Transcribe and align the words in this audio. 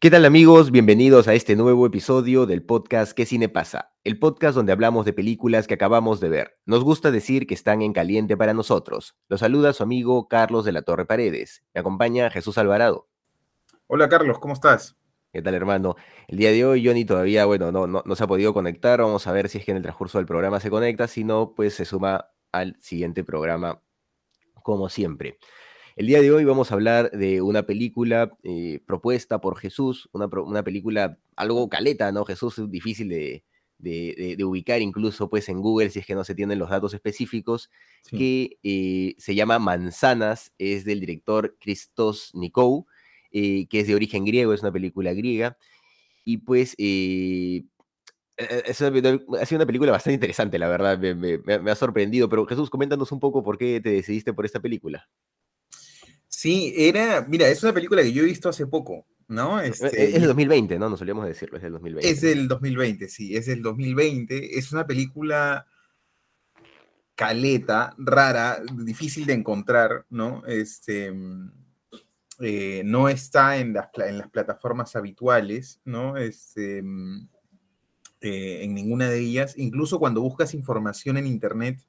¿Qué 0.00 0.12
tal 0.12 0.24
amigos? 0.24 0.70
Bienvenidos 0.70 1.26
a 1.26 1.34
este 1.34 1.56
nuevo 1.56 1.84
episodio 1.84 2.46
del 2.46 2.62
podcast 2.62 3.10
¿Qué 3.10 3.26
cine 3.26 3.48
pasa? 3.48 3.96
El 4.04 4.16
podcast 4.20 4.54
donde 4.54 4.70
hablamos 4.70 5.04
de 5.04 5.12
películas 5.12 5.66
que 5.66 5.74
acabamos 5.74 6.20
de 6.20 6.28
ver. 6.28 6.56
Nos 6.66 6.84
gusta 6.84 7.10
decir 7.10 7.48
que 7.48 7.54
están 7.54 7.82
en 7.82 7.92
caliente 7.92 8.36
para 8.36 8.54
nosotros. 8.54 9.18
Los 9.26 9.40
saluda 9.40 9.72
su 9.72 9.82
amigo 9.82 10.28
Carlos 10.28 10.64
de 10.64 10.70
la 10.70 10.82
Torre 10.82 11.04
Paredes. 11.04 11.64
Me 11.74 11.80
acompaña 11.80 12.30
Jesús 12.30 12.58
Alvarado. 12.58 13.08
Hola 13.88 14.08
Carlos, 14.08 14.38
¿cómo 14.38 14.54
estás? 14.54 14.96
¿Qué 15.32 15.42
tal 15.42 15.54
hermano? 15.54 15.96
El 16.28 16.38
día 16.38 16.52
de 16.52 16.64
hoy 16.64 16.86
Johnny 16.86 17.04
todavía, 17.04 17.44
bueno, 17.46 17.72
no, 17.72 17.88
no, 17.88 18.04
no 18.06 18.14
se 18.14 18.22
ha 18.22 18.28
podido 18.28 18.54
conectar. 18.54 19.00
Vamos 19.00 19.26
a 19.26 19.32
ver 19.32 19.48
si 19.48 19.58
es 19.58 19.64
que 19.64 19.72
en 19.72 19.78
el 19.78 19.82
transcurso 19.82 20.18
del 20.18 20.28
programa 20.28 20.60
se 20.60 20.70
conecta. 20.70 21.08
Si 21.08 21.24
no, 21.24 21.54
pues 21.56 21.74
se 21.74 21.84
suma 21.84 22.30
al 22.52 22.76
siguiente 22.78 23.24
programa 23.24 23.82
como 24.62 24.88
siempre. 24.88 25.38
El 25.98 26.06
día 26.06 26.22
de 26.22 26.30
hoy 26.30 26.44
vamos 26.44 26.70
a 26.70 26.74
hablar 26.74 27.10
de 27.10 27.42
una 27.42 27.64
película 27.64 28.30
eh, 28.44 28.78
propuesta 28.86 29.40
por 29.40 29.58
Jesús, 29.58 30.08
una, 30.12 30.26
una, 30.26 30.62
película 30.62 31.18
algo 31.34 31.68
caleta, 31.68 32.12
¿no? 32.12 32.24
Jesús 32.24 32.56
es 32.60 32.70
difícil 32.70 33.08
de, 33.08 33.42
de, 33.78 34.36
de, 34.38 34.44
ubicar 34.44 34.80
incluso 34.80 35.28
pues 35.28 35.48
en 35.48 35.60
Google 35.60 35.90
si 35.90 35.98
es 35.98 36.06
que 36.06 36.14
no 36.14 36.22
se 36.22 36.36
tienen 36.36 36.60
los 36.60 36.70
datos 36.70 36.94
específicos, 36.94 37.68
sí. 38.02 38.16
que 38.16 38.58
eh, 38.62 39.16
se 39.18 39.34
llama 39.34 39.58
Manzanas, 39.58 40.52
es 40.56 40.84
del 40.84 41.00
director 41.00 41.56
Christos 41.58 42.30
Nikou, 42.32 42.86
eh, 43.32 43.66
que 43.66 43.80
es 43.80 43.88
de 43.88 43.96
origen 43.96 44.24
griego, 44.24 44.54
es 44.54 44.62
una 44.62 44.70
película 44.70 45.12
griega, 45.14 45.58
y 46.24 46.36
pues 46.38 46.76
eh, 46.78 47.64
es 48.36 48.80
una, 48.82 49.18
ha 49.40 49.46
sido 49.46 49.58
una 49.58 49.66
película 49.66 49.90
bastante 49.90 50.14
interesante, 50.14 50.60
la 50.60 50.68
verdad, 50.68 50.96
me, 50.96 51.16
me, 51.16 51.38
me 51.38 51.70
ha 51.72 51.74
sorprendido, 51.74 52.28
pero 52.28 52.46
Jesús, 52.46 52.70
coméntanos 52.70 53.10
un 53.10 53.18
poco 53.18 53.42
por 53.42 53.58
qué 53.58 53.80
te 53.80 53.90
decidiste 53.90 54.32
por 54.32 54.46
esta 54.46 54.60
película. 54.60 55.08
Sí, 56.38 56.72
era, 56.76 57.26
mira, 57.28 57.48
es 57.48 57.64
una 57.64 57.72
película 57.72 58.00
que 58.00 58.12
yo 58.12 58.22
he 58.22 58.26
visto 58.26 58.48
hace 58.48 58.64
poco, 58.64 59.04
¿no? 59.26 59.60
Este, 59.60 59.88
es 60.04 60.12
del 60.12 60.28
2020, 60.28 60.78
¿no? 60.78 60.88
No 60.88 60.96
solíamos 60.96 61.26
decirlo, 61.26 61.56
es 61.56 61.64
del 61.64 61.72
2020. 61.72 62.08
Es 62.08 62.20
del 62.20 62.46
2020, 62.46 63.08
sí, 63.08 63.34
es 63.34 63.46
del 63.46 63.60
2020. 63.60 64.56
Es 64.56 64.70
una 64.70 64.86
película 64.86 65.66
caleta, 67.16 67.92
rara, 67.98 68.62
difícil 68.72 69.26
de 69.26 69.32
encontrar, 69.32 70.06
¿no? 70.10 70.46
Este, 70.46 71.12
eh, 72.38 72.82
no 72.84 73.08
está 73.08 73.56
en 73.56 73.72
las, 73.72 73.88
en 73.96 74.18
las, 74.18 74.30
plataformas 74.30 74.94
habituales, 74.94 75.80
¿no? 75.84 76.16
Este, 76.16 76.84
eh, 78.20 78.60
en 78.62 78.74
ninguna 78.74 79.10
de 79.10 79.18
ellas. 79.18 79.54
Incluso 79.56 79.98
cuando 79.98 80.20
buscas 80.20 80.54
información 80.54 81.16
en 81.16 81.26
Internet, 81.26 81.80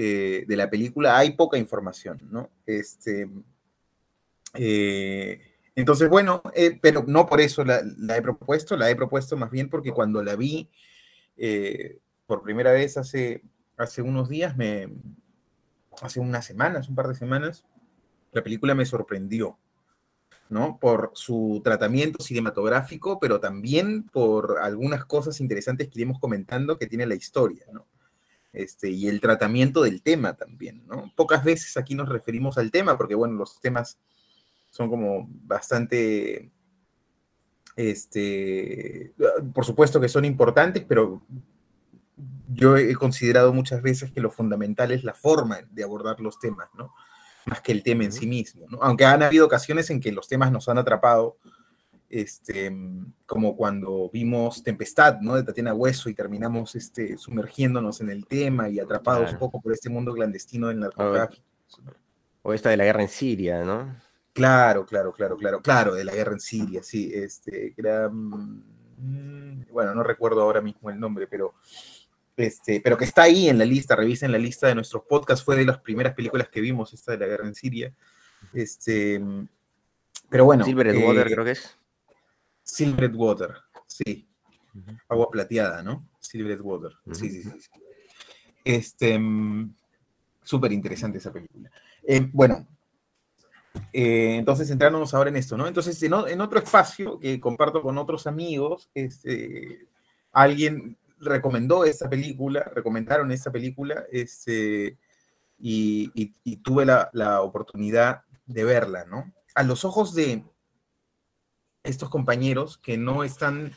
eh, 0.00 0.44
de 0.46 0.56
la 0.56 0.70
película 0.70 1.18
hay 1.18 1.32
poca 1.32 1.58
información, 1.58 2.20
¿no? 2.30 2.52
Este, 2.64 3.28
eh, 4.54 5.40
entonces, 5.74 6.08
bueno, 6.08 6.40
eh, 6.54 6.78
pero 6.80 7.02
no 7.04 7.26
por 7.26 7.40
eso 7.40 7.64
la, 7.64 7.82
he 8.16 8.22
propuesto, 8.22 8.76
la 8.76 8.88
he 8.88 8.94
propuesto 8.94 9.36
más 9.36 9.50
bien 9.50 9.68
porque 9.68 9.90
cuando 9.90 10.22
la 10.22 10.36
vi 10.36 10.70
por 12.26 12.42
primera 12.44 12.70
vez 12.70 12.96
hace, 12.96 13.42
hace 13.76 14.00
unos 14.00 14.28
días, 14.28 14.54
hace 16.00 16.20
unas 16.20 16.46
semanas, 16.46 16.88
un 16.88 16.94
par 16.94 17.08
de 17.08 17.16
semanas, 17.16 17.64
la 18.30 18.44
película 18.44 18.76
me 18.76 18.86
sorprendió, 18.86 19.58
¿no? 20.48 20.78
Por 20.78 21.10
su 21.14 21.60
tratamiento 21.64 22.22
cinematográfico, 22.22 23.18
pero 23.18 23.40
también 23.40 24.04
por 24.04 24.58
algunas 24.60 25.04
cosas 25.06 25.40
interesantes 25.40 25.88
que 25.88 25.98
iremos 25.98 26.20
comentando 26.20 26.78
que 26.78 26.86
tiene 26.86 27.04
la 27.04 27.16
historia, 27.16 27.66
¿no? 27.72 27.88
Este, 28.52 28.90
y 28.90 29.08
el 29.08 29.20
tratamiento 29.20 29.82
del 29.82 30.02
tema 30.02 30.34
también, 30.34 30.86
¿no? 30.86 31.12
Pocas 31.14 31.44
veces 31.44 31.76
aquí 31.76 31.94
nos 31.94 32.08
referimos 32.08 32.56
al 32.58 32.70
tema, 32.70 32.96
porque 32.96 33.14
bueno, 33.14 33.34
los 33.34 33.60
temas 33.60 33.98
son 34.70 34.88
como 34.88 35.28
bastante, 35.28 36.50
este, 37.76 39.14
por 39.54 39.64
supuesto 39.64 40.00
que 40.00 40.08
son 40.08 40.24
importantes, 40.24 40.84
pero 40.88 41.22
yo 42.48 42.76
he 42.76 42.94
considerado 42.94 43.52
muchas 43.52 43.82
veces 43.82 44.10
que 44.10 44.20
lo 44.20 44.30
fundamental 44.30 44.92
es 44.92 45.04
la 45.04 45.14
forma 45.14 45.60
de 45.70 45.84
abordar 45.84 46.20
los 46.20 46.38
temas, 46.38 46.68
¿no? 46.74 46.94
Más 47.44 47.60
que 47.60 47.72
el 47.72 47.82
tema 47.82 48.04
en 48.04 48.12
sí 48.12 48.26
mismo, 48.26 48.66
¿no? 48.68 48.78
Aunque 48.82 49.04
han 49.04 49.22
habido 49.22 49.46
ocasiones 49.46 49.90
en 49.90 50.00
que 50.00 50.12
los 50.12 50.26
temas 50.26 50.50
nos 50.50 50.68
han 50.68 50.78
atrapado, 50.78 51.36
este, 52.10 52.72
como 53.26 53.56
cuando 53.56 54.10
vimos 54.12 54.62
Tempestad, 54.62 55.20
¿no? 55.20 55.34
De 55.34 55.42
Tatiana 55.42 55.74
Hueso 55.74 56.08
y 56.08 56.14
terminamos 56.14 56.74
este, 56.74 57.18
sumergiéndonos 57.18 58.00
en 58.00 58.10
el 58.10 58.26
tema 58.26 58.68
y 58.68 58.80
atrapados 58.80 59.22
claro. 59.22 59.34
un 59.34 59.38
poco 59.38 59.60
por 59.60 59.72
este 59.72 59.90
mundo 59.90 60.14
clandestino 60.14 60.68
del 60.68 60.80
narcotráfico. 60.80 61.42
O, 62.42 62.50
o 62.50 62.54
esta 62.54 62.70
de 62.70 62.76
la 62.76 62.84
guerra 62.84 63.02
en 63.02 63.08
Siria, 63.08 63.62
¿no? 63.64 63.94
Claro, 64.32 64.86
claro, 64.86 65.12
claro, 65.12 65.36
claro, 65.36 65.60
claro, 65.60 65.94
de 65.94 66.04
la 66.04 66.14
guerra 66.14 66.32
en 66.32 66.40
Siria, 66.40 66.82
sí, 66.82 67.10
este, 67.12 67.74
era, 67.76 68.08
mmm, 68.08 69.64
bueno, 69.70 69.94
no 69.94 70.02
recuerdo 70.04 70.42
ahora 70.42 70.60
mismo 70.60 70.90
el 70.90 71.00
nombre, 71.00 71.26
pero, 71.26 71.54
este, 72.36 72.80
pero 72.80 72.96
que 72.96 73.04
está 73.04 73.22
ahí 73.22 73.48
en 73.48 73.58
la 73.58 73.64
lista, 73.64 73.96
revisen 73.96 74.30
la 74.30 74.38
lista 74.38 74.68
de 74.68 74.76
nuestros 74.76 75.02
podcasts, 75.08 75.44
fue 75.44 75.56
de 75.56 75.64
las 75.64 75.80
primeras 75.80 76.14
películas 76.14 76.48
que 76.48 76.60
vimos, 76.60 76.92
esta 76.94 77.12
de 77.12 77.18
la 77.18 77.26
guerra 77.26 77.48
en 77.48 77.54
Siria, 77.56 77.92
este, 78.52 79.20
pero 80.28 80.44
bueno. 80.44 80.64
Silvered 80.64 80.94
eh, 80.94 81.04
Water 81.04 81.26
creo 81.26 81.44
que 81.44 81.52
es. 81.52 81.77
Silvered 82.68 83.14
Water, 83.14 83.54
sí. 83.86 84.28
Uh 84.74 84.78
-huh. 84.78 84.98
Agua 85.08 85.30
plateada, 85.30 85.82
¿no? 85.82 86.06
Silvered 86.20 86.60
Water. 86.60 86.92
Uh 87.04 87.10
-huh. 87.10 87.14
Sí, 87.14 87.30
sí, 87.30 87.42
sí. 87.42 87.50
Este, 88.62 89.18
súper 90.42 90.72
interesante 90.72 91.18
esa 91.18 91.32
película. 91.32 91.70
Eh, 92.02 92.28
bueno, 92.30 92.66
eh, 93.92 94.36
entonces 94.36 94.68
centrándonos 94.68 95.14
ahora 95.14 95.30
en 95.30 95.36
esto, 95.36 95.56
¿no? 95.56 95.66
Entonces, 95.66 96.02
en, 96.02 96.12
en, 96.28 96.40
otro 96.42 96.58
espacio 96.58 97.18
que 97.18 97.40
comparto 97.40 97.80
con 97.80 97.96
otros 97.96 98.26
amigos, 98.26 98.90
este, 98.94 99.88
alguien 100.32 100.98
recomendó 101.20 101.84
esta 101.84 102.08
película, 102.08 102.70
recomendaron 102.74 103.32
esta 103.32 103.50
película, 103.50 104.04
este, 104.12 104.98
y, 105.58 106.10
y, 106.14 106.34
y 106.44 106.56
tuve 106.58 106.84
la, 106.84 107.08
la 107.14 107.40
oportunidad 107.40 108.22
de 108.46 108.64
verla, 108.64 109.06
¿no? 109.06 109.32
A 109.54 109.62
los 109.62 109.84
ojos 109.86 110.14
de, 110.14 110.44
estos 111.88 112.10
compañeros 112.10 112.78
que 112.78 112.96
no 112.96 113.24
están 113.24 113.72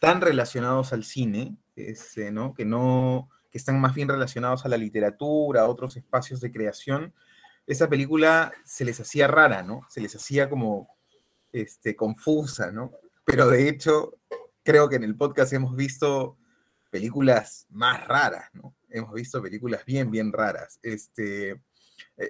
tan 0.00 0.20
relacionados 0.20 0.92
al 0.92 1.04
cine, 1.04 1.56
este, 1.76 2.30
¿no? 2.30 2.54
Que 2.54 2.64
no, 2.64 3.30
que 3.50 3.58
están 3.58 3.80
más 3.80 3.94
bien 3.94 4.08
relacionados 4.08 4.64
a 4.64 4.68
la 4.68 4.76
literatura, 4.76 5.62
a 5.62 5.68
otros 5.68 5.96
espacios 5.96 6.40
de 6.40 6.52
creación, 6.52 7.14
esa 7.66 7.88
película 7.88 8.52
se 8.64 8.84
les 8.84 9.00
hacía 9.00 9.26
rara, 9.26 9.62
¿no? 9.62 9.86
Se 9.88 10.00
les 10.00 10.14
hacía 10.14 10.50
como 10.50 10.88
este, 11.52 11.96
confusa, 11.96 12.70
¿no? 12.70 12.92
Pero 13.24 13.48
de 13.48 13.68
hecho, 13.68 14.18
creo 14.62 14.88
que 14.88 14.96
en 14.96 15.04
el 15.04 15.16
podcast 15.16 15.52
hemos 15.54 15.74
visto 15.74 16.36
películas 16.90 17.66
más 17.70 18.06
raras, 18.06 18.50
¿no? 18.52 18.74
Hemos 18.90 19.14
visto 19.14 19.42
películas 19.42 19.84
bien, 19.84 20.10
bien 20.10 20.32
raras. 20.32 20.78
Este, 20.82 21.60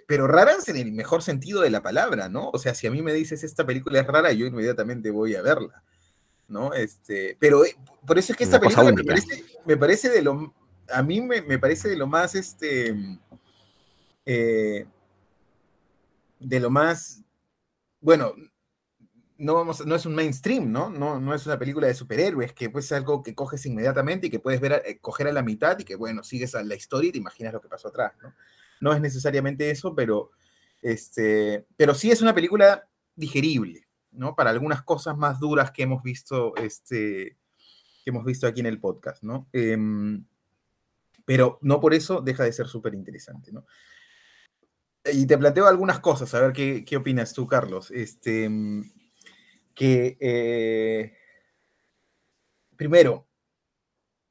pero 0.06 0.26
raras 0.26 0.69
en 0.69 0.76
el 0.76 0.92
mejor 0.92 1.22
sentido 1.22 1.61
de 1.61 1.70
la 1.70 1.82
palabra, 1.82 2.28
¿no? 2.28 2.50
O 2.52 2.58
sea, 2.58 2.75
si 2.75 2.87
a 2.87 2.90
mí 2.90 3.02
me 3.02 3.12
dices 3.12 3.44
esta 3.44 3.66
película 3.66 4.00
es 4.00 4.06
rara, 4.06 4.32
yo 4.32 4.46
inmediatamente 4.46 5.11
voy 5.11 5.34
a 5.34 5.43
verla, 5.43 5.82
¿no? 6.49 6.72
Este, 6.72 7.37
pero 7.38 7.64
eh, 7.64 7.76
por 8.06 8.19
eso 8.19 8.32
es 8.32 8.38
que 8.38 8.44
esta 8.44 8.58
Una 8.58 8.69
película 8.69 8.93
me 8.93 9.05
parece, 9.05 9.44
me 9.64 9.76
parece, 9.76 10.08
de 10.08 10.22
lo, 10.22 10.55
a 10.90 11.02
mí 11.02 11.20
me, 11.20 11.43
me 11.43 11.58
parece 11.58 11.88
de 11.88 11.96
lo 11.96 12.06
más, 12.06 12.34
este, 12.34 12.94
eh, 14.25 14.87
de 16.40 16.60
lo 16.60 16.70
más, 16.70 17.22
bueno, 18.00 18.34
no, 19.37 19.55
vamos, 19.55 19.84
no 19.84 19.94
es 19.94 20.06
un 20.06 20.14
mainstream, 20.14 20.70
¿no? 20.70 20.90
¿no? 20.90 21.20
No 21.20 21.34
es 21.34 21.44
una 21.46 21.58
película 21.58 21.87
de 21.87 21.94
superhéroes 21.94 22.52
que 22.52 22.70
pues 22.70 22.87
es 22.87 22.93
algo 22.93 23.22
que 23.22 23.34
coges 23.34 23.67
inmediatamente 23.67 24.28
y 24.28 24.31
que 24.31 24.38
puedes 24.38 24.60
ver, 24.60 24.82
eh, 24.87 24.99
coger 24.99 25.26
a 25.26 25.32
la 25.32 25.43
mitad 25.43 25.78
y 25.78 25.84
que, 25.84 25.96
bueno, 25.96 26.22
sigues 26.22 26.55
a 26.55 26.62
la 26.62 26.75
historia 26.75 27.08
y 27.08 27.12
te 27.12 27.19
imaginas 27.19 27.52
lo 27.52 27.60
que 27.60 27.69
pasó 27.69 27.88
atrás, 27.88 28.12
¿no? 28.22 28.32
No 28.84 28.92
es 28.92 29.00
necesariamente 29.00 29.70
eso, 29.70 29.94
pero, 29.94 30.31
este, 30.82 31.64
pero 31.75 31.94
sí 31.94 32.10
es 32.10 32.20
una 32.20 32.34
película 32.34 32.86
digerible, 33.16 33.88
¿no? 34.12 34.36
Para 34.36 34.50
algunas 34.50 34.82
cosas 34.82 35.16
más 35.16 35.40
duras 35.40 35.70
que 35.70 35.84
hemos 35.84 36.02
visto, 36.02 36.54
este, 36.56 37.38
que 38.04 38.10
hemos 38.10 38.26
visto 38.26 38.46
aquí 38.46 38.60
en 38.60 38.66
el 38.66 38.78
podcast, 38.78 39.22
¿no? 39.22 39.48
Eh, 39.54 39.78
pero 41.25 41.58
no 41.62 41.81
por 41.81 41.94
eso 41.94 42.20
deja 42.20 42.44
de 42.44 42.52
ser 42.52 42.66
súper 42.66 42.92
interesante, 42.92 43.52
¿no? 43.52 43.64
y 45.10 45.26
te 45.26 45.38
planteo 45.38 45.66
algunas 45.66 46.00
cosas, 46.00 46.34
a 46.34 46.40
ver 46.40 46.52
qué, 46.52 46.84
qué 46.84 46.98
opinas 46.98 47.32
tú, 47.32 47.46
Carlos. 47.46 47.90
Este, 47.90 48.50
que, 49.75 50.19
eh, 50.20 51.16
primero, 52.76 53.26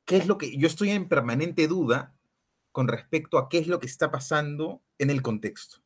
¿qué 0.05 0.17
es 0.17 0.27
lo 0.27 0.37
que 0.37 0.55
yo 0.55 0.67
estoy 0.67 0.91
en 0.91 1.07
permanente 1.07 1.67
duda 1.67 2.12
con 2.73 2.89
respecto 2.89 3.37
a 3.37 3.47
qué 3.47 3.59
es 3.59 3.67
lo 3.67 3.79
que 3.79 3.87
está 3.87 4.11
pasando 4.11 4.81
en 4.97 5.09
el 5.09 5.21
contexto? 5.21 5.77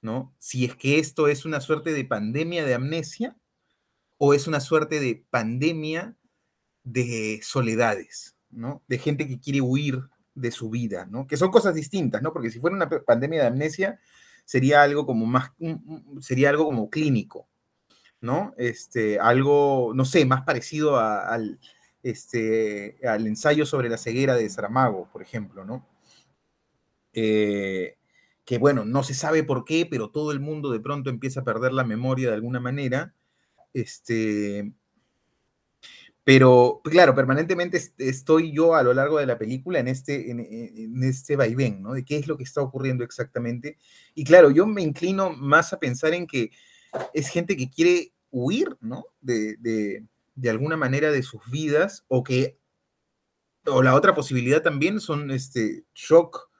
¿No? 0.00 0.32
Si 0.38 0.64
es 0.64 0.76
que 0.76 0.98
esto 0.98 1.26
es 1.26 1.44
una 1.44 1.60
suerte 1.60 1.92
de 1.92 2.04
pandemia 2.04 2.64
de 2.64 2.74
amnesia 2.74 3.36
o 4.18 4.34
es 4.34 4.46
una 4.46 4.60
suerte 4.60 5.00
de 5.00 5.24
pandemia 5.30 6.16
de 6.84 7.40
soledades, 7.42 8.36
¿no? 8.50 8.82
De 8.86 8.98
gente 8.98 9.26
que 9.26 9.40
quiere 9.40 9.60
huir 9.60 10.00
de 10.34 10.50
su 10.50 10.70
vida, 10.70 11.06
¿no? 11.06 11.26
Que 11.26 11.36
son 11.36 11.50
cosas 11.50 11.74
distintas, 11.74 12.22
¿no? 12.22 12.32
Porque 12.32 12.50
si 12.50 12.60
fuera 12.60 12.76
una 12.76 12.88
pandemia 12.88 13.40
de 13.40 13.46
amnesia, 13.46 14.00
sería 14.44 14.82
algo 14.82 15.06
como 15.06 15.26
más, 15.26 15.52
sería 16.20 16.50
algo 16.50 16.64
como 16.64 16.90
clínico, 16.90 17.48
¿no? 18.20 18.54
Este, 18.56 19.18
algo, 19.18 19.92
no 19.94 20.04
sé, 20.04 20.24
más 20.24 20.42
parecido 20.42 20.98
al, 20.98 21.58
este, 22.02 22.98
al 23.06 23.26
ensayo 23.26 23.66
sobre 23.66 23.88
la 23.88 23.98
ceguera 23.98 24.34
de 24.34 24.48
Saramago, 24.48 25.08
por 25.12 25.22
ejemplo, 25.22 25.64
¿no? 25.64 25.86
Eh, 27.12 27.96
que 28.44 28.58
bueno, 28.58 28.84
no 28.84 29.02
se 29.02 29.14
sabe 29.14 29.44
por 29.44 29.64
qué, 29.64 29.86
pero 29.86 30.10
todo 30.10 30.32
el 30.32 30.40
mundo 30.40 30.70
de 30.70 30.80
pronto 30.80 31.10
empieza 31.10 31.40
a 31.40 31.44
perder 31.44 31.72
la 31.72 31.84
memoria 31.84 32.28
de 32.28 32.34
alguna 32.34 32.60
manera, 32.60 33.14
este, 33.72 34.72
pero, 36.24 36.80
claro, 36.84 37.14
permanentemente 37.16 37.82
estoy 37.98 38.52
yo 38.52 38.76
a 38.76 38.82
lo 38.84 38.94
largo 38.94 39.18
de 39.18 39.26
la 39.26 39.38
película 39.38 39.80
en 39.80 39.88
este, 39.88 40.30
en, 40.30 41.02
este 41.02 41.34
vaivén, 41.34 41.82
¿no? 41.82 41.94
De 41.94 42.04
qué 42.04 42.16
es 42.16 42.28
lo 42.28 42.36
que 42.36 42.44
está 42.44 42.60
ocurriendo 42.62 43.02
exactamente. 43.02 43.76
Y 44.14 44.22
claro, 44.22 44.50
yo 44.52 44.66
me 44.66 44.82
inclino 44.82 45.30
más 45.30 45.72
a 45.72 45.80
pensar 45.80 46.14
en 46.14 46.28
que 46.28 46.52
es 47.12 47.28
gente 47.28 47.56
que 47.56 47.68
quiere 47.68 48.12
huir, 48.30 48.76
¿no? 48.80 49.06
De, 49.20 49.56
de, 49.56 50.50
alguna 50.50 50.76
manera 50.76 51.10
de 51.10 51.22
sus 51.22 51.40
vidas, 51.50 52.04
o 52.06 52.22
que, 52.22 52.56
o 53.66 53.82
la 53.82 53.94
otra 53.94 54.14
posibilidad 54.14 54.62
también 54.62 55.00
son 55.00 55.30
este, 55.32 55.84
shock, 55.92 56.50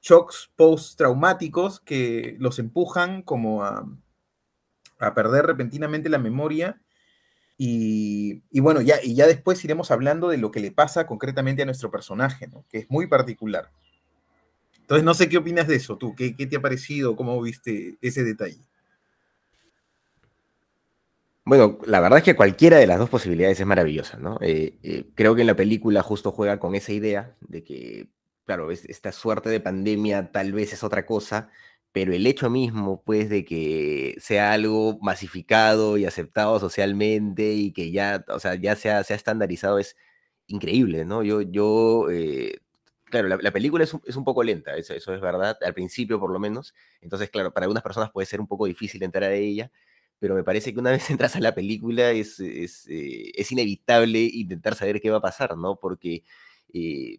shocks 0.00 0.50
post-traumáticos 0.56 1.80
que 1.80 2.36
los 2.38 2.58
empujan 2.58 3.22
como 3.22 3.64
a, 3.64 3.86
a 4.98 5.14
perder 5.14 5.46
repentinamente 5.46 6.08
la 6.08 6.18
memoria 6.18 6.80
y, 7.60 8.60
bueno, 8.60 8.80
ya, 8.80 9.02
y 9.02 9.16
ya 9.16 9.26
después 9.26 9.64
iremos 9.64 9.90
hablando 9.90 10.28
de 10.28 10.38
lo 10.38 10.52
que 10.52 10.60
le 10.60 10.70
pasa 10.70 11.08
concretamente 11.08 11.62
a 11.62 11.64
nuestro 11.64 11.90
personaje, 11.90 12.46
¿no? 12.46 12.64
que 12.70 12.78
es 12.78 12.86
muy 12.88 13.08
particular. 13.08 13.70
Entonces, 14.78 15.04
no 15.04 15.12
sé 15.12 15.28
qué 15.28 15.38
opinas 15.38 15.66
de 15.66 15.74
eso 15.74 15.98
tú, 15.98 16.14
qué, 16.14 16.32
te 16.32 16.56
ha 16.56 16.62
parecido, 16.62 17.16
cómo 17.16 17.42
viste 17.42 17.98
ese 18.00 18.22
detalle. 18.22 18.60
Bueno, 21.44 21.78
la 21.84 22.00
verdad 22.00 22.18
es 22.18 22.24
que 22.24 22.36
cualquiera 22.36 22.76
de 22.76 22.86
las 22.86 22.98
dos 22.98 23.10
posibilidades 23.10 23.58
es 23.58 23.66
maravillosa, 23.66 24.18
¿no? 24.18 24.38
Eh, 24.40 24.78
eh, 24.82 25.06
creo 25.14 25.34
que 25.34 25.40
en 25.40 25.46
la 25.46 25.56
película 25.56 26.02
justo 26.02 26.30
juega 26.30 26.60
con 26.60 26.74
esa 26.74 26.92
idea 26.92 27.34
de 27.40 27.64
que, 27.64 28.08
claro, 28.48 28.70
esta 28.70 29.12
suerte 29.12 29.50
de 29.50 29.60
pandemia 29.60 30.32
tal 30.32 30.54
vez 30.54 30.72
es 30.72 30.82
otra 30.82 31.04
cosa, 31.04 31.50
pero 31.92 32.14
el 32.14 32.26
hecho 32.26 32.48
mismo, 32.48 33.02
pues, 33.04 33.28
de 33.28 33.44
que 33.44 34.16
sea 34.20 34.52
algo 34.54 34.98
masificado 35.02 35.98
y 35.98 36.06
aceptado 36.06 36.58
socialmente 36.58 37.52
y 37.52 37.72
que 37.72 37.90
ya, 37.92 38.24
o 38.28 38.40
sea, 38.40 38.54
ya 38.54 38.74
sea, 38.74 39.04
sea 39.04 39.16
estandarizado 39.16 39.78
es 39.78 39.96
increíble, 40.46 41.04
¿no? 41.04 41.22
Yo, 41.22 41.42
yo 41.42 42.08
eh, 42.10 42.60
claro, 43.04 43.28
la, 43.28 43.50
película 43.52 43.84
es 43.84 43.92
un, 43.92 44.24
poco 44.24 44.42
lenta, 44.42 44.76
eso, 44.76 44.94
eso 44.94 45.14
es 45.14 45.20
verdad, 45.20 45.58
al 45.62 45.74
principio 45.74 46.18
por 46.18 46.32
lo 46.32 46.38
menos, 46.38 46.74
entonces, 47.02 47.28
claro, 47.30 47.52
para 47.52 47.64
algunas 47.64 47.82
personas 47.82 48.10
puede 48.12 48.26
ser 48.26 48.40
un 48.40 48.46
poco 48.48 48.64
difícil 48.64 49.02
entrar 49.02 49.24
a 49.30 49.34
ella, 49.34 49.70
pero 50.18 50.34
me 50.34 50.44
parece 50.44 50.72
que 50.72 50.80
una 50.80 50.90
vez 50.92 51.10
entras 51.10 51.36
a 51.36 51.40
la 51.40 51.54
película 51.54 52.12
es, 52.12 52.40
es, 52.40 52.86
eh, 52.88 53.30
inevitable 53.50 54.20
intentar 54.22 54.74
saber 54.74 55.02
qué 55.02 55.10
va 55.10 55.18
a 55.18 55.22
pasar, 55.22 55.58
¿no? 55.58 55.76
Porque... 55.76 56.24
Eh, 56.72 57.18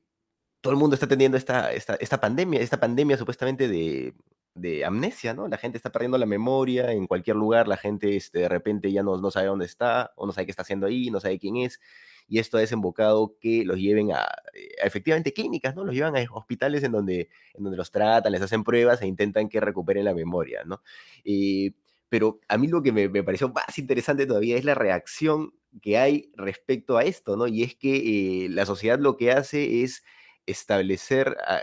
todo 0.62 0.74
el 0.74 0.80
mundo 0.80 0.94
está 0.94 1.08
teniendo 1.08 1.38
esta, 1.38 1.72
esta, 1.72 1.96
esta 1.96 2.20
pandemia, 2.20 2.60
esta 2.62 2.80
pandemia 2.80 3.18
supuestamente 3.18 3.68
de, 3.68 4.14
de 4.56 4.86
amnesia, 4.86 5.34
¿no? 5.34 5.48
La 5.48 5.58
gente 5.58 5.78
está 5.78 5.92
perdiendo 5.92 6.18
la 6.18 6.26
memoria 6.26 6.92
en 6.92 7.08
cualquier 7.08 7.36
lugar, 7.36 7.68
la 7.68 7.78
gente 7.78 8.16
este, 8.16 8.40
de 8.40 8.50
repente 8.50 8.92
ya 8.92 9.04
no, 9.04 9.18
no 9.18 9.32
sabe 9.32 9.48
dónde 9.48 9.66
está, 9.66 10.12
o 10.16 10.26
no 10.26 10.34
sabe 10.34 10.46
qué 10.46 10.52
está 10.52 10.64
haciendo 10.64 10.88
ahí, 10.88 11.10
no 11.10 11.20
sabe 11.20 11.40
quién 11.40 11.58
es, 11.58 11.80
y 12.28 12.40
esto 12.40 12.58
ha 12.58 12.62
desembocado 12.62 13.36
que 13.40 13.64
los 13.66 13.78
lleven 13.78 14.12
a, 14.12 14.28
eh, 14.54 14.70
efectivamente 14.84 15.34
clínicas, 15.34 15.76
¿no? 15.76 15.84
Los 15.84 15.96
llevan 15.96 16.16
a 16.16 16.26
hospitales 16.32 16.84
en 16.84 16.92
donde, 16.92 17.30
en 17.54 17.64
donde 17.64 17.78
los 17.78 17.92
tratan, 17.92 18.32
les 18.32 18.42
hacen 18.42 18.64
pruebas 18.64 19.02
e 19.02 19.08
intentan 19.08 19.50
que 19.50 19.60
recuperen 19.60 20.06
la 20.06 20.14
memoria, 20.14 20.64
¿no? 20.66 20.82
Eh, 21.24 21.72
pero 22.10 22.40
a 22.48 22.58
mí 22.58 22.68
lo 22.68 22.82
que 22.82 22.92
me, 22.92 23.10
pareció 23.24 23.50
más 23.50 23.78
interesante 23.78 24.26
todavía 24.26 24.58
es 24.58 24.66
la 24.66 24.76
reacción 24.76 25.54
que 25.82 25.98
hay 25.98 26.32
respecto 26.36 26.98
a 26.98 27.04
esto, 27.04 27.38
¿no? 27.38 27.48
Y 27.48 27.64
es 27.64 27.76
que 27.76 28.46
eh, 28.46 28.50
la 28.50 28.66
sociedad 28.66 29.00
lo 29.00 29.16
que 29.16 29.32
hace 29.32 29.84
es 29.84 30.04
establecer 30.50 31.38
ah, 31.48 31.62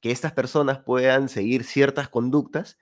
que 0.00 0.10
estas 0.10 0.32
personas 0.32 0.80
puedan 0.80 1.28
seguir 1.28 1.64
ciertas 1.64 2.08
conductas 2.08 2.76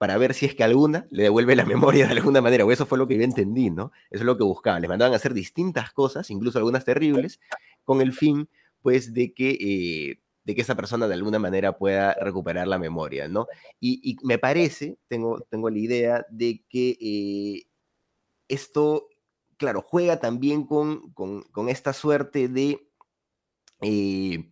para 0.00 0.16
ver 0.16 0.32
si 0.32 0.46
es 0.46 0.54
que 0.54 0.64
alguna 0.64 1.06
le 1.10 1.24
devuelve 1.24 1.54
la 1.54 1.64
memoria 1.66 2.06
de 2.06 2.12
alguna 2.12 2.40
manera, 2.40 2.64
o 2.64 2.72
eso 2.72 2.86
fue 2.86 2.96
lo 2.96 3.06
que 3.06 3.18
yo 3.18 3.22
entendí, 3.22 3.68
¿no? 3.68 3.92
Eso 4.10 4.22
es 4.22 4.26
lo 4.26 4.38
que 4.38 4.44
buscaban, 4.44 4.80
les 4.80 4.88
mandaban 4.88 5.12
a 5.12 5.16
hacer 5.16 5.34
distintas 5.34 5.92
cosas, 5.92 6.30
incluso 6.30 6.56
algunas 6.58 6.86
terribles, 6.86 7.38
con 7.84 8.00
el 8.00 8.14
fin, 8.14 8.48
pues, 8.80 9.12
de 9.12 9.34
que, 9.34 9.50
eh, 9.60 10.20
de 10.44 10.54
que 10.54 10.62
esa 10.62 10.74
persona 10.74 11.06
de 11.06 11.12
alguna 11.12 11.38
manera 11.38 11.76
pueda 11.76 12.14
recuperar 12.14 12.66
la 12.66 12.78
memoria, 12.78 13.28
¿no? 13.28 13.46
Y, 13.78 14.16
me 14.22 14.38
parece, 14.38 14.96
tengo, 15.06 15.42
tengo 15.50 15.68
la 15.68 15.78
idea 15.78 16.26
de 16.30 16.64
que 16.66 16.96
eh, 16.98 17.66
esto, 18.48 19.08
claro, 19.58 19.82
juega 19.82 20.18
también 20.18 20.64
con, 20.64 21.12
con, 21.12 21.68
esta 21.68 21.92
suerte 21.92 22.48
de... 22.48 22.88
Eh, 23.82 24.49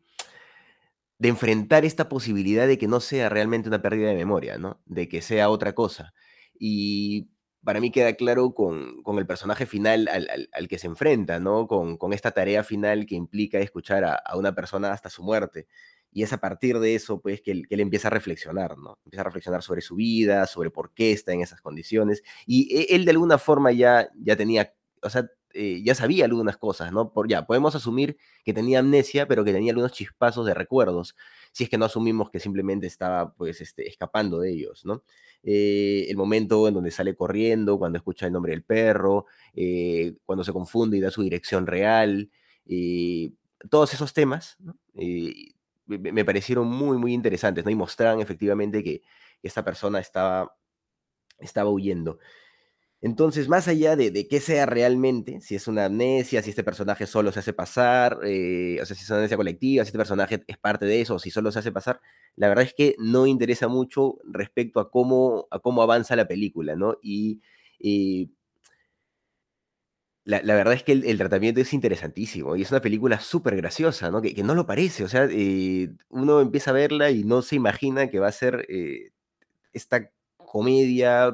de 1.19 1.29
enfrentar 1.29 1.85
esta 1.85 2.09
posibilidad 2.09 2.67
de 2.67 2.79
que 2.79 2.89
no 2.89 3.01
sea 3.01 3.29
realmente 3.29 3.69
una 3.69 3.83
pérdida 3.83 4.09
de 4.09 4.15
memoria, 4.15 4.57
¿no? 4.59 4.81
De 4.87 5.09
que 5.09 5.21
sea 5.21 5.51
otra 5.51 5.75
cosa. 5.75 6.15
Y 6.59 7.31
para 7.65 7.81
mí 7.81 7.91
queda 7.91 8.15
claro 8.15 8.55
con, 8.55 9.03
el 9.19 9.27
personaje 9.27 9.67
final 9.67 10.09
al, 10.09 10.69
que 10.69 10.79
se 10.79 10.87
enfrenta, 10.87 11.41
¿no? 11.41 11.67
Con, 11.67 12.13
esta 12.13 12.31
tarea 12.31 12.63
final 12.63 13.05
que 13.05 13.17
implica 13.17 13.59
escuchar 13.59 14.05
a, 14.05 14.37
una 14.37 14.55
persona 14.55 14.93
hasta 14.93 15.11
su 15.11 15.23
muerte. 15.23 15.67
Y 16.11 16.23
es 16.23 16.33
a 16.33 16.39
partir 16.39 16.79
de 16.79 16.95
eso, 16.95 17.21
pues, 17.21 17.43
que 17.43 17.51
él, 17.51 17.67
empieza 17.69 18.09
a 18.09 18.11
reflexionar, 18.13 18.79
¿no? 18.79 18.99
Empieza 19.05 19.21
a 19.23 19.25
reflexionar 19.25 19.63
sobre 19.63 19.83
su 19.83 19.97
vida, 19.97 20.47
sobre 20.47 20.71
por 20.71 20.95
qué 20.95 21.13
está 21.13 21.33
en 21.33 21.43
esas 21.43 21.61
condiciones. 21.61 22.23
Y 22.47 22.75
e, 22.75 22.95
él, 22.95 23.05
de 23.05 23.11
alguna 23.11 23.39
forma 23.39 23.73
ya, 23.73 24.09
ya 24.15 24.37
tenía, 24.37 24.73
o 25.03 25.11
sea, 25.11 25.31
eh, 25.55 25.83
ya 25.85 25.95
sabía 25.95 26.25
algunas 26.25 26.57
cosas, 26.57 26.93
¿no? 26.93 27.13
Por, 27.13 27.29
ya, 27.29 27.47
podemos 27.47 27.75
asumir 27.75 28.19
que 28.45 28.53
tenía 28.53 28.81
amnesia, 28.81 29.27
pero 29.27 29.45
que 29.45 29.53
tenía 29.53 29.73
algunos 29.73 29.93
chispazos 29.93 30.47
de 30.47 30.55
recuerdos, 30.55 31.17
si 31.53 31.65
es 31.65 31.71
que 31.71 31.79
no 31.79 31.87
asumimos 31.87 32.31
que 32.31 32.41
simplemente 32.41 32.87
estaba, 32.87 33.33
pues, 33.35 33.61
este, 33.61 33.89
escapando 33.89 34.41
de 34.41 34.53
ellos, 34.53 34.85
¿no? 34.85 35.03
Eh, 35.43 36.07
el 36.09 36.17
momento 36.17 36.69
en 36.69 36.75
donde 36.75 36.91
sale 36.91 37.15
corriendo, 37.17 37.79
cuando 37.79 37.99
escucha 37.99 38.27
el 38.27 38.33
nombre 38.33 38.53
del 38.53 38.65
perro, 38.65 39.27
eh, 39.55 40.15
cuando 40.27 40.45
se 40.45 40.53
confunde 40.53 40.99
y 40.99 41.01
da 41.01 41.11
su 41.11 41.23
dirección 41.23 41.67
real, 41.67 42.31
todos 43.71 43.95
esos 43.95 44.13
temas, 44.13 44.57
¿no? 44.61 44.77
me, 45.89 46.25
parecieron 46.25 46.69
muy, 46.69 46.99
muy 46.99 47.15
interesantes, 47.15 47.65
¿no? 47.65 47.71
Y 47.71 47.75
mostraban 47.75 48.21
efectivamente 48.21 48.85
que 48.85 49.03
esta 49.43 49.65
persona 49.65 49.99
estaba, 49.99 50.55
estaba 51.39 51.71
huyendo. 51.71 52.19
Entonces, 53.01 53.49
más 53.49 53.69
allá 53.69 53.95
de, 53.95 54.27
qué 54.29 54.41
sea 54.41 54.67
realmente, 54.67 55.41
si 55.41 55.55
es 55.55 55.69
una 55.69 55.85
amnesia, 55.85 56.43
si 56.43 56.51
este 56.51 56.65
personaje 56.65 57.07
solo 57.07 57.31
se 57.31 57.39
hace 57.39 57.53
pasar, 57.53 58.19
eh, 58.25 58.79
o 58.83 58.87
sea, 58.87 58.97
si 58.97 59.05
es 59.05 59.11
una 59.11 59.19
amnesia 59.19 59.37
colectiva, 59.37 59.85
si 59.85 59.89
este 59.91 59.99
personaje 59.99 60.43
es 60.49 60.59
parte 60.59 60.85
de 60.85 61.01
eso, 61.01 61.15
o 61.15 61.19
si 61.21 61.31
solo 61.31 61.53
se 61.53 61.61
hace 61.61 61.71
pasar, 61.71 62.01
la 62.35 62.49
verdad 62.49 62.65
es 62.65 62.75
que 62.75 62.97
no 62.99 63.27
interesa 63.27 63.69
mucho 63.69 64.19
respecto 64.25 64.81
a 64.81 64.91
cómo, 64.91 65.47
a 65.53 65.61
cómo 65.61 65.83
avanza 65.83 66.17
la 66.17 66.27
película, 66.27 66.75
¿no? 66.75 66.97
Y 67.01 67.41
eh, 67.79 68.31
la, 70.25 70.41
verdad 70.43 70.75
es 70.75 70.83
que 70.83 70.93
el, 70.93 71.19
tratamiento 71.19 71.61
es 71.61 71.73
interesantísimo 71.73 72.57
y 72.57 72.63
es 72.63 72.71
una 72.71 72.81
película 72.81 73.21
súper 73.21 73.57
graciosa, 73.57 74.11
¿no? 74.11 74.21
Que, 74.21 74.35
no 74.43 74.55
lo 74.57 74.67
parece, 74.67 75.05
o 75.05 75.09
sea, 75.09 75.29
eh, 75.31 75.91
uno 76.09 76.41
empieza 76.41 76.71
a 76.71 76.75
verla 76.75 77.11
y 77.13 77.23
no 77.25 77.43
se 77.43 77.57
imagina 77.57 78.09
que 78.09 78.19
va 78.19 78.29
a 78.29 78.33
ser 78.33 78.67
esta 79.73 80.11
comedia 80.37 81.31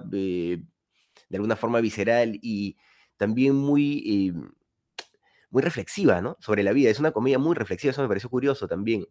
de 1.28 1.36
alguna 1.36 1.56
forma 1.56 1.80
visceral 1.80 2.38
y 2.42 2.76
también 3.16 3.54
muy, 3.54 4.02
eh, 4.06 4.32
muy 5.50 5.62
reflexiva, 5.62 6.20
¿no? 6.20 6.36
Sobre 6.40 6.62
la 6.62 6.72
vida. 6.72 6.90
Es 6.90 6.98
una 6.98 7.12
comedia 7.12 7.38
muy 7.38 7.54
reflexiva, 7.54 7.90
eso 7.90 8.02
me 8.02 8.08
pareció 8.08 8.28
curioso 8.28 8.66
también. 8.66 9.06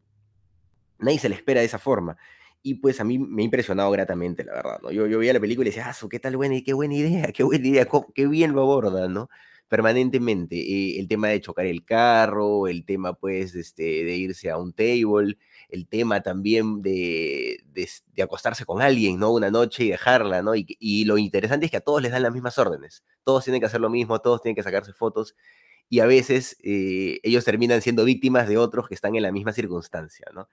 Nadie 1.00 1.20
se 1.20 1.30
le 1.30 1.36
espera 1.36 1.62
de 1.62 1.66
esa 1.66 1.80
forma. 1.80 2.18
Y 2.62 2.76
pues 2.76 3.00
a 3.02 3.04
mí 3.04 3.18
me 3.18 3.42
ha 3.42 3.46
impresionado 3.46 3.92
gratamente, 3.92 4.44
la 4.44 4.54
verdad, 4.54 4.80
¿no? 4.82 4.92
Yo, 4.92 5.08
yo 5.08 5.20
veía 5.20 5.34
la 5.34 5.40
película 5.40 5.68
y 5.68 5.72
decía, 5.72 5.90
ah, 5.90 6.08
qué 6.10 6.20
tal 6.20 6.38
buena, 6.38 6.56
qué 6.66 6.74
buena 6.74 6.96
idea, 6.96 7.32
qué 7.34 7.44
buena 7.44 7.68
idea, 7.68 7.88
qué 8.16 8.28
bien 8.28 8.54
lo 8.54 8.62
aborda, 8.62 9.08
¿no? 9.10 9.30
Permanentemente. 9.68 10.56
eh, 10.58 11.00
el 11.00 11.08
tema 11.08 11.30
de 11.30 11.42
chocar 11.42 11.66
el 11.66 11.84
carro, 11.84 12.68
el 12.68 12.86
tema 12.86 13.14
pues 13.14 13.56
este, 13.56 13.84
de 14.04 14.16
irse 14.16 14.50
a 14.50 14.58
un 14.58 14.74
table, 14.74 15.38
el 15.70 15.88
tema 15.88 16.22
también 16.22 16.82
de, 16.82 17.64
de 17.74 18.22
acostarse 18.24 18.66
con 18.66 18.82
alguien, 18.82 19.18
¿no? 19.20 19.32
Una 19.34 19.50
noche 19.50 19.86
y 19.86 19.90
dejarla, 19.90 20.42
¿no? 20.44 20.54
Y, 20.56 21.06
lo 21.06 21.18
interesante 21.18 21.66
es 21.66 21.72
que 21.72 21.78
a 21.78 21.82
todos 21.82 22.02
les 22.02 22.12
dan 22.12 22.22
las 22.24 22.32
mismas 22.34 22.58
órdenes. 22.60 23.04
Todos 23.24 23.44
tienen 23.44 23.60
que 23.60 23.66
hacer 23.68 23.82
lo 23.82 23.90
mismo, 23.90 24.20
todos 24.20 24.42
tienen 24.42 24.56
que 24.56 24.64
sacarse 24.64 24.94
fotos 24.94 25.36
y 25.90 26.00
a 26.00 26.06
veces 26.06 26.56
eh, 26.64 27.20
ellos 27.24 27.44
terminan 27.46 27.82
siendo 27.82 28.06
víctimas 28.06 28.48
de 28.48 28.58
otros 28.58 28.88
que 28.88 28.96
están 28.96 29.16
en 29.16 29.24
la 29.24 29.32
misma 29.32 29.54
circunstancia, 29.54 30.26
¿no? 30.34 30.48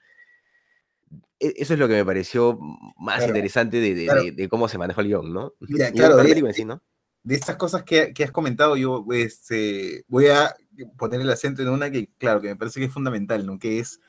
E- 1.38 1.54
Eso 1.56 1.74
es 1.74 1.78
lo 1.78 1.88
que 1.88 1.94
me 1.94 2.04
pareció 2.04 2.58
más 2.98 3.16
Claro, 3.16 3.30
interesante 3.30 3.78
de, 3.80 3.94
de- 3.94 4.04
claro. 4.04 4.22
de- 4.24 4.32
de 4.32 4.48
cómo 4.48 4.68
se 4.68 4.78
manejó 4.78 5.00
el 5.00 5.08
guion, 5.08 5.32
¿no? 5.32 5.54
Mira, 5.60 5.88
Y 5.92 5.92
claro, 5.92 6.16
la 6.16 6.22
de- 6.22 6.28
película 6.28 6.50
en 6.50 6.54
sí, 6.54 6.64
¿no? 6.64 6.82
De 7.22 7.34
estas 7.34 7.56
cosas 7.56 7.82
que, 7.84 8.12
que 8.14 8.24
has 8.24 8.30
comentado, 8.30 8.76
yo 8.76 9.04
este, 9.12 10.04
voy 10.08 10.28
a 10.28 10.54
poner 10.96 11.20
el 11.20 11.30
acento 11.30 11.62
en 11.62 11.68
una 11.68 11.90
que, 11.90 12.08
claro, 12.18 12.40
que 12.40 12.48
me 12.48 12.56
parece 12.56 12.80
que 12.80 12.86
es 12.86 12.92
fundamental, 12.92 13.44
¿no? 13.46 13.58
Que 13.58 13.78
es 13.80 14.00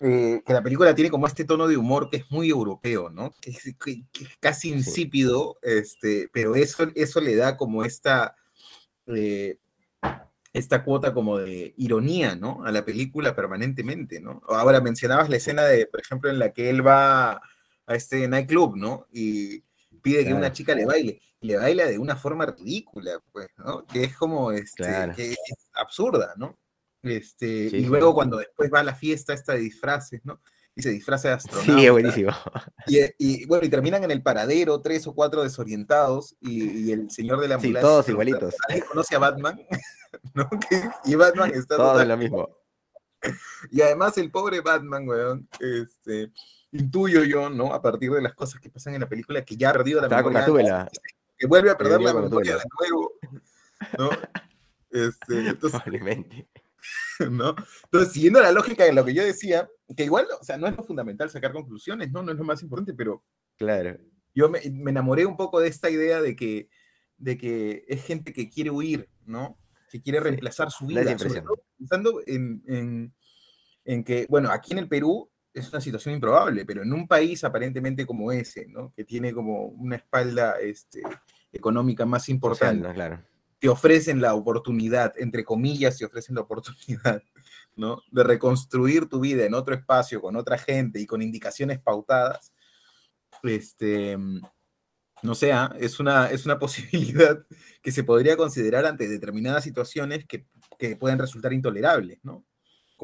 eh, 0.00 0.42
que 0.44 0.52
la 0.52 0.62
película 0.62 0.94
tiene 0.94 1.10
como 1.10 1.26
este 1.26 1.44
tono 1.44 1.68
de 1.68 1.76
humor 1.76 2.10
que 2.10 2.16
es 2.18 2.30
muy 2.30 2.50
europeo, 2.50 3.10
¿no? 3.10 3.32
Que 3.40 3.50
es, 3.50 3.62
que- 3.82 4.02
que 4.12 4.24
es 4.24 4.36
casi 4.40 4.70
insípido, 4.70 5.56
este, 5.62 6.28
pero 6.32 6.56
eso, 6.56 6.88
eso 6.94 7.20
le 7.20 7.36
da 7.36 7.56
como 7.56 7.84
esta, 7.84 8.34
eh, 9.06 9.58
esta 10.52 10.84
cuota 10.84 11.14
como 11.14 11.38
de 11.38 11.74
ironía, 11.76 12.34
¿no? 12.36 12.64
A 12.64 12.72
la 12.72 12.84
película 12.84 13.34
permanentemente, 13.34 14.20
¿no? 14.20 14.42
Ahora 14.48 14.80
mencionabas 14.80 15.28
la 15.28 15.36
escena 15.36 15.62
de, 15.64 15.86
por 15.86 16.00
ejemplo, 16.00 16.30
en 16.30 16.38
la 16.38 16.52
que 16.52 16.70
él 16.70 16.86
va 16.86 17.32
a 17.86 17.94
este 17.94 18.26
nightclub, 18.28 18.76
¿no? 18.76 19.06
Y 19.12 19.62
pide 20.02 20.24
que 20.24 20.34
una 20.34 20.52
chica 20.52 20.74
le 20.74 20.84
baile. 20.86 21.20
Le 21.44 21.56
baila 21.58 21.84
de 21.86 21.98
una 21.98 22.16
forma 22.16 22.46
ridícula, 22.46 23.20
pues, 23.32 23.48
¿no? 23.58 23.84
Que 23.86 24.04
es 24.04 24.16
como, 24.16 24.50
este, 24.52 24.84
Claro. 24.84 25.14
que 25.14 25.32
es 25.32 25.38
absurda, 25.74 26.32
¿no? 26.36 26.58
Este, 27.02 27.68
Sí, 27.68 27.76
y 27.76 27.80
sí. 27.82 27.86
luego 27.86 28.14
cuando 28.14 28.38
después 28.38 28.70
va 28.72 28.80
a 28.80 28.84
la 28.84 28.94
fiesta 28.94 29.34
esta 29.34 29.52
de 29.52 29.58
disfraces, 29.60 30.22
¿no? 30.24 30.40
Y 30.74 30.82
se 30.82 30.88
disfraza 30.90 31.28
de 31.28 31.34
astronauta. 31.66 31.74
Sí, 31.78 31.84
es 31.86 31.92
buenísimo. 31.92 32.32
Y, 32.86 32.98
y, 33.18 33.44
bueno, 33.46 33.64
y 33.66 33.68
terminan 33.68 34.02
en 34.04 34.10
el 34.10 34.22
paradero, 34.22 34.80
tres 34.80 35.06
o 35.06 35.14
cuatro 35.14 35.42
desorientados, 35.42 36.34
y, 36.40 36.88
y 36.88 36.92
el 36.92 37.10
señor 37.10 37.40
de 37.40 37.48
la 37.48 37.56
Sí, 37.60 37.66
ambulancia. 37.66 37.88
todos 37.90 38.04
pregunta, 38.06 38.28
igualitos. 38.30 38.60
¿Alguien 38.68 38.86
conoce 38.88 39.14
a 39.14 39.18
Batman? 39.18 39.60
¿No? 40.34 40.48
Y 41.04 41.14
Batman 41.14 41.50
está 41.54 41.76
Todos 41.76 41.92
total- 41.92 42.08
lo 42.08 42.16
mismo. 42.16 42.48
Y 43.70 43.80
además 43.80 44.16
el 44.18 44.30
pobre 44.30 44.60
Batman, 44.60 45.08
weón, 45.08 45.48
este, 45.58 46.30
intuyo 46.72 47.24
yo, 47.24 47.48
¿no? 47.48 47.72
A 47.72 47.80
partir 47.80 48.10
de 48.10 48.20
las 48.20 48.34
cosas 48.34 48.60
que 48.60 48.68
pasan 48.68 48.94
en 48.94 49.00
la 49.00 49.08
película, 49.08 49.42
que 49.42 49.56
ya 49.56 49.70
ha 49.70 49.72
perdido 49.72 50.00
la 50.00 50.08
Estaba 50.08 50.30
memoria. 50.30 50.88
Que 51.38 51.46
vuelve 51.46 51.70
a 51.70 51.76
perder 51.76 52.00
la 52.00 52.14
memoria 52.14 52.56
de 52.56 52.62
nuevo, 52.80 53.12
¿no? 53.98 54.10
Este, 54.90 55.48
entonces, 55.48 55.80
Probablemente. 55.82 56.48
¿no? 57.30 57.56
Entonces, 57.84 58.12
siguiendo 58.12 58.40
la 58.40 58.52
lógica 58.52 58.84
de 58.84 58.92
lo 58.92 59.04
que 59.04 59.12
yo 59.14 59.24
decía, 59.24 59.68
que 59.96 60.04
igual, 60.04 60.26
o 60.40 60.44
sea, 60.44 60.56
no 60.56 60.68
es 60.68 60.76
lo 60.76 60.84
fundamental 60.84 61.28
sacar 61.30 61.52
conclusiones, 61.52 62.12
¿no? 62.12 62.22
No 62.22 62.30
es 62.30 62.38
lo 62.38 62.44
más 62.44 62.62
importante, 62.62 62.94
pero 62.94 63.24
Claro. 63.56 63.98
yo 64.34 64.48
me, 64.48 64.60
me 64.70 64.92
enamoré 64.92 65.26
un 65.26 65.36
poco 65.36 65.58
de 65.58 65.66
esta 65.68 65.90
idea 65.90 66.20
de 66.22 66.36
que, 66.36 66.68
de 67.16 67.36
que 67.36 67.84
es 67.88 68.04
gente 68.04 68.32
que 68.32 68.48
quiere 68.48 68.70
huir, 68.70 69.08
¿no? 69.24 69.58
Que 69.90 70.00
quiere 70.00 70.20
reemplazar 70.20 70.70
su 70.70 70.86
vida. 70.86 71.02
Sobre 71.18 71.40
todo 71.40 71.64
pensando 71.76 72.20
en, 72.26 72.62
en- 72.68 73.14
en 73.84 74.04
que, 74.04 74.26
bueno, 74.28 74.50
aquí 74.50 74.72
en 74.72 74.78
el 74.78 74.88
Perú 74.88 75.28
es 75.54 75.70
una 75.70 75.80
situación 75.80 76.16
improbable, 76.16 76.66
pero 76.66 76.82
en 76.82 76.92
un 76.92 77.06
país 77.06 77.44
aparentemente 77.44 78.04
como 78.04 78.32
ese, 78.32 78.66
¿no? 78.66 78.92
Que 78.92 79.04
tiene 79.04 79.32
como 79.32 79.66
una 79.66 79.96
espalda 79.96 80.58
este, 80.60 81.00
económica 81.52 82.04
más 82.04 82.28
importante. 82.28 82.92
Claro. 82.92 83.22
te 83.60 83.68
ofrecen 83.68 84.20
la 84.20 84.34
oportunidad, 84.34 85.14
entre 85.16 85.44
comillas, 85.44 85.96
te 85.96 86.04
ofrecen 86.04 86.34
la 86.34 86.40
oportunidad, 86.42 87.22
¿no? 87.76 88.02
De 88.10 88.24
reconstruir 88.24 89.08
tu 89.08 89.20
vida 89.20 89.44
en 89.44 89.54
otro 89.54 89.74
espacio, 89.74 90.20
con 90.20 90.34
otra 90.34 90.58
gente 90.58 91.00
y 91.00 91.06
con 91.06 91.22
indicaciones 91.22 91.78
pautadas. 91.80 92.52
Este, 93.44 94.18
no 95.22 95.34
sé, 95.36 95.52
¿ah? 95.52 95.72
es 95.78 96.00
una, 96.00 96.26
es 96.30 96.44
una 96.46 96.58
posibilidad 96.58 97.38
que 97.80 97.92
se 97.92 98.02
podría 98.02 98.36
considerar 98.36 98.86
ante 98.86 99.08
determinadas 99.08 99.62
situaciones 99.62 100.26
que, 100.26 100.46
que 100.78 100.96
pueden 100.96 101.20
resultar 101.20 101.52
intolerables, 101.52 102.18
¿no? 102.24 102.44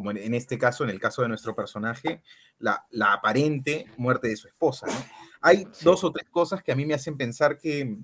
Como 0.00 0.12
en, 0.12 0.32
este 0.32 0.56
caso, 0.56 0.82
en 0.82 0.88
el 0.88 0.98
caso 0.98 1.20
de 1.20 1.28
nuestro 1.28 1.54
personaje, 1.54 2.22
la, 2.58 2.86
la 2.88 3.12
aparente 3.12 3.84
muerte 3.98 4.28
de 4.28 4.36
su 4.36 4.48
esposa, 4.48 4.86
¿no? 4.86 4.94
Hay 5.42 5.66
Sí. 5.72 5.84
dos 5.84 6.04
o 6.04 6.10
tres 6.10 6.26
cosas 6.30 6.62
que 6.62 6.72
a 6.72 6.74
mí 6.74 6.86
me 6.86 6.94
hacen 6.94 7.18
pensar 7.18 7.58
que, 7.58 7.98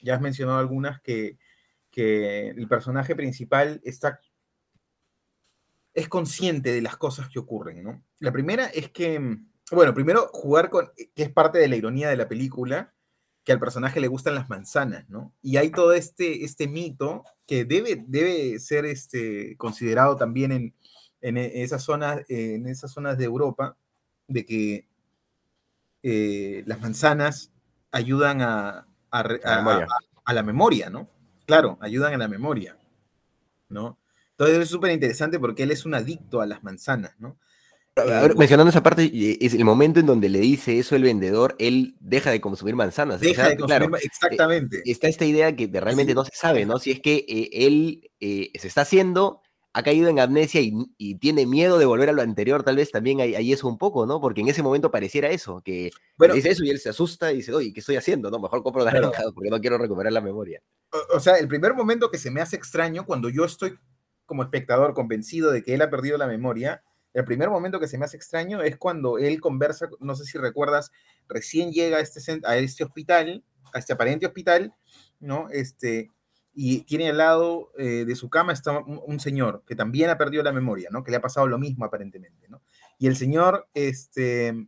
ya 0.00 0.16
has 0.16 0.20
mencionado 0.20 0.58
algunas, 0.58 1.00
que, 1.00 1.38
que 1.92 2.48
el 2.48 2.66
personaje 2.66 3.14
principal 3.14 3.80
está 3.84 4.20
es 5.94 6.08
consciente 6.08 6.72
de 6.72 6.82
las 6.82 6.96
cosas 6.96 7.28
que 7.28 7.38
ocurren, 7.38 7.84
¿no? 7.84 8.02
La 8.18 8.32
primera 8.32 8.66
es 8.66 8.90
que, 8.90 9.38
bueno, 9.70 9.94
primero 9.94 10.28
jugar 10.32 10.70
con, 10.70 10.90
que 11.14 11.22
es 11.22 11.30
parte 11.30 11.58
de 11.58 11.68
la 11.68 11.76
ironía 11.76 12.08
de 12.08 12.16
la 12.16 12.26
película, 12.26 12.92
que 13.44 13.52
al 13.52 13.60
personaje 13.60 14.00
le 14.00 14.08
gustan 14.08 14.34
las 14.34 14.48
manzanas, 14.48 15.08
¿no? 15.08 15.32
Y 15.40 15.56
hay 15.56 15.70
todo 15.70 15.92
este, 15.92 16.44
este 16.44 16.66
mito 16.66 17.22
que 17.46 17.64
debe, 17.64 18.04
debe 18.08 18.58
ser 18.58 18.86
este, 18.86 19.56
considerado 19.56 20.16
también 20.16 20.50
en, 20.50 20.74
en 21.20 21.36
esas 21.38 21.82
zonas, 21.82 22.22
en 22.28 22.66
esas 22.66 22.92
zonas 22.92 23.16
de 23.18 23.24
Europa, 23.24 23.76
de 24.28 24.44
que 24.44 24.86
eh, 26.02 26.62
las 26.66 26.80
manzanas 26.80 27.50
ayudan 27.90 28.42
a, 28.42 28.86
a, 29.10 29.22
La 29.22 29.38
a- 29.44 29.56
memoria. 29.62 29.84
a- 29.86 30.30
a 30.30 30.32
la 30.34 30.42
memoria, 30.42 30.90
¿no? 30.90 31.08
Claro, 31.46 31.78
ayudan 31.80 32.12
a 32.14 32.18
la 32.18 32.26
memoria, 32.28 32.76
¿no? 33.68 33.98
Entonces 34.32 34.58
es 34.58 34.68
súper 34.68 34.90
interesante 34.90 35.38
porque 35.38 35.62
él 35.62 35.70
es 35.70 35.86
un 35.86 35.94
adicto 35.94 36.40
a 36.40 36.46
las 36.46 36.62
manzanas, 36.64 37.14
¿no? 37.20 37.38
Eh, 37.96 38.30
mencionando 38.36 38.68
esa 38.70 38.82
parte, 38.82 39.10
es 39.40 39.54
el 39.54 39.64
momento 39.64 40.00
en 40.00 40.06
donde 40.06 40.28
le 40.28 40.40
dice 40.40 40.78
eso 40.78 40.96
el 40.96 41.02
vendedor, 41.04 41.54
él 41.58 41.96
deja 42.00 42.30
de 42.30 42.40
consumir 42.42 42.74
manzanas. 42.74 43.16
O 43.16 43.24
Deja 43.24 43.34
sea, 43.44 43.44
de 43.50 43.56
consumir, 43.56 43.66
claro, 43.78 43.88
ma- 43.88 43.98
exactamente. 43.98 44.82
está 44.84 45.08
esta 45.08 45.24
idea 45.24 45.54
que 45.56 45.66
realmente 45.72 46.12
Sí. 46.12 46.16
no 46.16 46.24
se 46.24 46.34
sabe, 46.34 46.66
¿no? 46.66 46.78
Si 46.78 46.90
es 46.90 47.00
que 47.00 47.24
eh, 47.26 47.48
él 47.52 48.10
eh, 48.20 48.50
se 48.58 48.68
está 48.68 48.82
haciendo, 48.82 49.40
ha 49.76 49.82
caído 49.82 50.08
en 50.08 50.18
amnesia 50.18 50.62
y, 50.62 50.72
y 50.96 51.16
tiene 51.16 51.44
miedo 51.44 51.78
de 51.78 51.84
volver 51.84 52.08
a 52.08 52.12
lo 52.12 52.22
anterior, 52.22 52.62
tal 52.62 52.76
vez 52.76 52.90
también 52.90 53.20
hay, 53.20 53.34
hay 53.34 53.52
eso 53.52 53.68
un 53.68 53.76
poco, 53.76 54.06
¿no? 54.06 54.22
Porque 54.22 54.40
en 54.40 54.48
ese 54.48 54.62
momento 54.62 54.90
pareciera 54.90 55.28
eso, 55.28 55.60
que 55.62 55.90
Bueno, 56.16 56.32
dice 56.32 56.48
eso 56.48 56.64
y 56.64 56.70
él 56.70 56.78
se 56.78 56.88
asusta 56.88 57.30
y 57.30 57.36
dice, 57.36 57.52
oye, 57.52 57.74
¿qué 57.74 57.80
estoy 57.80 57.96
haciendo? 57.96 58.30
No, 58.30 58.38
mejor 58.38 58.62
compro 58.62 58.82
Claro. 58.82 59.12
naranja 59.12 59.24
porque 59.34 59.50
no 59.50 59.60
quiero 59.60 59.76
recuperar 59.76 60.14
la 60.14 60.22
memoria. 60.22 60.62
o, 60.92 61.16
o 61.16 61.20
sea, 61.20 61.36
el 61.36 61.46
primer 61.46 61.74
momento 61.74 62.10
que 62.10 62.16
se 62.16 62.30
me 62.30 62.40
hace 62.40 62.56
extraño 62.56 63.04
cuando 63.04 63.28
yo 63.28 63.44
estoy 63.44 63.78
como 64.24 64.42
espectador 64.42 64.94
convencido 64.94 65.52
de 65.52 65.62
que 65.62 65.74
él 65.74 65.82
ha 65.82 65.90
perdido 65.90 66.16
la 66.16 66.26
memoria, 66.26 66.82
el 67.12 67.24
primer 67.26 67.50
momento 67.50 67.78
que 67.78 67.86
se 67.86 67.98
me 67.98 68.06
hace 68.06 68.16
extraño 68.16 68.62
es 68.62 68.78
cuando 68.78 69.18
él 69.18 69.40
conversa, 69.42 69.90
no 70.00 70.14
sé 70.16 70.24
si 70.24 70.38
recuerdas, 70.38 70.90
recién 71.28 71.70
llega 71.70 71.98
a 71.98 72.00
este, 72.00 72.40
a 72.44 72.56
este 72.56 72.82
hospital, 72.84 73.44
a 73.74 73.78
este 73.78 73.92
aparente 73.92 74.24
hospital, 74.26 74.74
¿no? 75.20 75.48
Este, 75.50 76.10
y 76.58 76.80
tiene 76.80 77.10
al 77.10 77.18
lado 77.18 77.70
eh, 77.76 78.06
de 78.06 78.16
su 78.16 78.30
cama 78.30 78.54
está 78.54 78.78
un, 78.78 79.20
señor 79.20 79.62
que 79.66 79.76
también 79.76 80.08
ha 80.08 80.16
perdido 80.16 80.42
la 80.42 80.52
memoria, 80.52 80.88
¿no? 80.90 81.04
Que 81.04 81.10
le 81.10 81.18
ha 81.18 81.20
pasado 81.20 81.46
lo 81.46 81.58
mismo 81.58 81.84
aparentemente, 81.84 82.48
¿no? 82.48 82.62
Y 82.98 83.08
el 83.08 83.16
señor, 83.16 83.68
este, 83.74 84.66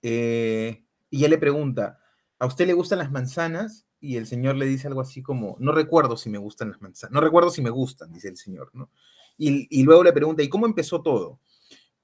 eh, 0.00 0.84
y 1.10 1.24
él 1.24 1.30
le 1.30 1.38
pregunta, 1.38 1.98
¿a 2.38 2.46
usted 2.46 2.68
le 2.68 2.72
gustan 2.72 3.00
las 3.00 3.10
manzanas? 3.10 3.84
Y 3.98 4.16
el 4.16 4.28
señor 4.28 4.54
le 4.54 4.66
dice 4.66 4.86
algo 4.86 5.00
así 5.00 5.22
como, 5.22 5.56
no 5.58 5.72
recuerdo 5.72 6.16
si 6.16 6.30
me 6.30 6.38
gustan 6.38 6.70
las 6.70 6.80
manzanas, 6.80 7.12
no 7.12 7.20
recuerdo 7.20 7.50
si 7.50 7.62
me 7.62 7.70
gustan, 7.70 8.12
dice 8.12 8.28
el 8.28 8.36
señor, 8.36 8.70
¿no? 8.72 8.90
Y, 9.36 9.66
y 9.76 9.82
luego 9.82 10.04
le 10.04 10.12
pregunta, 10.12 10.44
¿y 10.44 10.48
cómo 10.48 10.66
empezó 10.66 11.02
todo? 11.02 11.40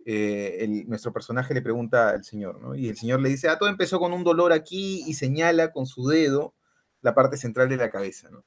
Eh, 0.04 0.64
el- 0.64 0.88
nuestro 0.88 1.12
personaje 1.12 1.54
le 1.54 1.62
pregunta 1.62 2.10
al 2.10 2.24
señor, 2.24 2.60
¿no? 2.60 2.74
Y 2.74 2.88
el 2.88 2.96
señor 2.96 3.20
le 3.20 3.28
dice, 3.28 3.48
ah, 3.48 3.58
todo 3.58 3.68
empezó 3.68 4.00
con 4.00 4.12
un 4.12 4.24
dolor 4.24 4.52
aquí 4.52 5.04
y 5.06 5.14
señala 5.14 5.70
con 5.70 5.86
su 5.86 6.08
dedo 6.08 6.54
la 7.00 7.14
parte 7.14 7.36
central 7.36 7.68
de 7.68 7.76
la 7.76 7.90
cabeza, 7.90 8.28
¿no? 8.28 8.44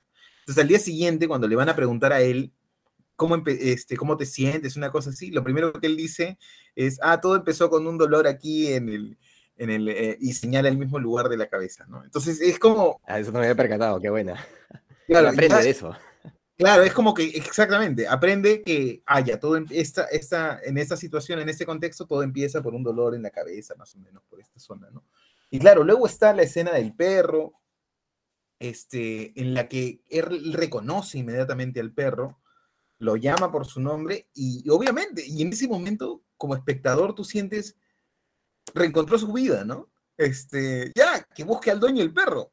Entonces 0.50 0.64
al 0.64 0.68
día 0.68 0.80
siguiente, 0.80 1.28
cuando 1.28 1.48
le 1.48 1.56
van 1.56 1.70
a 1.70 1.76
preguntar 1.76 2.12
a 2.12 2.22
él, 2.22 2.52
¿cómo, 3.16 3.38
este, 3.46 3.96
¿cómo 3.96 4.18
te 4.18 4.26
sientes? 4.26 4.78
Una 4.78 4.90
cosa 4.90 5.12
así, 5.12 5.30
lo 5.30 5.44
primero 5.44 5.72
que 5.72 5.86
él 5.86 5.96
dice 5.96 6.40
es, 6.74 6.98
ah, 7.04 7.22
todo 7.22 7.36
empezó 7.36 7.70
con 7.70 7.86
un 7.86 8.00
dolor 8.00 8.26
aquí 8.26 8.74
en 8.74 8.90
el, 8.90 9.20
en 9.58 9.70
el, 9.70 9.88
eh, 9.90 10.18
y 10.20 10.34
señala 10.34 10.68
el 10.68 10.80
mismo 10.80 10.98
lugar 10.98 11.30
de 11.30 11.38
la 11.38 11.48
cabeza, 11.50 11.86
¿no? 11.88 12.04
Entonces 12.04 12.42
es 12.42 12.58
como, 12.58 13.00
Ah, 13.06 13.20
eso 13.20 13.32
no 13.32 13.38
me 13.38 13.46
había 13.46 13.56
percatado, 13.56 14.00
qué 14.02 14.10
buena. 14.10 14.44
claro, 15.08 15.28
aprende 15.30 15.50
ya- 15.56 15.62
de 15.62 15.70
eso. 15.70 15.96
Claro, 16.58 16.82
es 16.82 16.94
como 16.94 17.14
que 17.14 17.26
exactamente, 17.26 18.08
aprende 18.08 18.64
que 18.64 19.04
haya 19.06 19.40
todo 19.40 19.56
en 19.56 19.68
esta, 19.70 20.06
esta, 20.06 20.60
en 20.64 20.80
esta 20.80 20.98
situación, 20.98 21.38
en 21.40 21.50
este 21.50 21.64
contexto, 21.68 22.08
todo 22.08 22.24
empieza 22.24 22.64
por 22.64 22.74
un 22.74 22.82
dolor 22.82 23.14
en 23.14 23.22
la 23.22 23.30
cabeza, 23.30 23.76
más 23.76 23.94
o 23.94 24.00
menos, 24.00 24.24
por 24.28 24.42
esta 24.42 24.60
zona, 24.60 24.90
¿no? 24.92 25.04
Y 25.52 25.60
claro, 25.60 25.84
luego 25.84 26.08
está 26.08 26.34
la 26.34 26.42
escena 26.42 26.72
del 26.72 26.96
perro, 26.96 27.54
este, 28.60 29.40
en 29.40 29.54
la 29.54 29.68
que 29.68 30.04
él 30.10 30.54
reconoce 30.54 31.18
inmediatamente 31.18 31.80
al 31.80 31.94
perro, 31.94 32.40
lo 32.98 33.16
llama 33.16 33.52
por 33.52 33.66
su 33.66 33.80
nombre 33.80 34.28
y, 34.34 34.70
obviamente, 34.70 35.26
y 35.26 35.42
en 35.42 35.54
ese 35.54 35.68
momento, 35.68 36.22
como 36.38 36.56
espectador, 36.56 37.16
tú 37.16 37.24
sientes, 37.24 37.78
reencontró 38.74 39.18
su 39.18 39.32
vida, 39.32 39.64
¿no? 39.64 39.90
Este, 40.18 40.92
ya, 40.96 41.24
que 41.34 41.46
busque 41.46 41.72
al 41.72 41.80
dueño 41.80 42.00
del 42.00 42.14
perro. 42.14 42.52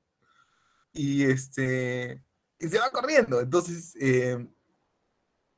Y 0.92 1.24
este, 1.24 2.22
y 2.58 2.68
se 2.68 2.78
va 2.78 2.90
corriendo. 2.90 3.40
Entonces, 3.40 3.94
eh, 4.00 4.46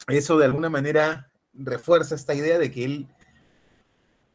eso 0.09 0.39
de 0.39 0.47
alguna 0.47 0.71
manera 0.71 1.31
refuerza 1.53 2.15
esta 2.15 2.35
idea 2.35 2.59
de 2.59 2.73
que 2.73 2.85
él 2.85 3.09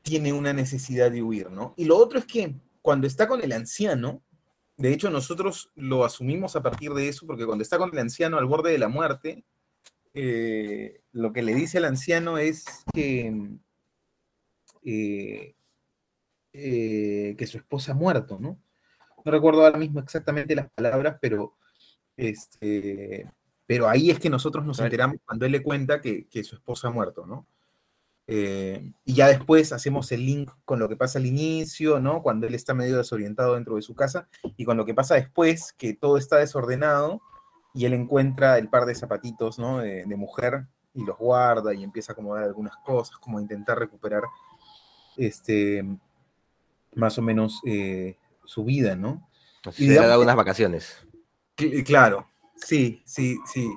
tiene 0.02 0.34
una 0.34 0.54
necesidad 0.54 1.12
de 1.12 1.24
huir, 1.24 1.50
¿no? 1.50 1.74
Y 1.78 1.86
lo 1.86 1.98
otro 1.98 2.20
es 2.20 2.26
que 2.26 2.56
cuando 2.82 3.08
está 3.08 3.28
con 3.28 3.42
el 3.42 3.54
anciano, 3.54 4.22
de 4.78 4.94
hecho 4.94 5.10
nosotros 5.10 5.72
lo 5.76 6.04
asumimos 6.04 6.56
a 6.56 6.64
partir 6.64 6.92
de 6.94 7.08
eso, 7.08 7.28
porque 7.28 7.46
cuando 7.46 7.62
está 7.62 7.78
con 7.78 7.92
el 7.94 8.00
anciano 8.00 8.38
al 8.38 8.46
borde 8.46 8.72
de 8.72 8.78
la 8.78 8.88
muerte, 8.88 9.44
eh, 10.14 11.02
lo 11.12 11.34
que 11.34 11.42
le 11.42 11.54
dice 11.54 11.78
al 11.78 11.86
anciano 11.86 12.38
es 12.38 12.66
que, 12.94 13.34
eh, 14.84 15.56
eh, 16.54 17.36
que 17.38 17.48
su 17.48 17.58
esposa 17.58 17.94
ha 17.94 17.96
muerto, 17.96 18.38
¿no? 18.40 18.60
No 19.26 19.32
recuerdo 19.32 19.66
ahora 19.66 19.78
mismo 19.78 20.00
exactamente 20.00 20.56
las 20.56 20.70
palabras, 20.72 21.18
pero, 21.22 21.56
este, 22.18 23.32
pero 23.66 23.88
ahí 23.88 24.12
es 24.12 24.20
que 24.20 24.30
nosotros 24.30 24.66
nos 24.66 24.80
enteramos 24.80 25.18
cuando 25.26 25.46
él 25.46 25.52
le 25.54 25.64
cuenta 25.64 26.02
que, 26.02 26.28
que 26.28 26.44
su 26.44 26.56
esposa 26.56 26.90
ha 26.90 26.92
muerto, 26.92 27.26
¿no? 27.26 27.48
Eh, 28.26 28.94
y 29.04 29.16
ya 29.16 29.28
después 29.28 29.74
hacemos 29.74 30.12
el 30.12 30.26
link 30.26 30.50
con 30.66 30.80
lo 30.80 30.88
que 30.88 30.96
pasa 30.96 31.20
al 31.20 31.26
inicio, 31.26 32.00
¿no? 32.00 32.22
Cuando 32.22 32.48
él 32.48 32.56
está 32.56 32.74
medio 32.74 32.98
desorientado 32.98 33.56
dentro 33.56 33.76
de 33.76 33.82
su 33.82 33.96
casa, 33.96 34.28
y 34.56 34.66
con 34.66 34.78
lo 34.78 34.86
que 34.86 34.94
pasa 34.94 35.16
después, 35.16 35.74
que 35.74 35.94
todo 35.94 36.18
está 36.18 36.38
desordenado, 36.38 37.22
y 37.74 37.86
él 37.86 37.94
encuentra 37.94 38.58
el 38.58 38.70
par 38.70 38.86
de 38.86 38.96
zapatitos, 38.96 39.60
¿no? 39.60 39.80
De, 39.80 40.06
mujer, 40.16 40.68
y 40.94 41.04
los 41.04 41.18
guarda, 41.18 41.74
y 41.74 41.84
empieza 41.84 42.12
a 42.12 42.14
acomodar 42.14 42.44
algunas 42.44 42.76
cosas, 42.86 43.18
como 43.18 43.40
a 43.40 43.42
intentar 43.42 43.78
recuperar, 43.78 44.24
este, 45.18 45.84
más 46.96 47.18
o 47.18 47.22
menos, 47.22 47.62
eh, 47.66 48.18
su 48.46 48.64
vida, 48.64 48.96
¿no? 48.96 49.28
y 49.78 49.88
le 49.88 50.00
ha 50.00 50.08
dado 50.08 50.22
unas 50.22 50.36
vacaciones. 50.36 51.08
Claro, 51.86 52.28
sí, 52.56 53.02
sí, 53.06 53.38
sí. 53.46 53.70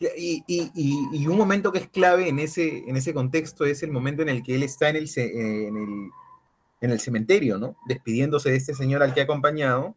Y, 0.00 1.26
un 1.26 1.36
momento 1.36 1.70
que 1.70 1.80
es 1.80 1.88
clave 1.88 2.28
en 2.28 2.38
ese, 2.38 2.88
en 2.88 2.96
ese 2.96 3.12
contexto 3.12 3.66
es 3.66 3.82
el 3.82 3.92
momento 3.92 4.22
en 4.22 4.30
el 4.30 4.42
que 4.42 4.54
él 4.54 4.62
está 4.62 4.88
en 4.88 4.96
el, 4.96 5.10
en 6.80 6.90
el, 6.90 7.00
cementerio, 7.00 7.58
¿no? 7.58 7.76
Despidiéndose 7.86 8.50
de 8.50 8.56
este 8.56 8.74
señor 8.74 9.02
al 9.02 9.12
que 9.12 9.20
ha 9.20 9.24
acompañado. 9.24 9.94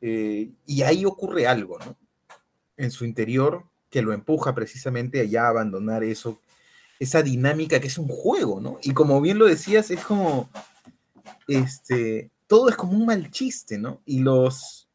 Eh, 0.00 0.50
y 0.66 0.82
ahí 0.82 1.04
ocurre 1.04 1.46
algo, 1.46 1.78
¿no? 1.78 1.96
En 2.76 2.90
su 2.90 3.04
interior 3.04 3.64
que 3.90 4.00
lo 4.00 4.14
empuja 4.14 4.54
precisamente 4.54 5.20
allá 5.20 5.44
a 5.44 5.50
abandonar 5.50 6.02
eso, 6.02 6.40
esa 6.98 7.22
dinámica 7.22 7.78
que 7.78 7.88
es 7.88 7.98
un 7.98 8.08
juego, 8.08 8.58
¿no? 8.60 8.78
Y 8.82 8.94
como 8.94 9.20
bien 9.20 9.38
lo 9.38 9.44
decías, 9.44 9.90
es 9.90 10.02
como, 10.02 10.48
este, 11.46 12.30
todo 12.46 12.70
es 12.70 12.76
como 12.76 12.92
un 12.92 13.04
mal 13.04 13.30
chiste, 13.30 13.76
¿no? 13.76 14.00
Y 14.06 14.20
los, 14.20 14.88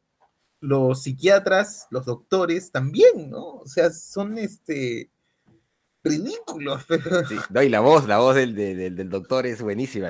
los 0.60 1.04
psiquiatras, 1.04 1.88
los 1.92 2.06
doctores 2.06 2.72
también, 2.72 3.30
¿no? 3.30 3.58
O 3.58 3.68
sea, 3.68 3.92
son 3.92 4.38
este 4.38 5.12
ridículos. 6.04 6.86
no, 7.50 7.62
y 7.62 7.70
la 7.70 7.80
voz, 7.80 8.08
la 8.08 8.20
voz 8.20 8.36
del, 8.36 8.56
del, 8.56 9.10
doctor 9.10 9.46
es 9.46 9.62
buenísima. 9.62 10.10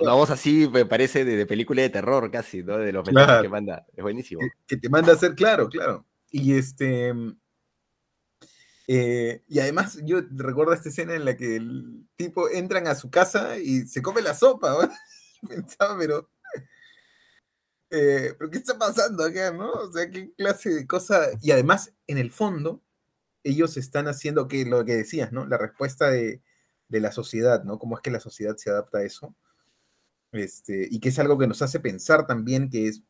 La 0.00 0.12
voz, 0.14 0.30
así 0.30 0.68
me 0.68 0.86
parece 0.86 1.24
de, 1.24 1.46
película 1.46 1.82
de 1.82 1.90
terror 1.90 2.30
casi, 2.30 2.62
¿no? 2.62 2.78
De 2.78 2.92
los 2.92 3.06
mensajes 3.06 3.42
que 3.42 3.48
manda. 3.48 3.86
Es 3.94 4.02
buenísimo. 4.02 4.40
Que, 4.66 4.76
te 4.76 4.88
manda 4.88 5.12
a 5.12 5.16
hacer 5.16 5.34
claro, 5.34 5.68
claro. 5.68 6.06
Y 6.30 6.54
este. 6.54 7.14
Eh, 8.90 9.42
y 9.46 9.58
además, 9.58 9.98
yo 10.02 10.22
recuerdo 10.30 10.72
esta 10.72 10.88
escena 10.88 11.14
en 11.14 11.26
la 11.26 11.36
que 11.36 11.56
el 11.56 12.06
tipo 12.16 12.48
entran 12.48 12.86
a 12.86 12.94
su 12.94 13.10
casa 13.10 13.58
y 13.58 13.86
se 13.86 14.00
come 14.00 14.22
la 14.22 14.34
sopa, 14.34 14.70
¿no? 14.70 14.90
Pensaba, 15.48 15.96
pero 15.98 16.30
eh, 17.90 18.34
¿pero 18.38 18.50
qué 18.50 18.58
está 18.58 18.78
pasando 18.78 19.24
acá, 19.24 19.52
no? 19.52 19.70
O 19.72 19.92
sea, 19.92 20.10
qué 20.10 20.32
clase 20.34 20.70
de 20.70 20.86
cosa. 20.86 21.28
Y 21.40 21.50
además, 21.52 21.94
en 22.06 22.18
el 22.18 22.30
fondo, 22.30 22.82
ellos 23.44 23.76
están 23.76 24.08
haciendo 24.08 24.48
que 24.48 24.64
lo 24.64 24.84
que 24.84 24.96
decías, 24.96 25.32
¿no? 25.32 25.46
La 25.46 25.58
respuesta 25.58 26.10
de, 26.10 26.42
la 26.90 27.12
sociedad, 27.12 27.64
¿no? 27.64 27.78
Cómo 27.78 27.96
es 27.96 28.02
que 28.02 28.10
la 28.10 28.20
sociedad 28.20 28.56
se 28.56 28.70
adapta 28.70 28.98
a 28.98 29.04
eso. 29.04 29.34
Este, 30.32 30.88
y 30.90 31.00
que 31.00 31.08
es 31.10 31.18
algo 31.18 31.38
que 31.38 31.46
nos 31.46 31.62
hace 31.62 31.80
pensar 31.80 32.26
también 32.26 32.68
que 32.70 32.88
es, 32.88 33.02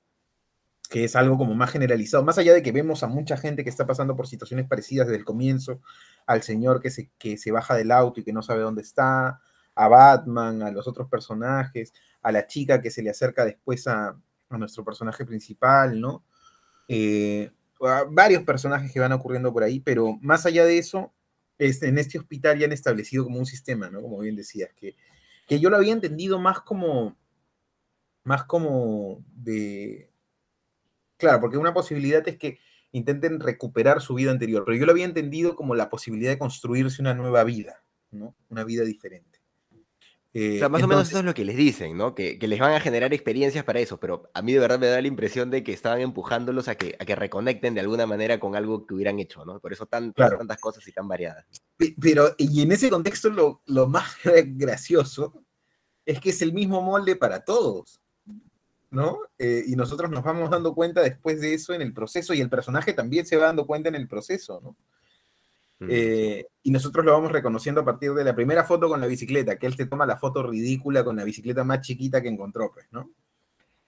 que 0.88 1.04
es 1.04 1.16
algo 1.16 1.36
como 1.36 1.54
más 1.54 1.70
generalizado, 1.72 2.24
más 2.24 2.38
allá 2.38 2.54
de 2.54 2.62
que 2.62 2.72
vemos 2.72 3.02
a 3.02 3.08
mucha 3.08 3.36
gente 3.36 3.64
que 3.64 3.70
está 3.70 3.86
pasando 3.86 4.16
por 4.16 4.28
situaciones 4.28 4.68
parecidas 4.68 5.08
desde 5.08 5.18
el 5.18 5.24
comienzo, 5.24 5.80
al 6.26 6.42
señor 6.42 6.80
que 6.80 6.90
se, 6.90 7.10
que 7.18 7.36
se 7.36 7.50
baja 7.52 7.74
del 7.76 7.90
auto 7.92 8.20
y 8.20 8.24
que 8.24 8.32
no 8.32 8.42
sabe 8.42 8.62
dónde 8.62 8.82
está, 8.82 9.40
a 9.74 9.88
Batman, 9.88 10.62
a 10.62 10.70
los 10.70 10.88
otros 10.88 11.08
personajes, 11.08 11.92
a 12.22 12.32
la 12.32 12.46
chica 12.46 12.80
que 12.80 12.90
se 12.90 13.02
le 13.02 13.10
acerca 13.10 13.44
después 13.44 13.86
a, 13.86 14.16
a 14.48 14.58
nuestro 14.58 14.84
personaje 14.84 15.24
principal, 15.24 16.00
¿no? 16.00 16.24
Eh, 16.88 17.50
varios 18.10 18.42
personajes 18.42 18.92
que 18.92 19.00
van 19.00 19.12
ocurriendo 19.12 19.52
por 19.52 19.62
ahí, 19.62 19.80
pero 19.80 20.18
más 20.20 20.46
allá 20.46 20.64
de 20.64 20.78
eso, 20.78 21.12
este, 21.58 21.88
en 21.88 21.98
este 21.98 22.18
hospital 22.18 22.58
ya 22.58 22.66
han 22.66 22.72
establecido 22.72 23.24
como 23.24 23.38
un 23.38 23.46
sistema, 23.46 23.90
¿no? 23.90 24.02
Como 24.02 24.18
bien 24.18 24.36
decías, 24.36 24.70
que, 24.74 24.96
que 25.46 25.60
yo 25.60 25.70
lo 25.70 25.76
había 25.76 25.92
entendido 25.92 26.38
más 26.38 26.60
como, 26.60 27.16
más 28.24 28.44
como 28.44 29.24
de, 29.34 30.10
claro, 31.16 31.40
porque 31.40 31.58
una 31.58 31.74
posibilidad 31.74 32.26
es 32.28 32.36
que 32.36 32.58
intenten 32.92 33.40
recuperar 33.40 34.00
su 34.00 34.14
vida 34.14 34.30
anterior, 34.30 34.64
pero 34.64 34.76
yo 34.76 34.86
lo 34.86 34.92
había 34.92 35.04
entendido 35.04 35.54
como 35.54 35.74
la 35.74 35.90
posibilidad 35.90 36.30
de 36.30 36.38
construirse 36.38 37.02
una 37.02 37.14
nueva 37.14 37.44
vida, 37.44 37.82
¿no? 38.10 38.34
Una 38.48 38.64
vida 38.64 38.84
diferente. 38.84 39.37
Eh, 40.40 40.54
o 40.54 40.58
sea, 40.60 40.68
más 40.68 40.84
o 40.84 40.86
menos 40.86 41.08
eso 41.08 41.18
es 41.18 41.24
lo 41.24 41.34
que 41.34 41.44
les 41.44 41.56
dicen, 41.56 41.96
¿no? 41.96 42.14
Que, 42.14 42.38
les 42.40 42.60
van 42.60 42.72
a 42.72 42.78
generar 42.78 43.12
experiencias 43.12 43.64
para 43.64 43.80
eso, 43.80 43.98
pero 43.98 44.30
a 44.34 44.40
mí 44.40 44.52
de 44.52 44.60
verdad 44.60 44.78
me 44.78 44.86
da 44.86 45.00
la 45.02 45.08
impresión 45.08 45.50
de 45.50 45.64
que 45.64 45.72
estaban 45.72 46.00
empujándolos 46.00 46.68
a 46.68 46.76
que, 46.76 46.96
a 47.00 47.04
que 47.04 47.16
reconecten 47.16 47.74
de 47.74 47.80
alguna 47.80 48.06
manera 48.06 48.38
con 48.38 48.54
algo 48.54 48.86
que 48.86 48.94
hubieran 48.94 49.18
hecho, 49.18 49.44
¿no? 49.44 49.58
Por 49.58 49.72
eso 49.72 49.86
tan, 49.86 50.12
tantas 50.12 50.58
cosas 50.58 50.86
y 50.86 50.92
tan 50.92 51.08
variadas. 51.08 51.44
Pero, 52.00 52.36
y 52.38 52.62
en 52.62 52.70
ese 52.70 52.88
contexto 52.88 53.30
lo, 53.30 53.62
lo 53.66 53.88
más 53.88 54.12
gracioso 54.54 55.42
es 56.06 56.20
que 56.20 56.30
es 56.30 56.40
el 56.40 56.52
mismo 56.52 56.82
molde 56.82 57.16
para 57.16 57.44
todos, 57.44 58.00
¿no? 58.90 59.18
Eh, 59.38 59.64
y 59.66 59.74
nosotros 59.74 60.08
nos 60.08 60.22
vamos 60.22 60.50
dando 60.50 60.72
cuenta 60.72 61.02
después 61.02 61.40
de 61.40 61.54
eso 61.54 61.72
en 61.72 61.82
el 61.82 61.92
proceso 61.92 62.32
y 62.32 62.40
el 62.40 62.48
personaje 62.48 62.92
también 62.92 63.26
se 63.26 63.36
va 63.36 63.46
dando 63.46 63.66
cuenta 63.66 63.88
en 63.88 63.96
el 63.96 64.06
proceso, 64.06 64.60
¿no? 64.62 64.76
Eh, 65.80 66.46
y 66.62 66.70
nosotros 66.70 67.04
lo 67.04 67.12
vamos 67.12 67.30
reconociendo 67.30 67.82
a 67.82 67.84
partir 67.84 68.12
de 68.12 68.24
la 68.24 68.34
primera 68.34 68.64
foto 68.64 68.88
con 68.88 69.00
la 69.00 69.06
bicicleta, 69.06 69.58
que 69.58 69.66
él 69.66 69.76
se 69.76 69.86
toma 69.86 70.06
la 70.06 70.16
foto 70.16 70.42
ridícula 70.42 71.04
con 71.04 71.16
la 71.16 71.24
bicicleta 71.24 71.62
más 71.64 71.82
chiquita 71.82 72.20
que 72.20 72.28
encontró, 72.28 72.72
pues, 72.72 72.86
¿no? 72.90 73.10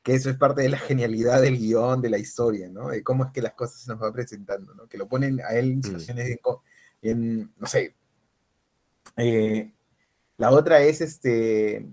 Que 0.03 0.15
eso 0.15 0.31
es 0.31 0.37
parte 0.37 0.63
de 0.63 0.69
la 0.69 0.79
genialidad 0.79 1.43
del 1.43 1.59
guion, 1.59 2.01
de 2.01 2.11
la 2.11 2.19
historia, 2.19 2.69
¿no? 2.69 2.89
De 2.89 3.03
cómo 3.03 3.25
es 3.25 3.33
que 3.33 3.43
las 3.43 3.55
cosas 3.55 3.81
se 3.81 3.91
nos 3.91 3.99
van 3.99 4.13
presentando, 4.13 4.75
¿no? 4.75 4.87
Que 4.87 4.99
lo 4.99 5.09
ponen 5.09 5.41
a 5.41 5.51
él 5.51 5.73
en 5.73 5.83
situaciones 5.83 6.39
en, 7.03 7.53
no 7.59 7.67
sé. 7.67 7.95
Eh, 9.17 9.73
la 10.37 10.51
otra 10.53 10.81
es 10.81 11.01
este, 11.01 11.87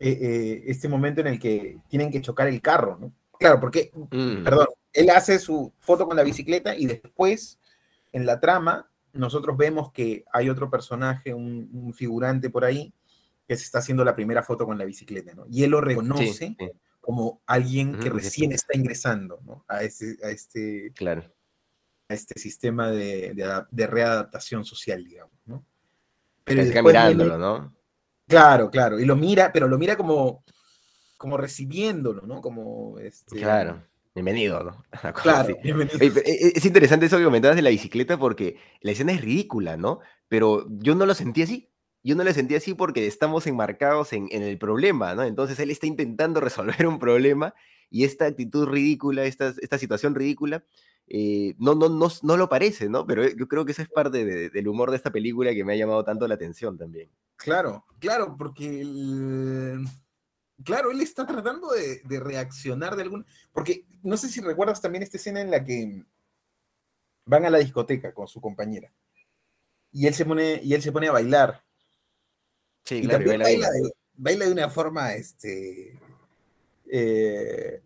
eh, 0.00 0.64
este 0.66 0.88
momento 0.88 1.20
en 1.20 1.28
el 1.28 1.38
que 1.38 1.78
tienen 1.88 2.10
que 2.10 2.20
chocar 2.20 2.48
el 2.48 2.60
carro, 2.60 2.96
¿no? 2.98 3.12
Claro, 3.38 3.60
porque, 3.60 3.92
mm. 3.94 4.42
perdón, 4.42 4.68
él 4.92 5.10
hace 5.10 5.38
su 5.38 5.72
foto 5.80 6.06
con 6.06 6.16
la 6.16 6.22
bicicleta 6.22 6.76
y 6.76 6.86
después, 6.86 7.58
en 8.12 8.26
la 8.26 8.40
trama, 8.40 8.88
nosotros 9.14 9.56
vemos 9.56 9.92
que 9.92 10.24
hay 10.32 10.50
otro 10.50 10.70
personaje, 10.70 11.32
un, 11.32 11.92
figurante 11.94 12.50
por 12.50 12.64
ahí, 12.64 12.92
que 13.46 13.56
se 13.56 13.64
está 13.64 13.78
haciendo 13.78 14.04
la 14.04 14.14
primera 14.14 14.42
foto 14.42 14.66
con 14.66 14.78
la 14.78 14.84
bicicleta, 14.84 15.34
¿no? 15.34 15.46
Y 15.50 15.62
él 15.64 15.70
lo 15.70 15.80
reconoce 15.80 16.56
como 17.00 17.42
alguien 17.46 17.98
que 17.98 18.10
recién 18.10 18.52
está 18.52 18.76
ingresando, 18.76 19.40
¿no? 19.44 19.64
A 19.68 19.82
este, 19.82 20.16
a 20.24 20.30
este, 20.30 20.92
claro. 20.94 21.24
a 22.08 22.14
este 22.14 22.38
sistema 22.38 22.90
de, 22.90 23.34
readaptación 23.72 24.64
social, 24.64 25.04
digamos, 25.04 25.38
¿no? 25.46 25.64
Pero 26.44 26.62
está 26.62 26.82
mirándolo, 26.82 27.38
¿no? 27.38 27.74
Claro, 28.26 28.70
claro, 28.70 28.98
y 28.98 29.04
lo 29.04 29.16
mira, 29.16 29.52
pero 29.52 29.68
lo 29.68 29.78
mira 29.78 29.96
como, 29.96 30.44
como 31.16 31.36
recibiéndolo, 31.36 32.22
¿no? 32.22 32.40
Como 32.40 32.98
este, 32.98 33.36
claro 33.36 33.82
Bienvenido, 34.14 34.62
¿no? 34.62 34.84
Claro, 35.22 35.56
bienvenido. 35.60 35.98
E, 35.98 36.52
es 36.54 36.64
interesante 36.64 37.06
eso 37.06 37.18
que 37.18 37.24
comentabas 37.24 37.56
de 37.56 37.62
la 37.62 37.70
bicicleta 37.70 38.16
porque 38.16 38.58
la 38.80 38.92
escena 38.92 39.12
es 39.12 39.20
ridícula, 39.20 39.76
¿no? 39.76 39.98
Pero 40.28 40.66
yo 40.70 40.94
no 40.94 41.04
lo 41.04 41.14
sentí 41.14 41.42
así. 41.42 41.70
Yo 42.04 42.14
no 42.14 42.22
lo 42.22 42.32
sentí 42.32 42.54
así 42.54 42.74
porque 42.74 43.06
estamos 43.06 43.46
enmarcados 43.46 44.12
en, 44.12 44.28
el 44.30 44.58
problema, 44.58 45.14
¿no? 45.14 45.24
Entonces 45.24 45.58
él 45.58 45.70
está 45.70 45.86
intentando 45.86 46.40
resolver 46.40 46.86
un 46.86 47.00
problema 47.00 47.54
y 47.90 48.04
esta 48.04 48.26
actitud 48.26 48.66
ridícula, 48.66 49.24
esta, 49.24 49.52
esta 49.60 49.78
situación 49.78 50.14
ridícula, 50.14 50.64
eh, 51.08 51.54
no, 51.58 51.74
no, 51.74 51.88
no, 51.88 52.08
no 52.22 52.36
lo 52.36 52.48
parece, 52.48 52.88
¿no? 52.88 53.06
Pero 53.06 53.28
yo 53.28 53.48
creo 53.48 53.64
que 53.64 53.72
eso 53.72 53.82
es 53.82 53.88
parte 53.88 54.50
del 54.50 54.68
humor 54.68 54.90
de 54.90 54.96
esta 54.96 55.10
película 55.10 55.52
que 55.54 55.64
me 55.64 55.72
ha 55.72 55.76
llamado 55.76 56.04
tanto 56.04 56.28
la 56.28 56.34
atención 56.34 56.78
también. 56.78 57.10
Claro, 57.36 57.84
claro, 57.98 58.36
porque 58.38 58.80
el 58.80 59.86
claro, 60.62 60.90
él 60.90 61.00
está 61.00 61.26
tratando 61.26 61.68
de, 61.72 62.20
reaccionar 62.20 62.96
de 62.96 63.02
algún. 63.02 63.26
Porque 63.52 63.84
no 64.02 64.16
sé 64.16 64.28
si 64.28 64.40
recuerdas 64.40 64.80
también 64.80 65.02
esta 65.02 65.16
escena 65.16 65.40
en 65.40 65.50
la 65.50 65.64
que 65.64 66.04
van 67.26 67.44
a 67.44 67.50
la 67.50 67.58
discoteca 67.58 68.12
con 68.12 68.28
su 68.28 68.40
compañera. 68.40 68.92
Y 69.90 70.06
él 70.06 70.14
se 70.14 70.24
pone, 70.24 70.60
y 70.62 70.74
él 70.74 70.82
se 70.82 70.92
pone 70.92 71.08
a 71.08 71.12
bailar. 71.12 71.64
Sí, 72.84 73.02
claro, 73.02 73.24
baila, 74.16 74.44
de, 74.44 74.52
una 74.52 74.68
forma, 74.68 75.14
este. 75.14 75.98
Eh, 76.90 77.82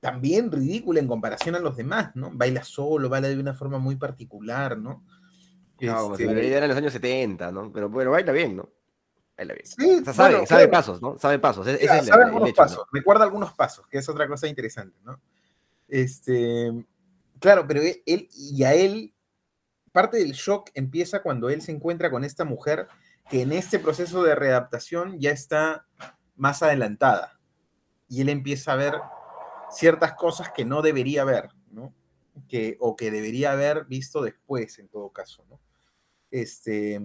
también 0.00 0.52
ridícula 0.52 1.00
en 1.00 1.08
comparación 1.08 1.56
a 1.56 1.60
los 1.60 1.76
demás, 1.76 2.14
¿no? 2.14 2.30
Baila 2.32 2.62
solo, 2.62 3.08
baila 3.08 3.28
de 3.28 3.38
una 3.38 3.54
forma 3.54 3.78
muy 3.78 3.96
particular, 3.96 4.78
¿no? 4.78 5.04
No, 5.80 6.16
si 6.16 6.24
este 6.24 6.56
era 6.56 6.64
en 6.64 6.68
los 6.68 6.78
años 6.78 6.92
70, 6.92 7.52
¿no? 7.52 7.72
Pero 7.72 7.88
bueno, 7.88 8.10
baila 8.10 8.32
bien, 8.32 8.56
¿no? 8.56 8.70
Baila 9.38 9.54
bien. 9.54 9.66
Sí, 9.66 10.12
sabe, 10.12 10.46
sabe 10.46 10.66
pasos, 10.66 11.00
¿no? 11.00 11.16
Sabe 11.16 11.38
pasos. 11.38 11.64
sabe 11.64 12.24
algunos 12.24 12.52
pasos, 12.52 12.84
recuerda 12.92 13.24
algunos 13.24 13.52
pasos, 13.52 13.86
que 13.86 13.98
es 13.98 14.08
otra 14.08 14.26
cosa 14.26 14.48
interesante, 14.48 14.98
¿no? 15.04 15.20
Este, 15.86 16.72
claro, 17.38 17.64
pero 17.66 17.80
él, 17.80 18.28
y 18.32 18.64
a 18.64 18.74
él, 18.74 19.14
parte 19.92 20.18
del 20.18 20.32
shock 20.32 20.70
empieza 20.74 21.22
cuando 21.22 21.48
él 21.50 21.62
se 21.62 21.70
encuentra 21.70 22.10
con 22.10 22.24
esta 22.24 22.44
mujer 22.44 22.88
que 23.30 23.42
en 23.42 23.52
este 23.52 23.78
proceso 23.78 24.24
de 24.24 24.34
readaptación 24.34 25.20
ya 25.20 25.30
está 25.30 25.86
más 26.34 26.62
adelantada. 26.62 27.38
Y 28.08 28.22
él 28.22 28.30
empieza 28.30 28.72
a 28.72 28.76
ver 28.76 28.94
ciertas 29.70 30.14
cosas 30.14 30.50
que 30.50 30.64
no 30.64 30.82
debería 30.82 31.24
ver, 31.24 31.50
¿no? 31.70 31.94
Que, 32.48 32.76
o 32.80 32.96
que 32.96 33.10
debería 33.10 33.52
haber 33.52 33.84
visto 33.84 34.22
después, 34.22 34.78
en 34.78 34.88
todo 34.88 35.10
caso, 35.10 35.44
¿no? 35.48 35.60
Este, 36.30 37.00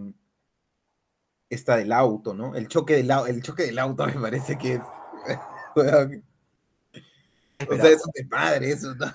esta 1.53 1.77
del 1.77 1.91
auto, 1.91 2.33
¿no? 2.33 2.55
El 2.55 2.67
choque 2.67 2.95
del, 2.95 3.11
el 3.27 3.41
choque 3.41 3.63
del 3.63 3.79
auto 3.79 4.05
me 4.07 4.13
parece 4.13 4.57
que 4.57 4.75
es... 4.75 4.81
o 5.75 7.75
sea, 7.75 7.89
eso 7.89 8.09
de 8.13 8.25
madre, 8.25 8.71
eso, 8.71 8.93
¿no? 8.95 9.13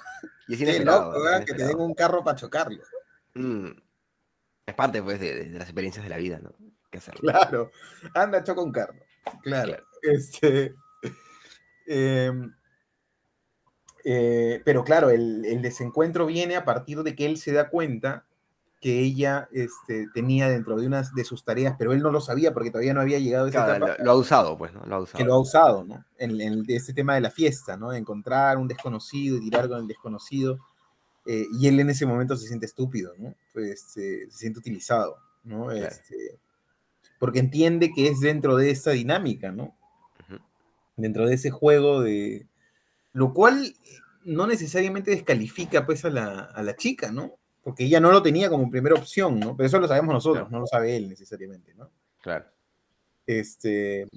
Y 0.49 0.65
es 0.65 0.85
loco, 0.85 1.15
Que 1.47 1.55
te 1.55 1.67
den 1.67 1.79
un 1.79 1.95
carro 1.95 2.25
para 2.25 2.37
chocarlo. 2.37 2.83
Mm. 3.35 3.69
Es 4.67 4.75
parte, 4.75 5.03
pues, 5.03 5.21
de, 5.21 5.51
las 5.51 5.65
experiencias 5.65 6.03
de 6.03 6.11
la 6.11 6.17
vida, 6.17 6.41
¿no? 6.43 6.55
Claro. 7.21 7.71
Anda, 8.15 8.43
choca 8.43 8.63
un 8.63 8.73
carro. 8.73 8.95
Claro. 9.43 9.77
Este... 10.03 10.75
Em, 11.87 12.53
eh, 14.05 14.63
pero 14.65 14.85
claro, 14.85 15.11
el, 15.11 15.63
desencuentro 15.63 16.27
viene 16.27 16.57
a 16.57 16.65
partir 16.65 17.03
de 17.03 17.15
que 17.15 17.27
él 17.27 17.39
se 17.39 17.53
da 17.53 17.71
cuenta 17.71 18.27
que 18.81 19.01
ella 19.01 19.49
este, 19.53 20.09
tenía 20.15 20.49
dentro 20.49 20.77
de 20.77 20.87
una 20.87 21.03
de 21.03 21.25
sus 21.25 21.43
tareas, 21.43 21.75
pero 21.79 21.93
él 21.93 22.01
no 22.01 22.13
lo 22.13 22.21
sabía 22.21 22.55
porque 22.55 22.71
todavía 22.71 22.95
no 22.95 23.01
había 23.01 23.19
llegado 23.19 23.47
a 23.47 23.49
esa 23.49 23.77
etapa. 23.77 23.97
Lo, 24.03 24.11
ha 24.13 24.15
usado, 24.15 24.57
pues, 24.57 24.73
¿no? 24.73 24.85
Lo 24.87 24.97
ha 24.97 25.01
usado. 25.01 25.19
Que 25.19 25.25
lo 25.25 25.35
ha 25.35 25.39
usado, 25.41 25.85
¿no? 25.85 26.05
En, 26.17 26.41
en 26.41 26.65
este 26.69 26.93
tema 26.93 27.15
de 27.15 27.21
la 27.21 27.31
fiesta, 27.31 27.77
¿no? 27.77 27.91
De 27.91 27.99
encontrar 27.99 28.57
un 28.57 28.69
desconocido 28.69 29.37
y 29.37 29.41
tirar 29.41 29.69
con 29.69 29.81
el 29.81 29.89
desconocido. 29.89 30.59
Eh, 31.27 31.47
y 31.59 31.67
él 31.67 31.81
en 31.81 31.91
ese 31.91 32.07
momento 32.07 32.37
se 32.37 32.47
siente 32.47 32.67
estúpido, 32.67 33.13
¿no? 33.19 33.35
Pues 33.53 33.81
se 33.81 34.31
siente 34.31 34.61
utilizado, 34.61 35.17
¿no? 35.43 35.73
Este, 35.73 36.39
porque 37.19 37.41
entiende 37.41 37.91
que 37.93 38.09
es 38.09 38.21
dentro 38.21 38.57
de 38.57 38.71
esa 38.71 38.93
dinámica, 38.93 39.51
¿no? 39.51 39.77
Dentro 40.97 41.29
de 41.29 41.35
ese 41.35 41.51
juego 41.51 42.01
de... 42.01 42.47
Lo 43.13 43.33
cual 43.33 43.75
no 44.25 44.47
necesariamente 44.47 45.11
descalifica 45.11 45.87
pues 45.87 46.05
a 46.05 46.11
la, 46.11 46.41
a 46.41 46.63
la 46.63 46.77
chica, 46.77 47.13
¿no? 47.13 47.38
Porque 47.69 47.85
ella 47.85 48.01
no 48.01 48.11
lo 48.11 48.23
tenía 48.23 48.49
como 48.49 48.71
primera 48.71 48.95
opción, 48.95 49.39
¿no? 49.39 49.55
Pero 49.55 49.67
eso 49.67 49.79
lo 49.79 49.87
sabemos 49.87 50.15
nosotros, 50.15 50.51
no 50.51 50.61
lo 50.61 50.67
sabe 50.67 50.97
él 50.97 51.07
necesariamente, 51.07 51.75
¿no? 51.75 51.91
Claro. 52.23 52.47
Este, 53.27 54.09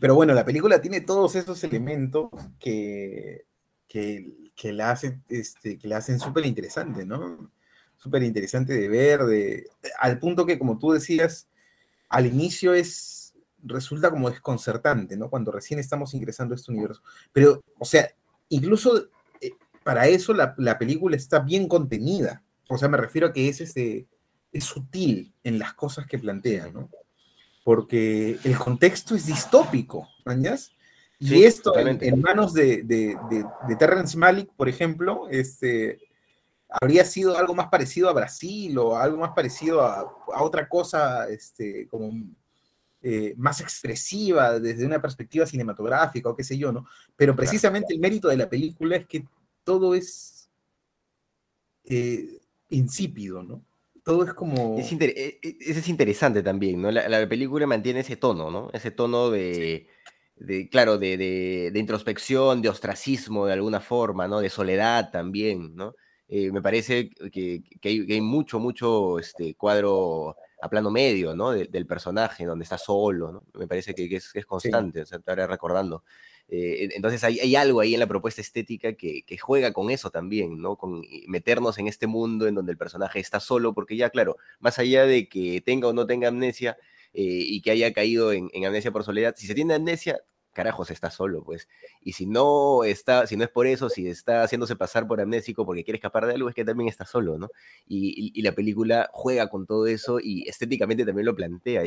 pero 0.00 0.16
bueno, 0.16 0.34
la 0.34 0.44
película 0.44 0.80
tiene 0.80 1.00
todos 1.00 1.36
esos 1.36 1.62
elementos 1.62 2.28
que, 2.58 3.46
que, 3.86 4.50
que 4.56 4.72
la, 4.72 4.90
hacen, 4.90 5.22
este, 5.28 5.78
que 5.78 5.86
la 5.86 5.98
hacen 5.98 6.18
súper 6.18 6.44
interesante, 6.44 7.06
¿no? 7.06 7.52
Súper 7.98 8.24
interesante 8.24 8.72
de 8.72 8.88
ver, 8.88 9.22
de, 9.22 9.68
al 10.00 10.18
punto 10.18 10.44
que, 10.44 10.58
como 10.58 10.76
tú 10.76 10.90
decías, 10.90 11.46
al 12.08 12.26
inicio 12.26 12.74
es, 12.74 13.32
resulta 13.62 14.10
como 14.10 14.28
desconcertante, 14.28 15.16
¿no? 15.16 15.30
Cuando 15.30 15.52
recién 15.52 15.78
estamos 15.78 16.14
ingresando 16.14 16.52
a 16.54 16.56
este 16.56 16.72
universo. 16.72 17.00
Pero, 17.32 17.62
o 17.78 17.84
sea, 17.84 18.10
incluso 18.48 19.08
para 19.88 20.06
eso 20.06 20.34
la, 20.34 20.78
película 20.78 21.16
está 21.16 21.38
bien 21.38 21.66
contenida. 21.66 22.42
O 22.68 22.76
sea, 22.76 22.90
me 22.90 22.98
refiero 22.98 23.28
a 23.28 23.32
que 23.32 23.48
es, 23.48 23.62
este, 23.62 24.06
es 24.52 24.64
sutil 24.64 25.32
en 25.42 25.58
las 25.58 25.72
cosas 25.72 26.06
que 26.06 26.18
plantea, 26.18 26.68
¿no? 26.70 26.90
Porque 27.64 28.38
el 28.44 28.58
contexto 28.58 29.14
es 29.14 29.24
distópico, 29.24 30.06
¿verdad? 30.26 30.60
Y 31.18 31.42
esto 31.42 31.74
en, 31.78 32.20
manos 32.20 32.52
de, 32.52 32.82
de, 32.82 33.16
de, 33.66 33.76
Terrence 33.76 34.14
Malick, 34.18 34.52
por 34.56 34.68
ejemplo, 34.68 35.26
este, 35.30 35.98
habría 36.68 37.06
sido 37.06 37.38
algo 37.38 37.54
más 37.54 37.68
parecido 37.68 38.10
a 38.10 38.12
Brasil 38.12 38.76
o 38.76 38.94
algo 38.94 39.16
más 39.16 39.30
parecido 39.30 39.80
a, 39.80 40.04
otra 40.38 40.68
cosa 40.68 41.30
este, 41.30 41.88
como 41.88 42.12
eh, 43.00 43.32
más 43.38 43.62
expresiva 43.62 44.60
desde 44.60 44.84
una 44.84 45.00
perspectiva 45.00 45.46
cinematográfica 45.46 46.28
o 46.28 46.36
qué 46.36 46.44
sé 46.44 46.58
yo, 46.58 46.72
¿no? 46.72 46.84
Pero 47.16 47.34
precisamente 47.34 47.94
el 47.94 48.00
mérito 48.00 48.28
de 48.28 48.36
la 48.36 48.50
película 48.50 48.94
es 48.96 49.06
que 49.06 49.24
todo 49.68 49.94
es 49.94 50.48
eh, 51.84 52.40
insípido, 52.70 53.42
¿no? 53.42 53.62
Todo 54.02 54.24
es 54.24 54.32
como... 54.32 54.78
Es 54.78 54.90
e, 54.90 55.38
e, 55.42 55.56
es 55.60 55.88
interesante 55.90 56.42
también, 56.42 56.80
¿no? 56.80 56.90
La, 56.90 57.28
película 57.28 57.66
mantiene 57.66 58.00
ese 58.00 58.16
tono, 58.16 58.50
¿no? 58.50 58.70
Ese 58.72 58.92
tono 58.92 59.28
de, 59.28 59.86
claro, 60.70 60.96
de, 60.96 61.70
introspección, 61.74 62.62
de 62.62 62.70
ostracismo 62.70 63.44
de 63.44 63.52
alguna 63.52 63.80
forma, 63.80 64.26
¿no? 64.26 64.40
De 64.40 64.48
soledad 64.48 65.10
también, 65.10 65.76
¿no? 65.76 65.94
Eh, 66.28 66.50
me 66.50 66.62
parece 66.62 67.10
que, 67.10 67.62
hay, 67.84 68.20
mucho, 68.22 68.58
mucho 68.58 69.18
este, 69.18 69.54
cuadro 69.54 70.34
a 70.62 70.70
plano 70.70 70.90
medio, 70.90 71.36
¿no? 71.36 71.50
del 71.50 71.86
personaje, 71.86 72.46
donde 72.46 72.62
está 72.62 72.78
solo, 72.78 73.32
¿no? 73.32 73.44
Me 73.52 73.68
parece 73.68 73.94
que, 73.94 74.16
es, 74.16 74.46
constante, 74.46 75.02
o 75.02 75.06
sea, 75.06 75.18
te 75.18 75.46
recordando. 75.46 76.04
Eh, 76.50 76.88
entonces 76.94 77.22
hay, 77.24 77.56
algo 77.56 77.80
ahí 77.80 77.94
en 77.94 78.00
la 78.00 78.06
propuesta 78.06 78.40
estética 78.40 78.94
que, 78.94 79.24
juega 79.40 79.72
con 79.72 79.90
eso 79.90 80.10
también, 80.10 80.60
¿no? 80.60 80.76
Con 80.76 81.02
meternos 81.26 81.78
en 81.78 81.88
este 81.88 82.06
mundo 82.06 82.46
en 82.46 82.54
donde 82.54 82.72
el 82.72 82.78
personaje 82.78 83.20
está 83.20 83.40
solo, 83.40 83.74
porque 83.74 83.96
ya, 83.96 84.10
claro, 84.10 84.36
más 84.58 84.78
allá 84.78 85.04
de 85.06 85.28
que 85.28 85.60
tenga 85.60 85.88
o 85.88 85.92
no 85.92 86.06
tenga 86.06 86.28
amnesia 86.28 86.78
eh, 87.12 87.22
y 87.22 87.60
que 87.60 87.70
haya 87.70 87.92
caído 87.92 88.32
en, 88.32 88.50
amnesia 88.64 88.90
por 88.92 89.04
soledad, 89.04 89.34
si 89.36 89.46
se 89.46 89.54
tiene 89.54 89.74
amnesia, 89.74 90.20
carajos, 90.54 90.90
está 90.90 91.10
solo, 91.10 91.44
pues. 91.44 91.68
Y 92.00 92.14
si 92.14 92.26
no 92.26 92.82
está, 92.84 93.26
si 93.26 93.36
no 93.36 93.44
es 93.44 93.50
por 93.50 93.66
eso, 93.66 93.88
si 93.90 94.08
está 94.08 94.42
haciéndose 94.42 94.74
pasar 94.76 95.06
por 95.06 95.20
amnésico 95.20 95.64
porque 95.66 95.84
quiere 95.84 95.96
escapar 95.98 96.26
de 96.26 96.34
algo, 96.34 96.48
es 96.48 96.54
que 96.54 96.64
también 96.64 96.88
está 96.88 97.04
solo, 97.04 97.38
¿no? 97.38 97.50
Y, 97.86 98.40
la 98.42 98.52
película 98.52 99.08
juega 99.12 99.48
con 99.48 99.66
todo 99.66 99.86
eso 99.86 100.18
y 100.20 100.48
estéticamente 100.48 101.04
también 101.04 101.26
lo 101.26 101.36
plantea. 101.36 101.82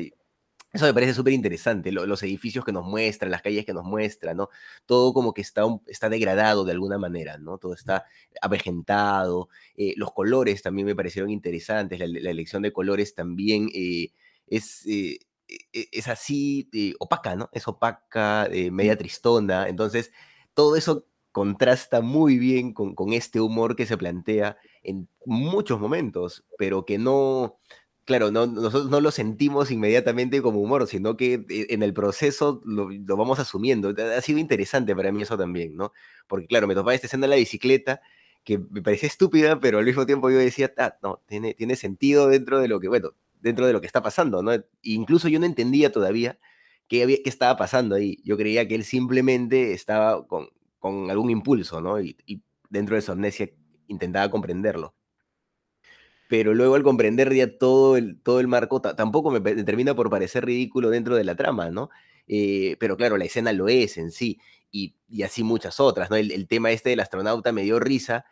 Eso 0.73 0.85
me 0.85 0.93
parece 0.93 1.13
súper 1.13 1.33
interesante, 1.33 1.91
los 1.91 2.23
edificios 2.23 2.63
que 2.63 2.71
nos 2.71 2.85
muestran, 2.85 3.29
las 3.29 3.41
calles 3.41 3.65
que 3.65 3.73
nos 3.73 3.83
muestran, 3.83 4.37
¿no? 4.37 4.49
Todo 4.85 5.13
como 5.13 5.33
que 5.33 5.41
está, 5.41 5.63
está 5.87 6.07
degradado 6.09 6.63
de 6.63 6.71
alguna 6.71 6.97
manera, 6.97 7.37
¿no? 7.37 7.57
Todo 7.57 7.73
está 7.73 8.05
avejentado. 8.41 9.49
Eh, 9.75 9.93
los 9.97 10.13
colores 10.13 10.61
también 10.61 10.85
me 10.87 10.95
parecieron 10.95 11.29
interesantes, 11.29 11.99
la, 11.99 12.05
elección 12.05 12.61
de 12.61 12.71
colores 12.71 13.15
también 13.15 13.69
eh, 13.73 14.13
es, 14.47 14.85
eh, 14.87 15.19
e, 15.49 15.89
es 15.91 16.07
así 16.07 16.69
opaca, 16.99 17.35
¿no? 17.35 17.49
Es 17.51 17.67
opaca, 17.67 18.47
media 18.71 18.97
tristona. 18.97 19.67
Entonces, 19.67 20.11
todo 20.53 20.77
eso 20.77 21.05
contrasta 21.33 22.01
muy 22.01 22.37
bien 22.37 22.73
con, 22.73 22.95
con 22.95 23.11
este 23.13 23.41
humor 23.41 23.75
que 23.75 23.85
se 23.85 23.97
plantea 23.97 24.57
en 24.83 25.09
muchos 25.25 25.79
momentos, 25.79 26.45
pero 26.57 26.85
que 26.85 26.97
no 26.97 27.57
claro, 28.05 28.31
no, 28.31 28.47
nosotros 28.47 28.89
no 28.89 28.99
lo 29.01 29.11
sentimos 29.11 29.71
inmediatamente 29.71 30.41
como 30.41 30.59
humor, 30.59 30.87
sino 30.87 31.17
que 31.17 31.45
eh, 31.49 31.67
en 31.69 31.83
el 31.83 31.93
proceso 31.93 32.61
lo, 32.65 32.89
vamos 33.17 33.39
asumiendo. 33.39 33.93
Ha 34.17 34.21
sido 34.21 34.39
interesante 34.39 34.95
para 34.95 35.11
mí 35.11 35.21
eso 35.23 35.37
también, 35.37 35.75
¿no? 35.75 35.93
Porque 36.27 36.47
claro, 36.47 36.67
me 36.67 36.75
topaba 36.75 36.93
esta 36.95 37.07
escena 37.07 37.25
en 37.25 37.31
la 37.31 37.35
bicicleta 37.37 38.01
que 38.43 38.57
me 38.57 38.81
parecía 38.81 39.07
estúpida, 39.07 39.59
pero 39.59 39.79
al 39.79 39.85
mismo 39.85 40.05
tiempo 40.05 40.29
yo 40.31 40.37
decía, 40.37 40.73
ah, 40.77 40.95
no, 41.03 41.21
tiene, 41.27 41.53
tiene 41.53 41.75
sentido 41.75 42.27
dentro 42.27 42.59
de 42.59 42.67
lo 42.67 42.79
que, 42.79 42.87
bueno, 42.87 43.11
dentro 43.39 43.67
de 43.67 43.73
lo 43.73 43.81
que 43.81 43.87
está 43.87 44.01
pasando, 44.01 44.41
¿no? 44.43 44.51
incluso 44.81 45.27
yo 45.27 45.39
no 45.39 45.45
entendía 45.45 45.91
todavía 45.91 46.39
qué, 46.87 47.03
había, 47.03 47.17
qué 47.23 47.29
estaba 47.29 47.57
pasando 47.57 47.95
ahí. 47.95 48.17
Yo 48.23 48.37
creía 48.37 48.67
que 48.67 48.75
él 48.75 48.83
simplemente 48.83 49.73
estaba 49.73 50.27
con, 50.27 50.49
con 50.79 51.11
algún 51.11 51.29
impulso, 51.29 51.81
¿no? 51.81 52.01
Y, 52.01 52.17
y 52.25 52.41
dentro 52.69 52.95
de 52.95 53.01
su 53.01 53.11
amnesia 53.11 53.49
intentaba 53.87 54.29
comprenderlo 54.31 54.95
pero 56.31 56.53
luego 56.53 56.75
al 56.75 56.83
comprender 56.83 57.33
ya 57.35 57.57
todo 57.57 57.97
el, 57.97 58.17
todo 58.21 58.39
el 58.39 58.47
marco, 58.47 58.81
tampoco 58.81 59.31
me, 59.31 59.41
termina 59.41 59.93
por 59.97 60.09
parecer 60.09 60.45
ridículo 60.45 60.89
dentro 60.89 61.17
de 61.17 61.25
la 61.25 61.35
trama, 61.35 61.71
¿no? 61.71 61.89
Eh, 62.25 62.77
pero 62.79 62.95
claro, 62.95 63.17
la 63.17 63.25
escena 63.25 63.51
lo 63.51 63.67
es 63.67 63.97
en 63.97 64.11
sí, 64.11 64.39
y, 64.71 64.95
así 65.25 65.43
muchas 65.43 65.81
otras, 65.81 66.09
¿no? 66.09 66.15
El, 66.15 66.47
tema 66.47 66.71
este 66.71 66.91
del 66.91 67.01
astronauta 67.01 67.51
me 67.51 67.63
dio 67.63 67.81
risa, 67.81 68.23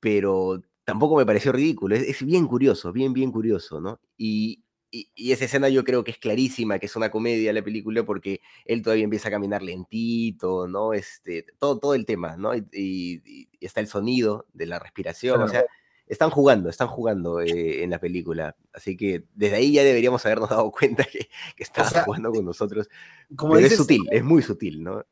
pero 0.00 0.62
tampoco 0.82 1.16
me 1.16 1.24
pareció 1.24 1.52
ridículo, 1.52 1.94
es, 1.94 2.26
bien 2.26 2.48
curioso, 2.48 2.92
bien, 2.92 3.12
bien 3.12 3.30
curioso, 3.30 3.80
¿no? 3.80 4.00
Y, 4.16 4.64
y, 4.90 5.30
esa 5.30 5.44
escena 5.44 5.68
yo 5.68 5.84
creo 5.84 6.02
que 6.02 6.10
es 6.10 6.18
clarísima, 6.18 6.80
que 6.80 6.86
es 6.86 6.96
una 6.96 7.12
comedia 7.12 7.52
la 7.52 7.62
película, 7.62 8.04
porque 8.04 8.40
él 8.64 8.82
todavía 8.82 9.04
empieza 9.04 9.28
a 9.28 9.30
caminar 9.30 9.62
lentito, 9.62 10.66
¿no? 10.66 10.92
Este, 10.92 11.46
todo, 11.60 11.78
todo 11.78 11.94
el 11.94 12.04
tema, 12.04 12.36
¿no? 12.36 12.50
Y, 12.56 13.48
está 13.60 13.78
el 13.78 13.86
sonido 13.86 14.46
de 14.52 14.66
la 14.66 14.80
respiración, 14.80 15.40
o 15.40 15.46
sea 15.46 15.64
están 16.08 16.30
jugando, 16.30 16.70
están 16.70 16.88
jugando 16.88 17.40
eh, 17.40 17.82
en 17.82 17.90
la 17.90 17.98
película. 17.98 18.56
Así 18.72 18.96
que 18.96 19.24
desde 19.34 19.56
ahí 19.56 19.72
ya 19.72 19.84
deberíamos 19.84 20.24
habernos 20.24 20.50
dado 20.50 20.70
cuenta 20.70 21.04
que, 21.04 21.28
que 21.56 21.62
estaban 21.62 22.04
jugando 22.04 22.32
con 22.32 22.44
nosotros. 22.44 22.88
Como 23.36 23.54
Pero 23.54 23.66
es 23.66 23.76
sutil, 23.76 24.02
es 24.10 24.24
muy 24.24 24.42
sutil, 24.42 24.82
¿no? 24.82 25.04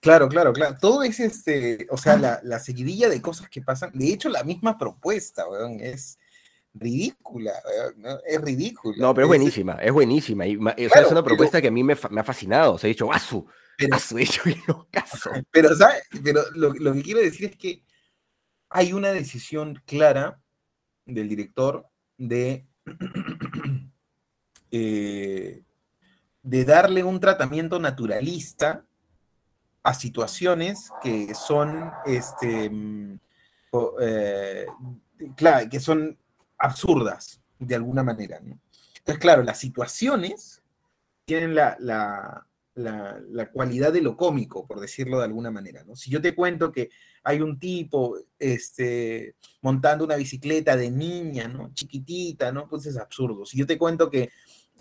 Claro, 0.00 0.28
claro, 0.28 0.52
claro. 0.52 0.76
Todo 0.80 1.02
es 1.02 1.20
este, 1.20 1.86
o 1.90 1.96
sea, 1.98 2.16
la, 2.16 2.40
la 2.42 2.58
seguidilla 2.58 3.08
de 3.08 3.20
cosas 3.20 3.50
que 3.50 3.60
pasan. 3.60 3.90
De 3.92 4.12
hecho, 4.12 4.30
la 4.30 4.44
misma 4.44 4.78
propuesta, 4.78 5.46
weón, 5.46 5.78
es 5.80 6.18
ridícula, 6.72 7.52
weón, 7.66 8.18
es 8.26 8.40
ridícula. 8.40 8.96
No, 8.98 9.14
pero 9.14 9.26
es 9.26 9.28
buenísima, 9.28 9.74
es 9.74 9.92
buenísima. 9.92 10.46
Y, 10.46 10.58
es 10.76 11.10
una 11.10 11.22
propuesta 11.22 11.60
que 11.60 11.68
a 11.68 11.70
mí 11.70 11.84
me, 11.84 11.96
me, 12.10 12.20
ha 12.20 12.24
fascinado. 12.24 12.74
O 12.74 12.78
sea, 12.78 12.88
he 12.88 12.94
dicho, 12.94 13.12
¡asu! 13.12 13.46
Pero, 13.76 13.94
¡asu! 13.94 14.16
He 14.18 14.20
dicho, 14.20 14.42
caso. 14.90 15.30
Pero, 15.50 15.76
¿sabes? 15.76 16.02
Pero 16.24 16.44
lo, 16.54 16.72
lo 16.72 16.94
que 16.94 17.02
quiero 17.02 17.20
decir 17.20 17.50
es 17.50 17.56
que 17.56 17.82
hay 18.70 18.92
una 18.92 19.10
decisión 19.10 19.82
clara 19.84 20.40
del 21.04 21.28
director 21.28 21.86
de 22.16 22.66
eh, 24.70 25.62
de 26.42 26.64
darle 26.64 27.04
un 27.04 27.20
tratamiento 27.20 27.78
naturalista 27.78 28.84
a 29.82 29.94
situaciones 29.94 30.90
que 31.02 31.34
son, 31.34 31.90
este, 32.06 32.70
mm, 32.70 33.18
eh, 34.00 34.66
claro, 35.36 35.68
que 35.68 35.80
son 35.80 36.18
absurdas 36.58 37.40
de 37.58 37.74
alguna 37.74 38.02
manera. 38.02 38.38
Entonces, 38.38 39.18
claro, 39.18 39.42
las 39.42 39.58
situaciones 39.58 40.62
tienen 41.24 41.54
la, 41.54 41.76
la, 41.80 43.50
cualidad 43.52 43.92
de 43.92 44.02
lo 44.02 44.16
cómico, 44.16 44.66
por 44.66 44.80
decirlo 44.80 45.18
de 45.18 45.24
alguna 45.24 45.50
manera. 45.50 45.84
¿no? 45.84 45.96
Si 45.96 46.10
yo 46.10 46.20
te 46.20 46.34
cuento 46.34 46.72
que 46.72 46.90
hay 47.22 47.40
un 47.40 47.58
tipo 47.58 48.16
este, 48.38 49.34
montando 49.60 50.04
una 50.04 50.16
bicicleta 50.16 50.76
de 50.76 50.90
niña, 50.90 51.48
¿no? 51.48 51.70
chiquitita, 51.74 52.52
¿no? 52.52 52.68
pues 52.68 52.86
es 52.86 52.96
absurdo. 52.96 53.44
Si 53.44 53.58
yo 53.58 53.66
te 53.66 53.78
cuento 53.78 54.08
que 54.08 54.30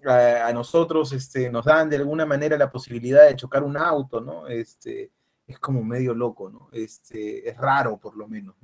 a, 0.05 0.51
nosotros 0.53 1.11
este, 1.11 1.49
nos 1.49 1.65
dan 1.65 1.89
de 1.89 1.97
alguna 1.97 2.25
manera 2.25 2.57
la 2.57 2.71
posibilidad 2.71 3.27
de 3.27 3.35
chocar 3.35 3.63
un 3.63 3.77
auto, 3.77 4.21
¿no? 4.21 4.47
Este, 4.47 5.11
es 5.45 5.59
como 5.59 5.83
medio 5.83 6.13
loco, 6.13 6.49
¿no? 6.49 6.69
Este, 6.71 7.49
es 7.49 7.57
raro 7.57 7.97
por 7.97 8.15
lo 8.15 8.27
menos. 8.27 8.55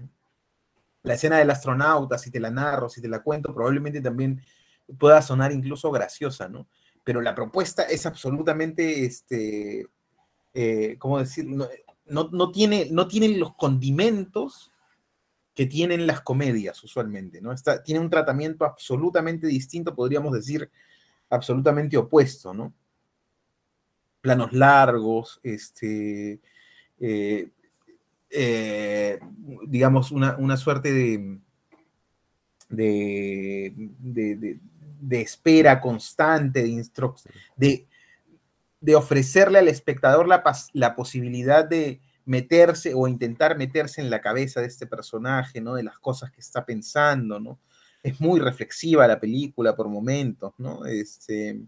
La 1.03 1.15
escena 1.15 1.37
del 1.37 1.49
astronauta, 1.49 2.17
si 2.17 2.31
te 2.31 2.39
la 2.39 2.51
narro, 2.51 2.89
si 2.89 3.01
te 3.01 3.07
la 3.07 3.21
cuento, 3.21 3.53
probablemente 3.53 4.01
también 4.01 4.41
pueda 4.97 5.21
sonar 5.21 5.51
incluso 5.51 5.91
graciosa, 5.91 6.47
¿no? 6.47 6.67
Pero 7.03 7.21
la 7.21 7.35
propuesta 7.35 7.83
es 7.83 8.05
absolutamente, 8.05 9.05
este, 9.05 9.87
eh, 10.53 10.95
¿cómo 10.97 11.19
decir? 11.19 11.45
No, 12.07 12.51
tiene, 12.51 12.87
no 12.91 13.07
tienen 13.07 13.39
los 13.39 13.55
condimentos 13.55 14.71
que 15.55 15.65
tienen 15.65 16.05
las 16.05 16.21
comedias 16.21 16.83
usualmente, 16.83 17.41
¿no? 17.41 17.51
Está, 17.51 17.81
tiene 17.81 18.01
un 18.01 18.09
tratamiento 18.09 18.65
absolutamente 18.65 19.47
distinto, 19.47 19.95
podríamos 19.95 20.33
decir, 20.33 20.69
absolutamente 21.29 21.97
opuesto, 21.97 22.53
¿no? 22.53 22.73
Planos 24.21 24.51
largos, 24.53 25.39
este, 25.43 26.41
eh, 26.99 27.49
eh, 28.29 29.19
digamos, 29.67 30.11
una, 30.11 30.57
suerte 30.57 30.91
de, 30.91 31.39
de, 32.69 34.59
de, 34.99 35.21
espera 35.21 35.79
constante, 35.79 36.63
de, 36.63 36.85
de, 37.55 37.87
ofrecerle 38.93 39.57
al 39.57 39.67
espectador 39.67 40.27
la, 40.27 40.43
la 40.73 40.95
posibilidad 40.95 41.65
de 41.65 42.01
meterse 42.25 42.93
o 42.93 43.07
intentar 43.07 43.57
meterse 43.57 44.01
en 44.01 44.11
la 44.11 44.21
cabeza 44.21 44.61
de 44.61 44.67
este 44.67 44.85
personaje, 44.85 45.61
¿no? 45.61 45.73
De 45.73 45.83
las 45.83 45.97
cosas 45.97 46.29
que 46.29 46.41
está 46.41 46.65
pensando, 46.65 47.39
¿no? 47.39 47.59
es 48.05 48.21
muy 48.21 48.39
reflexiva 48.39 49.07
la 49.07 49.19
película 49.19 49.75
por 49.75 49.89
momentos, 49.89 50.53
¿no? 50.59 50.85
Este, 50.85 51.59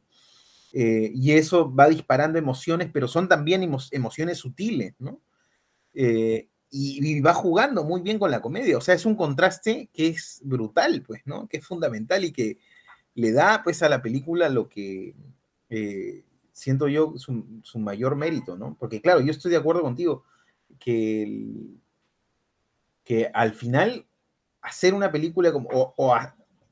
eh, 0.72 1.12
y 1.12 1.32
eso 1.32 1.74
va 1.74 1.90
disparando 1.90 2.38
emociones, 2.38 2.90
pero 2.94 3.08
son 3.08 3.28
también 3.28 3.68
emociones 3.92 4.38
sutiles, 4.38 4.94
¿no? 5.00 5.20
Eh, 5.96 6.48
y, 6.70 7.20
va 7.22 7.34
jugando 7.34 7.84
muy 7.84 8.02
bien 8.02 8.20
con 8.20 8.30
la 8.30 8.40
comedia, 8.40 8.78
o 8.78 8.82
sea, 8.82 8.94
es 8.94 9.08
un 9.08 9.16
contraste 9.16 9.90
que 9.92 10.10
es 10.10 10.40
brutal, 10.44 11.02
pues, 11.02 11.24
¿no? 11.26 11.48
Que 11.48 11.58
es 11.58 11.66
fundamental 11.66 12.24
y 12.24 12.32
que 12.32 12.60
le 13.16 13.32
da, 13.32 13.64
pues, 13.64 13.82
a 13.82 13.90
la 13.90 14.04
película 14.04 14.48
lo 14.48 14.70
que 14.70 15.16
eh, 15.72 16.24
siento 16.58 16.88
yo 16.88 17.13
su, 17.17 17.80
mayor 17.80 18.15
mérito, 18.15 18.58
¿no? 18.58 18.76
Porque, 18.80 19.00
claro, 19.00 19.22
yo 19.22 19.30
estoy 19.30 19.52
de 19.52 19.58
acuerdo 19.58 19.84
contigo 19.84 20.24
que, 20.80 21.54
que 23.04 23.30
al 23.32 23.54
final 23.54 24.08
hacer 24.62 24.96
una 24.96 25.12
película 25.12 25.52
como, 25.54 25.70
o, 25.72 26.15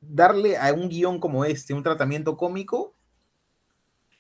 darle 0.02 0.58
a 0.58 0.74
un 0.74 0.90
guion 0.90 1.20
como 1.20 1.46
este 1.46 1.76
un 1.76 1.84
tratamiento 1.84 2.36
cómico, 2.36 2.96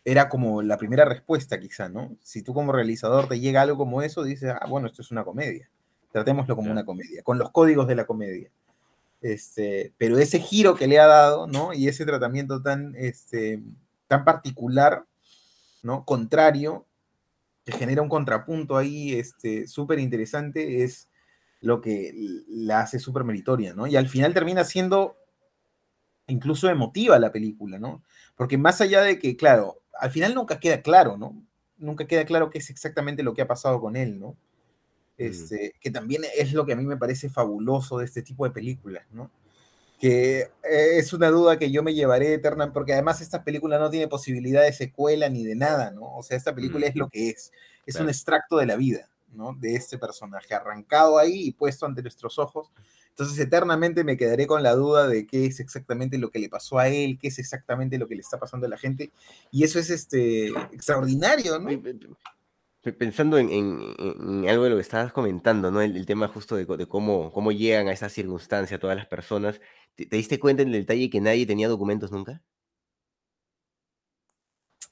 era 0.03 0.29
como 0.29 0.61
la 0.61 0.77
primera 0.77 1.03
respuesta 1.03 1.59
quizá, 1.59 1.89
¿no? 1.89 2.15
Si 2.21 2.43
tú 2.43 2.53
como 2.53 2.71
realizador 2.71 3.27
te 3.27 3.39
llega 3.39 3.63
algo 3.63 3.75
como 3.75 4.03
eso, 4.03 4.23
dices, 4.23 4.51
ah, 4.51 4.67
bueno, 4.69 4.85
esto 4.85 5.01
es 5.01 5.09
una 5.09 5.23
comedia, 5.23 5.67
tratémoslo 6.11 6.55
como 6.55 6.71
una 6.71 6.85
comedia, 6.85 7.23
con 7.23 7.39
los 7.39 7.49
códigos 7.49 7.87
de 7.87 7.95
la 7.95 8.05
comedia. 8.05 8.51
Este, 9.19 9.93
pero 9.97 10.19
ese 10.19 10.39
giro 10.39 10.75
que 10.75 10.85
le 10.85 10.99
ha 10.99 11.07
dado, 11.07 11.47
¿no? 11.47 11.73
Y 11.73 11.87
ese 11.87 12.05
tratamiento 12.05 12.61
tan, 12.61 12.93
este, 12.95 13.63
tan 14.07 14.23
particular, 14.23 15.05
¿no? 15.85 16.03
Contrario, 16.03 16.87
que 17.63 17.71
genera 17.71 18.01
un 18.01 18.09
contrapunto 18.09 18.75
ahí 18.75 19.13
este, 19.13 19.67
súper 19.67 19.99
interesante, 19.99 20.83
es 20.83 21.09
lo 21.61 21.79
que 21.79 22.11
la 22.49 22.81
hace 22.81 22.97
súper 22.97 23.23
meritoria, 23.23 23.75
¿no? 23.75 23.85
Y 23.85 23.95
al 23.95 24.09
final 24.09 24.33
termina 24.33 24.63
siendo 24.63 25.15
incluso 26.25 26.69
emotiva 26.69 27.19
la 27.19 27.31
película, 27.31 27.77
¿no? 27.77 28.03
Porque 28.35 28.57
más 28.57 28.81
allá 28.81 29.03
de 29.03 29.19
que, 29.19 29.37
claro, 29.37 29.79
al 29.99 30.09
final 30.09 30.33
nunca 30.33 30.59
queda 30.59 30.81
claro, 30.81 31.17
¿no? 31.17 31.39
Nunca 31.77 32.07
queda 32.07 32.25
claro 32.25 32.49
qué 32.49 32.57
es 32.57 32.71
exactamente 32.71 33.21
lo 33.21 33.35
que 33.35 33.43
ha 33.43 33.47
pasado 33.47 33.79
con 33.79 33.95
él, 33.95 34.19
¿no? 34.19 34.35
Este, 35.19 35.75
Que 35.79 35.91
también 35.91 36.23
es 36.35 36.51
lo 36.51 36.65
que 36.65 36.73
a 36.73 36.75
mí 36.75 36.83
me 36.83 36.97
parece 36.97 37.29
fabuloso 37.29 37.99
de 37.99 38.05
este 38.05 38.23
tipo 38.23 38.43
de 38.43 38.51
películas, 38.51 39.05
¿no? 39.11 39.29
Que 39.99 40.41
eh, 40.63 40.97
es 40.97 41.13
una 41.13 41.29
duda 41.29 41.57
que 41.57 41.71
yo 41.71 41.83
me 41.83 41.93
llevaré 41.93 42.33
eterna, 42.33 42.71
porque 42.73 42.93
además 42.93 43.21
esta 43.21 43.43
película 43.43 43.79
no 43.79 43.89
tiene 43.89 44.07
posibilidad 44.07 44.63
de 44.63 44.73
secuela 44.73 45.29
ni 45.29 45.45
de 45.45 45.55
nada, 45.55 45.91
¿no? 45.91 46.15
O 46.15 46.23
sea, 46.23 46.37
esta 46.37 46.53
película 46.53 46.87
es 46.87 46.95
lo 46.95 47.09
que 47.09 47.29
es, 47.29 47.51
es 47.85 47.95
un 47.95 48.09
extracto 48.09 48.57
de 48.57 48.65
la 48.65 48.75
vida, 48.75 49.09
de 49.57 49.75
este 49.75 49.97
personaje, 49.97 50.53
arrancado 50.53 51.17
ahí 51.17 51.47
y 51.47 51.51
puesto 51.51 51.85
ante 51.85 52.01
nuestros 52.01 52.39
ojos. 52.39 52.71
Entonces, 53.09 53.39
eternamente 53.39 54.03
me 54.03 54.17
quedaré 54.17 54.45
con 54.45 54.61
la 54.61 54.75
duda 54.75 55.07
de 55.07 55.25
qué 55.25 55.45
es 55.45 55.61
exactamente 55.61 56.17
lo 56.17 56.29
que 56.31 56.39
le 56.39 56.49
pasó 56.49 56.79
a 56.79 56.89
él, 56.89 57.17
qué 57.17 57.29
es 57.29 57.39
exactamente 57.39 57.97
lo 57.97 58.07
que 58.09 58.15
le 58.15 58.21
está 58.21 58.37
pasando 58.37 58.65
a 58.65 58.69
la 58.69 58.77
gente. 58.77 59.11
Y 59.51 59.63
eso 59.63 59.79
es 59.79 59.89
este, 59.89 60.49
extraordinario, 60.73 61.57
¿no? 61.57 61.69
Pensando 62.93 63.37
en, 63.37 64.45
algo 64.47 64.63
de 64.63 64.69
lo 64.69 64.75
que 64.75 64.81
estabas 64.81 65.11
comentando, 65.11 65.71
¿no? 65.71 65.81
El, 65.81 66.05
tema 66.05 66.27
justo 66.27 66.55
de, 66.55 66.87
cómo, 66.87 67.31
cómo 67.31 67.51
llegan 67.51 67.87
a 67.87 67.93
esa 67.93 68.09
circunstancia 68.09 68.79
todas 68.79 68.95
las 68.95 69.07
personas. 69.07 69.59
¿Te, 69.95 70.05
diste 70.05 70.39
cuenta 70.39 70.61
en 70.61 70.69
el 70.69 70.81
detalle 70.81 71.09
que 71.09 71.19
nadie 71.19 71.47
tenía 71.47 71.67
documentos 71.67 72.11
nunca? 72.11 72.43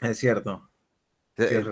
Es 0.02 0.18
cierto. 0.18 0.70
Eh, 1.38 1.64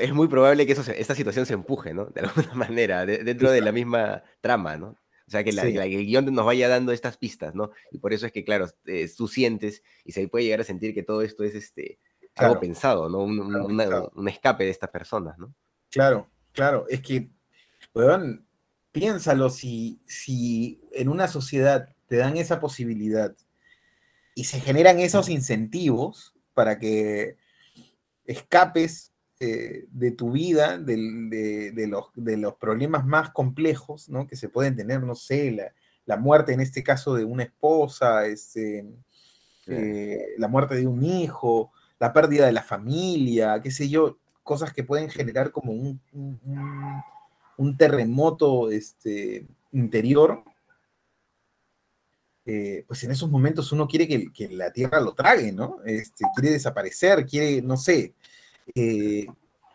es 0.00 0.12
muy 0.12 0.28
probable 0.28 0.66
que 0.66 0.72
eso 0.72 0.90
esta 0.92 1.14
situación 1.14 1.46
se 1.46 1.54
empuje, 1.54 1.94
¿no? 1.94 2.06
De 2.14 2.20
alguna 2.20 2.54
manera, 2.54 3.06
dentro 3.06 3.50
de 3.50 3.60
la 3.60 3.72
misma 3.72 4.22
trama, 4.40 4.76
¿no? 4.76 4.88
O 5.26 5.30
sea, 5.30 5.44
que, 5.44 5.52
la, 5.52 5.62
el 5.62 6.06
guion 6.06 6.34
nos 6.34 6.44
vaya 6.44 6.68
dando 6.68 6.90
estas 6.90 7.16
pistas, 7.16 7.54
¿no? 7.54 7.70
Y 7.92 7.98
por 7.98 8.12
eso 8.12 8.26
es 8.26 8.32
que, 8.32 8.44
claro, 8.44 8.66
eh, 8.86 9.08
tú 9.16 9.28
sientes 9.28 9.82
y 10.04 10.10
se 10.10 10.26
puede 10.26 10.44
llegar 10.44 10.60
a 10.60 10.64
sentir 10.64 10.92
que 10.92 11.04
todo 11.04 11.22
esto 11.22 11.44
es 11.44 11.54
este, 11.54 12.00
algo 12.34 12.58
pensado, 12.58 13.08
¿no? 13.08 13.18
Un, 13.20 14.28
escape 14.28 14.64
de 14.64 14.70
estas 14.70 14.90
personas, 14.90 15.38
¿no? 15.38 15.54
Claro, 15.90 16.28
claro. 16.52 16.86
Es 16.88 17.00
que, 17.00 17.30
weón, 17.94 18.46
piénsalo, 18.92 19.50
si, 19.50 20.00
si 20.06 20.80
en 20.92 21.08
una 21.08 21.28
sociedad 21.28 21.88
te 22.06 22.16
dan 22.16 22.36
esa 22.36 22.60
posibilidad 22.60 23.34
y 24.34 24.44
se 24.44 24.60
generan 24.60 24.98
esos 24.98 25.28
incentivos 25.28 26.34
para 26.54 26.78
que 26.78 27.36
escapes 28.24 29.12
eh, 29.40 29.86
de 29.90 30.10
tu 30.12 30.32
vida, 30.32 30.78
de, 30.78 30.96
los, 31.88 32.06
de, 32.14 32.36
los, 32.36 32.54
problemas 32.56 33.06
más 33.06 33.30
complejos 33.30 34.08
¿no? 34.08 34.26
que 34.26 34.36
se 34.36 34.48
pueden 34.48 34.76
tener, 34.76 35.02
no 35.02 35.14
sé, 35.14 35.72
la, 36.06 36.16
muerte 36.16 36.52
en 36.52 36.60
este 36.60 36.82
caso 36.82 37.14
de 37.14 37.24
una 37.24 37.44
esposa, 37.44 38.26
este, 38.26 38.84
eh, 39.66 40.34
la 40.36 40.48
muerte 40.48 40.74
de 40.74 40.86
un 40.86 41.04
hijo, 41.04 41.72
la 42.00 42.12
pérdida 42.12 42.46
de 42.46 42.52
la 42.52 42.62
familia, 42.62 43.60
qué 43.62 43.70
sé 43.70 43.88
yo, 43.88 44.18
cosas 44.50 44.72
que 44.72 44.82
pueden 44.82 45.08
generar 45.08 45.52
como 45.52 45.70
un, 45.70 46.00
un, 47.56 47.76
terremoto 47.76 48.68
este, 48.68 49.46
interior. 49.70 50.42
Eh, 52.44 52.84
pues 52.88 53.04
en 53.04 53.12
esos 53.12 53.30
momentos 53.30 53.70
uno 53.70 53.86
quiere 53.86 54.08
que, 54.08 54.48
la 54.48 54.72
tierra 54.72 55.00
lo 55.00 55.14
trague, 55.14 55.52
¿no? 55.52 55.76
Este, 55.84 56.24
quiere 56.34 56.50
desaparecer, 56.50 57.24
quiere, 57.26 57.62
no 57.62 57.76
sé, 57.76 58.12
eh, 58.74 59.28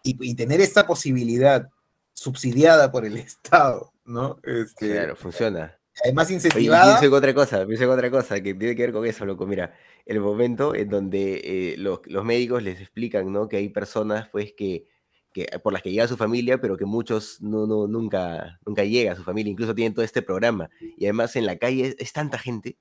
y, 0.04 0.36
tener 0.36 0.60
esta 0.60 0.86
posibilidad 0.86 1.70
subsidiada 2.12 2.92
por 2.92 3.06
el 3.06 3.16
Estado, 3.30 3.94
¿no? 4.04 4.40
Este, 4.44 4.92
claro, 4.92 5.16
funciona. 5.16 5.80
Además 6.04 6.30
incentivada. 6.30 7.00
pienso 7.00 7.16
otra 7.16 7.34
cosa, 7.34 7.66
pienso 7.66 7.90
otra 7.90 8.12
cosa 8.12 8.42
que 8.42 8.54
tiene 8.54 8.76
que 8.76 8.82
ver 8.84 8.92
con 8.92 9.06
eso, 9.06 9.26
loco. 9.26 9.48
Mira, 9.48 9.74
el 10.06 10.20
momento 10.20 10.76
en 10.76 10.90
donde 10.90 11.42
eh, 11.44 11.76
los, 11.78 12.02
médicos 12.24 12.64
les 12.64 12.82
explican, 12.82 13.32
¿no? 13.32 13.48
Que 13.48 13.58
hay 13.58 13.70
personas, 13.70 14.28
pues, 14.30 14.54
que, 14.58 14.88
que, 15.32 15.48
por 15.64 15.74
las 15.74 15.82
que 15.82 15.92
llega 15.92 16.08
su 16.08 16.18
familia, 16.18 16.60
pero 16.60 16.78
que 16.78 16.86
muchos 16.86 17.42
no, 17.42 17.66
no, 17.66 17.88
nunca, 17.88 18.60
nunca 18.66 18.84
llega 18.84 19.14
a 19.14 19.16
su 19.16 19.24
familia, 19.24 19.52
incluso 19.52 19.74
tienen 19.74 19.94
todo 19.94 20.04
este 20.04 20.22
programa. 20.22 20.70
Y 20.98 21.06
además 21.06 21.36
en 21.36 21.46
la 21.46 21.58
calle 21.58 21.96
es, 21.98 22.14
tanta 22.14 22.38
gente 22.38 22.78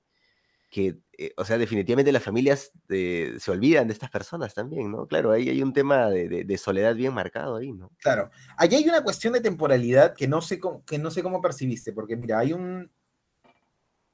que, 0.69 0.97
eh, 1.17 1.31
o 1.37 1.45
sea, 1.45 1.57
definitivamente 1.57 2.11
las 2.11 2.23
familias 2.23 2.71
eh, 2.89 3.35
se 3.39 3.51
olvidan 3.51 3.87
de 3.87 3.93
estas 3.93 4.09
personas 4.09 4.53
también, 4.53 4.91
¿no? 4.91 5.07
Claro, 5.07 5.31
ahí 5.31 5.47
hay 5.47 5.61
un 5.61 5.71
tema 5.71 6.09
de, 6.09 6.57
soledad 6.57 6.95
bien 6.95 7.13
marcado 7.13 7.55
ahí, 7.55 7.71
¿no? 7.71 7.91
Claro, 7.99 8.29
allí 8.57 8.75
hay 8.75 8.89
una 8.89 9.03
cuestión 9.03 9.31
de 9.33 9.39
temporalidad 9.39 10.13
que 10.13 10.27
no 10.27 10.41
sé 10.41 10.59
cómo, 10.59 10.83
que 10.83 10.97
no 10.97 11.11
sé 11.11 11.23
cómo 11.23 11.41
percibiste, 11.41 11.93
porque 11.93 12.17
mira, 12.17 12.39
hay 12.39 12.51
un... 12.51 12.91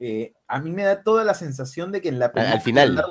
Eh, 0.03 0.33
a 0.47 0.59
mí 0.59 0.71
me 0.71 0.83
da 0.83 1.03
toda 1.03 1.23
la 1.23 1.35
sensación 1.35 1.91
de 1.91 2.01
que 2.01 2.09
en 2.09 2.17
la 2.17 2.31
película... 2.31 2.55
Al 2.55 2.61
final. 2.61 3.05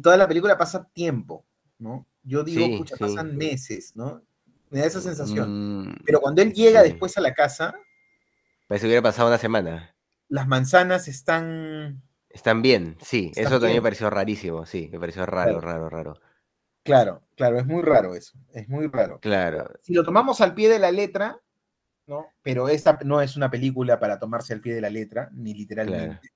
Toda 0.00 0.16
la 0.16 0.28
película 0.28 0.56
pasa 0.56 0.88
tiempo, 0.92 1.44
¿no? 1.78 2.06
Yo 2.22 2.44
digo, 2.44 2.84
pasan 2.98 3.36
meses, 3.36 3.96
¿no? 3.96 4.22
Me 4.70 4.80
da 4.80 4.86
esa 4.86 5.00
sensación. 5.00 5.88
Mm, 5.88 5.96
Pero 6.04 6.20
cuando 6.20 6.42
él 6.42 6.52
llega 6.52 6.82
después 6.82 7.16
a 7.18 7.20
la 7.20 7.34
casa. 7.34 7.74
Parece 8.68 8.84
que 8.84 8.90
hubiera 8.90 9.02
pasado 9.02 9.28
una 9.28 9.38
semana. 9.38 9.96
Las 10.28 10.46
manzanas 10.46 11.08
están. 11.08 12.02
Están 12.28 12.62
bien, 12.62 12.96
sí. 13.00 13.32
eso 13.34 13.58
también 13.58 13.78
me 13.78 13.82
pareció 13.82 14.08
rarísimo, 14.10 14.66
sí. 14.66 14.88
Me 14.92 15.00
pareció 15.00 15.26
raro, 15.26 15.60
raro, 15.60 15.88
raro. 15.88 16.20
Claro, 16.84 17.22
claro, 17.34 17.58
es 17.58 17.66
muy 17.66 17.82
raro 17.82 18.14
eso. 18.14 18.38
Es 18.52 18.68
muy 18.68 18.86
raro. 18.86 19.18
Claro. 19.20 19.72
Si 19.82 19.94
lo 19.94 20.04
tomamos 20.04 20.40
al 20.40 20.54
pie 20.54 20.68
de 20.68 20.78
la 20.78 20.92
letra, 20.92 21.40
¿no? 22.08 22.26
Pero 22.42 22.68
esta 22.68 22.98
no 23.04 23.20
es 23.20 23.36
una 23.36 23.48
película 23.48 24.00
para 24.00 24.18
tomarse 24.18 24.52
al 24.52 24.60
pie 24.60 24.74
de 24.74 24.80
la 24.80 24.90
letra, 24.90 25.30
ni 25.32 25.54
literalmente. 25.54 26.32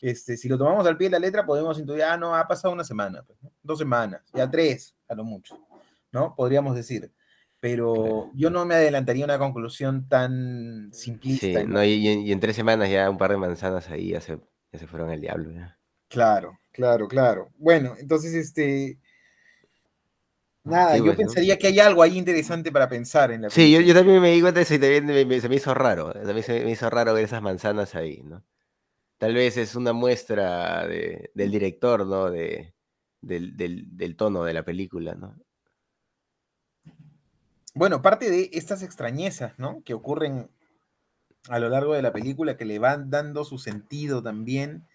Este, 0.00 0.36
si 0.36 0.48
lo 0.48 0.58
tomamos 0.58 0.84
al 0.86 0.96
pie 0.96 1.06
de 1.06 1.12
la 1.12 1.18
letra, 1.20 1.46
podemos 1.46 1.78
intuir, 1.78 2.02
ah, 2.02 2.16
no, 2.16 2.34
ha 2.34 2.48
pasado 2.48 2.74
una 2.74 2.84
semana, 2.84 3.22
pues, 3.22 3.38
dos 3.62 3.78
semanas, 3.78 4.22
ya 4.34 4.50
tres, 4.50 4.96
a 5.06 5.14
lo 5.14 5.24
mucho, 5.24 5.56
¿no? 6.10 6.34
Podríamos 6.34 6.74
decir 6.74 7.12
pero 7.64 8.30
yo 8.34 8.50
no 8.50 8.66
me 8.66 8.74
adelantaría 8.74 9.24
a 9.24 9.28
una 9.28 9.38
conclusión 9.38 10.06
tan 10.06 10.90
simplista. 10.92 11.46
Sí, 11.46 11.66
no, 11.66 11.82
y, 11.82 12.30
en 12.30 12.38
tres 12.38 12.56
semanas 12.56 12.90
ya 12.90 13.08
un 13.08 13.16
par 13.16 13.30
de 13.30 13.38
manzanas 13.38 13.88
ahí 13.88 14.10
ya 14.10 14.20
se, 14.20 14.38
se 14.74 14.86
fueron 14.86 15.08
al 15.08 15.22
diablo. 15.22 15.50
Claro, 16.08 16.60
claro, 16.70 17.08
claro. 17.08 17.48
Bueno, 17.56 17.94
entonces, 17.98 18.34
este... 18.34 18.98
Nada, 20.64 20.96
yo 20.96 21.14
pensaría 21.14 21.58
que 21.58 21.66
hay 21.66 21.78
algo 21.78 22.02
ahí 22.02 22.16
interesante 22.16 22.72
para 22.72 22.88
pensar 22.88 23.30
en 23.30 23.42
la 23.42 23.50
Sí, 23.50 23.70
yo, 23.70 23.94
también 23.94 24.22
me 24.22 24.30
di 24.30 24.40
cuenta 24.40 24.60
de 24.60 24.62
eso 24.62 24.74
y 24.74 24.78
también 24.78 25.40
se 25.42 25.48
me 25.48 25.56
hizo 25.56 25.74
raro. 25.74 26.12
También 26.12 26.42
se 26.42 26.64
me 26.64 26.70
hizo 26.70 26.88
raro 26.88 27.12
ver 27.12 27.24
esas 27.24 27.42
manzanas 27.42 27.94
ahí, 27.94 28.22
¿no? 28.24 28.42
Tal 29.18 29.34
vez 29.34 29.58
es 29.58 29.74
una 29.74 29.92
muestra 29.92 30.86
del 30.86 31.50
director, 31.50 32.06
¿no? 32.06 32.30
De, 32.30 32.74
del, 33.20 33.56
del 33.56 34.16
tono 34.16 34.44
de 34.44 34.54
la 34.54 34.64
película, 34.64 35.14
¿no? 35.14 35.36
Bueno, 37.74 38.00
parte 38.00 38.30
de 38.30 38.50
estas 38.52 38.82
extrañezas, 38.82 39.58
¿no? 39.58 39.82
Que 39.84 39.94
ocurren 39.94 40.48
a 41.48 41.58
lo 41.58 41.68
largo 41.68 41.92
de 41.94 42.02
la 42.02 42.12
película, 42.12 42.56
que 42.56 42.64
le 42.64 42.78
van 42.78 43.10
dando 43.10 43.44
su 43.44 43.58
sentido 43.58 44.22
también. 44.22 44.86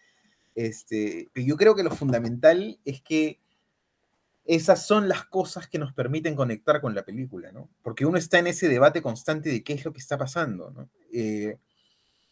Este, 0.55 1.27
yo 1.35 1.57
creo 1.57 1.75
que 1.75 1.83
lo 1.83 1.91
fundamental 1.91 2.79
es 2.85 3.01
que 3.01 3.39
esas 4.49 4.87
son 4.87 5.07
las 5.07 5.25
cosas 5.25 5.67
que 5.67 5.77
nos 5.77 5.93
permiten 5.93 6.33
conectar 6.33 6.81
con 6.81 6.95
la 6.95 7.03
película, 7.03 7.51
¿no? 7.51 7.69
Porque 7.83 8.07
uno 8.07 8.17
está 8.17 8.39
en 8.39 8.47
ese 8.47 8.67
debate 8.67 8.99
constante 8.99 9.49
de 9.49 9.63
qué 9.63 9.73
es 9.73 9.85
lo 9.85 9.93
que 9.93 9.99
está 9.99 10.17
pasando, 10.17 10.71
¿no? 10.71 10.89
Eh, 11.13 11.59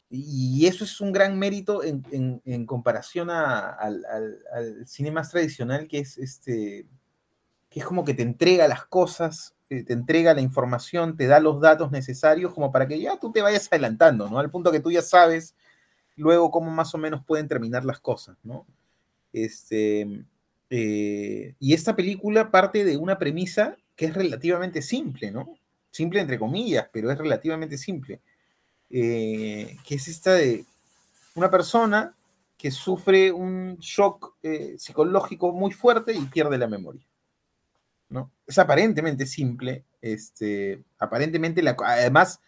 y 0.09 0.65
eso 0.65 0.83
es 0.83 0.99
un 0.99 1.11
gran 1.11 1.37
mérito 1.37 1.83
en, 1.83 2.65
comparación 2.65 3.29
al, 3.29 4.03
al, 4.09 4.87
cine 4.87 5.11
más 5.11 5.29
tradicional, 5.29 5.87
que 5.87 5.99
es 5.99 6.17
este, 6.17 6.87
que 7.69 7.81
es 7.81 7.85
como 7.85 8.03
que 8.03 8.15
te 8.15 8.23
entrega 8.23 8.67
las 8.67 8.85
cosas 8.85 9.53
te 9.67 9.91
entrega 9.91 10.33
la 10.33 10.39
información, 10.39 11.17
te 11.17 11.27
da 11.27 11.41
los 11.41 11.59
datos 11.59 11.91
necesarios 11.91 12.53
como 12.53 12.71
para 12.71 12.87
que 12.87 13.01
ya 13.01 13.19
tú 13.19 13.33
te 13.33 13.41
vayas 13.41 13.67
adelantando, 13.69 14.29
¿no? 14.29 14.39
Al 14.39 14.49
punto 14.49 14.71
que 14.71 14.79
tú 14.79 14.89
ya 14.89 15.01
sabes 15.01 15.55
luego 16.15 16.51
cómo 16.51 16.71
más 16.71 16.95
o 16.95 16.97
menos 16.97 17.23
pueden 17.25 17.49
terminar 17.49 17.83
las 17.83 17.99
cosas, 17.99 18.37
¿no? 18.43 18.65
Este, 19.33 20.23
eh, 20.69 21.55
y 21.59 21.73
esta 21.73 21.95
película 21.95 22.51
parte 22.51 22.83
de 22.83 22.97
una 22.97 23.17
premisa 23.17 23.77
que 23.95 24.05
es 24.05 24.13
relativamente 24.13 24.81
simple, 24.81 25.31
¿no? 25.31 25.57
Simple 25.91 26.19
entre 26.19 26.37
comillas, 26.37 26.89
pero 26.91 27.11
es 27.11 27.17
relativamente 27.17 27.77
simple. 27.77 28.21
Eh, 28.89 29.77
que 29.85 29.95
es 29.95 30.07
esta 30.07 30.33
de 30.33 30.65
una 31.35 31.51
persona 31.51 32.15
que 32.57 32.71
sufre 32.71 33.31
un 33.31 33.77
shock 33.79 34.35
eh, 34.41 34.75
psicológico 34.77 35.51
muy 35.51 35.71
fuerte 35.71 36.13
y 36.13 36.25
pierde 36.25 36.57
la 36.57 36.67
memoria. 36.67 37.05
¿no? 38.09 38.31
Es 38.45 38.57
aparentemente 38.57 39.25
simple, 39.25 39.83
este, 40.01 40.81
aparentemente, 40.97 41.61
la, 41.61 41.75
además, 41.79 42.41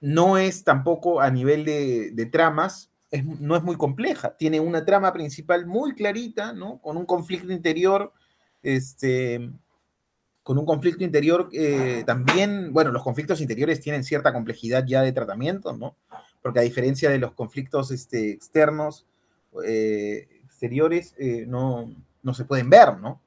no 0.00 0.38
es 0.38 0.64
tampoco 0.64 1.20
a 1.20 1.30
nivel 1.30 1.64
de, 1.64 2.28
tramas, 2.32 2.90
no 3.12 3.56
es 3.56 3.62
muy 3.62 3.76
compleja, 3.76 4.36
tiene 4.36 4.60
una 4.60 4.84
trama 4.84 5.12
principal 5.12 5.66
muy 5.66 5.94
clarita, 5.94 6.52
¿no? 6.52 6.80
Con 6.80 6.96
un 6.96 7.06
conflicto 7.06 7.52
interior, 7.52 8.12
este, 8.62 9.50
con 10.46 10.58
un 10.58 10.64
conflicto 10.64 11.04
interior 11.04 11.48
eh, 11.52 12.04
también, 12.06 12.72
bueno, 12.72 12.92
los 12.92 13.02
conflictos 13.02 13.40
interiores 13.40 13.80
tienen 13.80 14.04
cierta 14.04 14.32
complejidad 14.32 14.84
ya 14.86 15.02
de 15.02 15.12
tratamiento, 15.12 15.76
¿no? 15.76 15.96
Porque 16.40 16.60
a 16.60 16.62
diferencia 16.62 17.10
de 17.10 17.18
los 17.18 17.32
conflictos 17.32 17.90
este, 17.90 18.30
externos, 18.30 19.06
eh, 19.64 20.28
exteriores, 20.44 21.14
eh, 21.18 21.44
no, 21.48 21.92
no 22.22 22.32
se 22.32 22.44
pueden 22.44 22.70
ver, 22.70 22.96
¿no? 22.98 23.20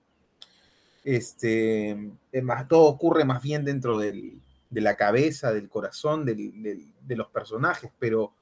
Este, 1.03 2.11
más, 2.41 2.67
todo 2.67 2.85
ocurre 2.85 3.25
más 3.25 3.41
bien 3.41 3.65
dentro 3.65 3.97
de 3.97 4.37
la 4.71 4.95
cabeza, 4.95 5.51
del 5.51 5.67
corazón 5.67 6.23
de 6.23 7.15
los 7.15 7.27
personajes, 7.27 7.91
pero, 7.99 8.33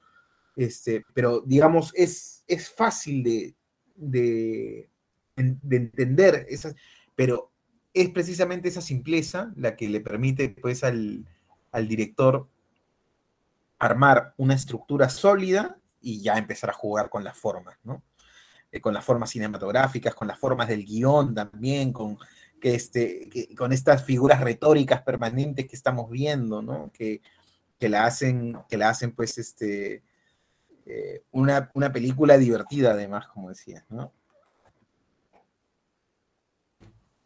este, 0.58 1.06
pero 1.14 1.42
digamos, 1.46 1.94
es, 1.96 2.44
es 2.48 2.70
fácil 2.70 3.24
de, 3.24 3.56
de, 3.96 4.90
entender, 5.36 6.48
pero 7.16 7.52
es 7.94 8.10
precisamente 8.10 8.68
esa 8.68 8.82
simpleza 8.82 9.54
la 9.56 9.76
que 9.76 9.88
le 9.88 10.02
permite 10.02 10.50
pues, 10.50 10.84
al, 10.84 11.28
director 11.88 12.50
armar 13.78 14.34
una 14.38 14.56
estructura 14.56 15.10
sólida 15.10 15.78
y 16.02 16.22
ya 16.22 16.40
empezar 16.40 16.72
a 16.72 16.74
jugar 16.74 17.12
con 17.12 17.24
las 17.24 17.38
formas, 17.38 17.78
¿no? 17.84 18.02
Eh, 18.72 18.82
con 18.82 18.96
las 18.96 19.06
formas 19.06 19.30
cinematográficas, 19.30 20.16
con 20.16 20.28
las 20.28 20.40
formas 20.40 20.68
del 20.68 20.84
guion 20.84 21.36
también, 21.36 21.94
con 21.94 22.18
que, 22.60 22.74
este, 22.74 23.30
con 23.56 23.72
estas 23.72 24.04
figuras 24.04 24.42
retóricas 24.42 25.04
permanentes 25.04 25.68
que 25.68 25.76
estamos 25.76 26.10
viendo, 26.10 26.64
¿no? 26.64 26.92
Que, 26.92 27.22
la 27.80 28.06
hacen, 28.06 28.58
que 28.68 28.78
la 28.78 28.90
hacen 28.90 29.12
pues, 29.12 29.38
este, 29.38 30.02
eh, 30.90 31.24
una, 31.32 31.70
película 31.92 32.38
divertida 32.38 32.92
además, 32.92 33.28
como 33.28 33.50
decía, 33.50 33.86
¿no? 33.90 34.14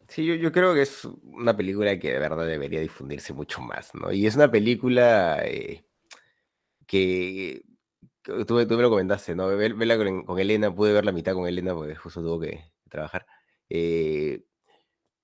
Sí, 0.08 0.26
yo, 0.26 0.52
creo 0.52 0.74
que 0.74 0.82
es 0.82 1.04
una 1.22 1.56
película 1.56 1.98
que 1.98 2.12
de 2.12 2.18
verdad 2.18 2.46
debería 2.46 2.80
difundirse 2.80 3.32
mucho 3.32 3.62
más, 3.62 3.94
¿no? 3.94 4.12
Y 4.12 4.26
es 4.26 4.34
una 4.36 4.50
película 4.50 5.38
eh, 5.44 5.84
que, 6.86 7.62
tú, 8.22 8.54
me 8.54 8.66
lo 8.66 8.90
comentaste, 8.90 9.34
¿no? 9.34 9.46
Verla 9.48 9.96
con, 9.96 10.38
Elena, 10.38 10.74
pude 10.74 10.92
ver 10.92 11.04
la 11.06 11.12
mitad 11.12 11.34
con 11.34 11.46
Elena 11.46 11.74
porque 11.74 11.94
justo 11.94 12.20
tuvo 12.20 12.40
que 12.40 12.64
trabajar. 12.90 13.26
Eh, 13.70 14.44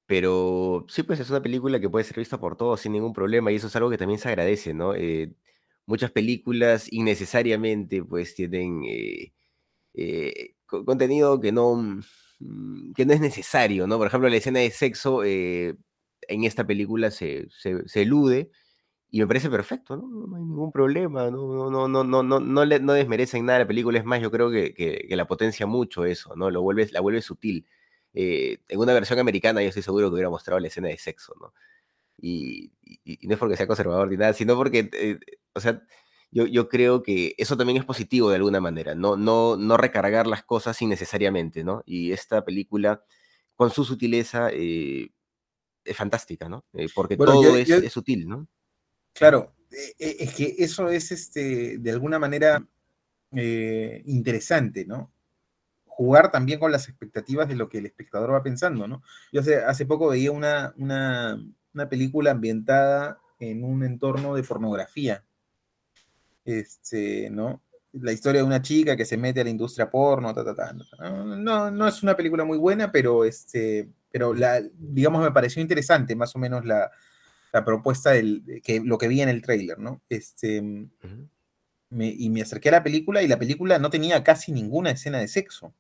pero 0.07 0.87
sí, 0.89 1.03
pues 1.03 1.21
es 1.21 1.31
una 1.31 1.43
película 1.43 1.81
que 1.81 1.91
puede 1.91 2.05
ser 2.05 2.19
vista 2.19 2.41
por 2.41 2.57
todos 2.57 2.81
sin 2.81 2.93
ningún 2.93 3.13
problema 3.13 3.53
y 3.53 3.57
eso 3.57 3.67
es 3.67 3.77
algo 3.77 3.91
que 3.91 3.99
también 3.99 4.21
se 4.21 4.29
agradece, 4.29 4.75
¿no? 4.75 4.95
Muchas 5.89 6.11
películas 6.13 6.87
innecesariamente 6.93 8.05
pues 8.05 8.35
tienen 8.35 8.85
eh, 8.85 9.33
eh, 9.95 10.55
contenido 10.67 11.41
que 11.41 11.51
no, 11.51 11.75
mm, 12.41 12.93
que 12.95 13.07
no 13.07 13.15
es 13.15 13.21
necesario, 13.21 13.87
¿no? 13.87 13.99
Por 13.99 14.07
ejemplo, 14.09 14.29
la 14.29 14.37
escena 14.37 14.61
de 14.61 14.71
sexo 14.71 15.25
en 15.25 16.45
esta 16.45 16.67
película 16.67 17.11
se, 17.11 17.49
se, 17.51 18.03
elude 18.03 18.51
y 19.11 19.21
me 19.21 19.27
parece 19.27 19.51
perfecto, 19.51 19.97
¿no? 19.97 20.09
No 20.09 20.37
hay 20.37 20.43
ningún 20.43 20.73
problema, 20.73 21.31
no, 21.31 21.71
no, 21.71 21.89
no, 21.89 22.05
no, 22.05 22.23
no, 22.23 22.41
no, 22.41 22.65
le, 22.67 22.81
no 22.81 22.93
desmerecen 22.93 23.47
nada 23.47 23.61
la 23.61 23.67
película, 23.67 23.99
es 23.99 24.05
más, 24.05 24.21
yo 24.21 24.31
creo 24.31 24.51
que, 24.51 24.75
que, 24.75 25.17
la 25.17 25.27
potencia 25.27 25.67
mucho 25.67 26.05
eso, 26.05 26.37
¿no? 26.37 26.51
Lo 26.51 26.63
vuelve, 26.63 26.89
la 26.93 27.01
vuelve 27.01 27.23
sutil. 27.23 27.67
Eh, 28.15 28.59
en 28.69 28.79
una 28.79 28.93
versión 28.93 29.19
americana 29.19 29.63
yo 29.63 29.69
estoy 29.69 29.83
seguro 29.83 30.09
que 30.09 30.15
hubiera 30.15 30.31
mostrado 30.31 30.61
la 30.61 30.69
escena 30.69 30.89
de 30.89 30.99
sexo, 30.99 31.35
¿no? 31.41 31.55
Y, 32.19 32.73
no 33.23 33.35
es 33.35 33.39
porque 33.39 33.57
sea 33.57 33.67
conservador 33.67 34.11
ni 34.11 34.17
nada, 34.17 34.33
sino 34.35 34.57
porque, 34.57 34.91
eh, 34.93 35.19
o 35.59 35.61
sea, 35.61 35.83
yo, 36.31 36.47
yo, 36.47 36.69
creo 36.69 37.03
que 37.03 37.35
eso 37.39 37.57
también 37.57 37.79
es 37.79 37.85
positivo 37.85 38.31
de 38.31 38.37
alguna 38.37 38.61
manera, 38.61 38.95
no, 38.95 39.17
no, 39.17 39.57
no 39.57 39.77
recargar 39.77 40.27
las 40.27 40.43
cosas 40.45 40.81
innecesariamente, 40.83 41.65
¿no? 41.65 41.83
Y 41.87 42.13
esta 42.13 42.45
película, 42.45 43.03
con 43.55 43.71
su 43.71 43.85
sutileza, 43.85 44.51
eh, 44.53 45.11
es 45.85 45.97
fantástica, 45.97 46.49
¿no? 46.49 46.65
porque 46.95 47.17
todo 47.17 47.57
es, 47.57 47.69
es, 47.71 47.93
sutil, 47.93 48.29
¿no? 48.29 48.47
Claro, 49.15 49.55
es 49.99 50.35
que 50.35 50.55
eso 50.59 50.89
es, 50.89 51.13
este, 51.13 51.79
de 51.79 51.91
alguna 51.91 52.19
manera, 52.19 52.67
interesante, 53.33 54.85
¿no? 54.87 55.13
jugar 55.99 56.31
también 56.31 56.61
con 56.61 56.71
las 56.71 56.89
expectativas 56.89 57.49
de 57.49 57.57
lo 57.57 57.69
que 57.69 57.79
el 57.79 57.87
espectador 57.87 58.33
va 58.33 58.45
pensando, 58.45 58.87
¿no? 58.87 59.03
Yo 59.33 59.41
hace, 59.41 59.57
hace 59.57 59.85
poco 59.85 60.07
veía 60.07 60.31
una, 60.31 60.73
una, 60.77 61.45
una 61.75 61.89
película 61.89 62.31
ambientada 62.31 63.19
en 63.41 63.65
un 63.65 63.83
entorno 63.83 64.37
de 64.37 64.45
pornografía, 64.45 65.25
este, 66.49 67.29
¿no? 67.31 67.63
La 67.93 68.13
historia 68.13 68.41
de 68.41 68.47
una 68.47 68.63
chica 68.63 68.97
que 68.97 69.05
se 69.05 69.17
mete 69.17 69.41
a 69.41 69.45
la 69.45 69.51
industria 69.51 69.91
porno, 69.91 70.33
ta, 70.33 70.45
ta, 70.45 70.55
ta, 70.55 70.73
no, 70.73 71.71
no 71.71 71.89
es 71.89 72.03
una 72.03 72.17
película 72.17 72.45
muy 72.45 72.59
buena, 72.59 72.91
pero, 72.91 73.25
este, 73.25 73.89
pero 74.11 74.35
la, 74.35 74.63
digamos, 74.79 75.23
me 75.23 75.33
pareció 75.33 75.61
interesante 75.61 76.17
más 76.17 76.35
o 76.35 76.39
menos 76.39 76.65
la, 76.65 76.91
la 77.53 77.65
propuesta 77.65 78.11
del, 78.11 78.61
que, 78.63 78.81
lo 78.81 78.97
que 78.99 79.09
vi 79.09 79.21
en 79.21 79.29
el 79.29 79.43
tráiler, 79.43 79.79
¿no? 79.79 80.03
Este, 80.09 80.57
y 80.57 82.31
me 82.31 82.43
acerqué 82.43 82.69
a 82.71 82.73
la 82.73 82.83
película 82.83 83.23
y 83.23 83.29
la 83.29 83.39
película 83.39 83.79
no 83.79 83.91
tenía 83.91 84.23
casi 84.23 84.53
ninguna 84.53 84.91
escena 84.91 85.19
de 85.19 85.29
sexo, 85.29 85.75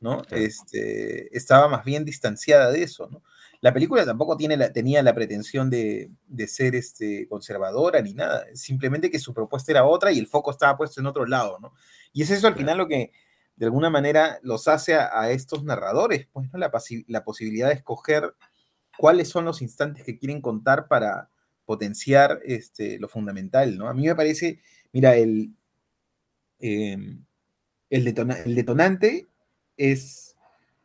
¿no? 0.00 0.22
Este, 0.30 1.36
estaba 1.36 1.68
más 1.68 1.84
bien 1.84 2.04
distanciada 2.04 2.70
de 2.70 2.82
eso, 2.82 3.08
¿no? 3.08 3.22
La 3.64 3.72
película 3.72 4.04
tampoco 4.04 4.36
tiene 4.36 4.56
la, 4.56 4.72
tenía 4.72 5.02
la 5.02 5.14
pretensión 5.14 5.70
de, 5.70 6.10
de, 6.26 6.48
ser 6.48 6.74
este, 6.74 7.26
conservadora 7.28 8.02
ni 8.02 8.12
nada, 8.12 8.44
simplemente 8.52 9.10
que 9.10 9.18
su 9.18 9.32
propuesta 9.32 9.72
era 9.72 9.84
otra 9.84 10.12
y 10.12 10.18
el 10.18 10.26
foco 10.26 10.50
estaba 10.50 10.76
puesto 10.76 11.00
en 11.00 11.06
otro 11.06 11.24
lado, 11.24 11.58
¿no? 11.60 11.72
Y 12.12 12.22
es 12.22 12.30
eso 12.30 12.46
al 12.46 12.56
final 12.56 12.76
lo 12.76 12.86
que 12.86 13.12
de 13.56 13.66
alguna 13.66 13.88
manera 13.88 14.38
los 14.42 14.68
hace 14.68 14.94
a, 14.94 15.30
estos 15.30 15.64
narradores, 15.64 16.28
pues, 16.32 16.52
¿no? 16.52 16.58
La, 16.58 16.70
la 17.06 17.24
posibilidad 17.24 17.68
de 17.68 17.74
escoger 17.74 18.34
cuáles 18.98 19.28
son 19.28 19.46
los 19.46 19.62
instantes 19.62 20.04
que 20.04 20.18
quieren 20.18 20.42
contar 20.42 20.86
para 20.86 21.30
potenciar 21.64 22.40
este, 22.44 22.98
lo 22.98 23.08
fundamental, 23.08 23.78
¿no? 23.78 23.88
A 23.88 23.94
mí 23.94 24.06
me 24.06 24.14
parece 24.14 24.60
Mira, 24.94 25.16
el, 25.16 25.52
em, 26.60 27.24
el, 27.90 28.04
detonante 28.54 29.26
es 29.76 30.36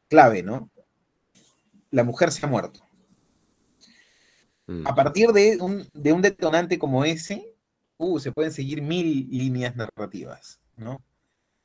clave, 0.08 0.42
¿no? 0.42 0.72
La 1.92 2.04
mujer 2.04 2.32
se 2.32 2.46
ha 2.46 2.50
muerto. 2.50 2.82
Mm. 4.68 4.88
A 4.88 4.96
partir 4.96 5.30
de 5.32 5.58
un, 5.60 6.22
detonante 6.22 6.78
como 6.78 7.04
ese, 7.04 7.56
uh, 7.98 8.20
se 8.20 8.32
pueden 8.32 8.52
seguir 8.52 8.82
mil 8.82 9.28
líneas 9.30 9.76
narrativas, 9.76 10.60
¿no? 10.78 11.04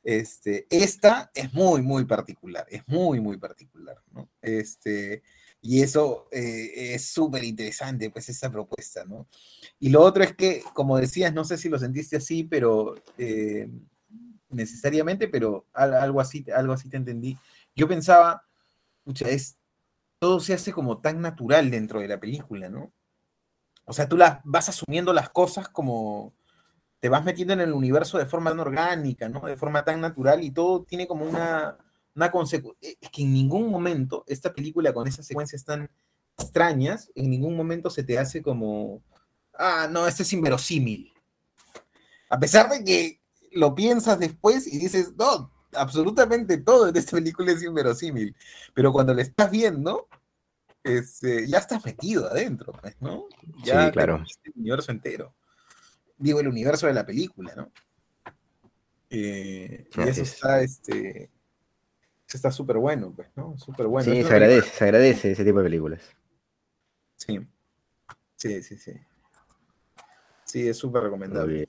Este, 0.03 0.67
esta 0.69 1.31
es 1.33 1.53
muy, 1.53 1.81
muy 1.81 2.05
particular, 2.05 2.65
es 2.69 2.87
muy, 2.87 3.19
muy 3.19 3.37
particular, 3.37 3.97
¿no? 4.11 4.29
Este, 4.41 5.23
y 5.61 5.81
eso 5.81 6.27
eh, 6.31 6.93
es 6.93 7.07
súper 7.07 7.43
interesante, 7.43 8.11
pues, 8.11 8.29
esa 8.29 8.51
propuesta, 8.51 9.03
¿no? 9.03 9.27
Y 9.79 9.89
lo 9.89 10.01
otro 10.01 10.23
es 10.23 10.35
que, 10.35 10.61
como 10.73 10.97
decías, 10.97 11.33
no 11.33 11.43
sé 11.43 11.57
si 11.57 11.69
lo 11.69 11.79
sentiste 11.79 12.17
así, 12.17 12.43
pero 12.43 12.95
eh, 13.17 13.67
necesariamente, 14.49 15.27
pero 15.27 15.65
algo 15.73 16.21
así, 16.21 16.45
algo 16.55 16.73
así 16.73 16.87
te 16.87 16.97
entendí. 16.97 17.35
Yo 17.75 17.87
pensaba, 17.87 18.43
escucha, 18.99 19.27
es, 19.29 19.57
todo 20.25 20.39
se 20.39 20.55
hace 20.55 20.73
como 20.73 21.01
tan 21.01 21.21
natural 21.21 21.69
dentro 21.69 21.99
de 21.99 22.07
la 22.07 22.19
película, 22.19 22.67
¿no? 22.67 22.91
O 23.85 23.93
sea, 23.93 24.09
tú 24.09 24.17
las 24.17 24.39
vas 24.43 24.69
asumiendo 24.69 25.13
las 25.13 25.29
cosas 25.29 25.69
como 25.69 26.33
te 26.99 27.09
vas 27.09 27.23
metiendo 27.23 27.53
en 27.53 27.61
el 27.61 27.73
universo 27.73 28.17
de 28.17 28.25
forma 28.25 28.49
tan 28.49 28.59
orgánica, 28.59 29.29
¿no? 29.29 29.41
De 29.41 29.55
forma 29.55 29.85
tan 29.85 30.01
natural 30.01 30.43
y 30.43 30.49
todo 30.49 30.81
tiene 30.81 31.05
como 31.05 31.25
una, 31.25 31.77
una 32.15 32.31
consecuencia, 32.31 32.97
es 32.99 33.09
que 33.11 33.21
en 33.21 33.33
ningún 33.33 33.69
momento 33.69 34.23
esta 34.25 34.51
película 34.51 34.91
con 34.95 35.07
esas 35.07 35.27
secuencias 35.27 35.63
tan 35.63 35.91
extrañas, 36.39 37.11
en 37.13 37.29
ningún 37.29 37.55
momento 37.55 37.91
se 37.91 38.03
te 38.03 38.17
hace 38.17 38.41
como, 38.41 39.03
ah, 39.53 39.87
no, 39.91 40.07
esto 40.07 40.23
es 40.23 40.33
inverosímil. 40.33 41.13
A 42.31 42.39
pesar 42.39 42.67
de 42.71 42.83
que 42.83 43.21
lo 43.51 43.75
piensas 43.75 44.17
después 44.17 44.65
y 44.65 44.79
dices, 44.79 45.13
no, 45.15 45.51
absolutamente 45.75 46.57
todo 46.57 46.89
en 46.89 46.97
esta 46.97 47.17
película 47.17 47.51
es 47.51 47.63
inverosímil, 47.63 48.35
pero 48.73 48.91
cuando 48.91 49.13
la 49.13 49.21
estás 49.21 49.51
viendo, 49.51 50.07
este, 50.83 51.47
ya 51.47 51.59
estás 51.59 51.83
metido 51.83 52.29
adentro, 52.29 52.73
pues, 52.73 52.95
¿no? 52.99 53.25
Ya 53.63 53.85
sí, 53.85 53.91
claro. 53.91 54.23
el 54.43 54.53
universo 54.55 54.91
entero. 54.91 55.33
Digo, 56.17 56.39
el 56.39 56.47
universo 56.47 56.87
de 56.87 56.93
la 56.93 57.05
película, 57.05 57.53
¿no? 57.55 57.71
Eh, 59.09 59.87
y 59.95 60.01
eso 60.01 60.23
está, 60.23 60.61
este, 60.61 61.29
está 62.35 62.51
súper 62.51 62.77
bueno, 62.77 63.13
pues, 63.15 63.29
¿no? 63.35 63.57
Súper 63.57 63.87
bueno. 63.87 64.11
Sí, 64.11 64.23
se 64.23 64.33
agradece, 64.33 64.69
se 64.69 64.83
agradece 64.83 65.31
ese 65.31 65.45
tipo 65.45 65.59
de 65.59 65.65
películas. 65.65 66.01
Sí, 67.15 67.39
sí, 68.35 68.61
sí, 68.61 68.77
sí. 68.77 68.93
Sí, 70.43 70.67
es 70.67 70.77
súper 70.77 71.03
recomendable. 71.03 71.67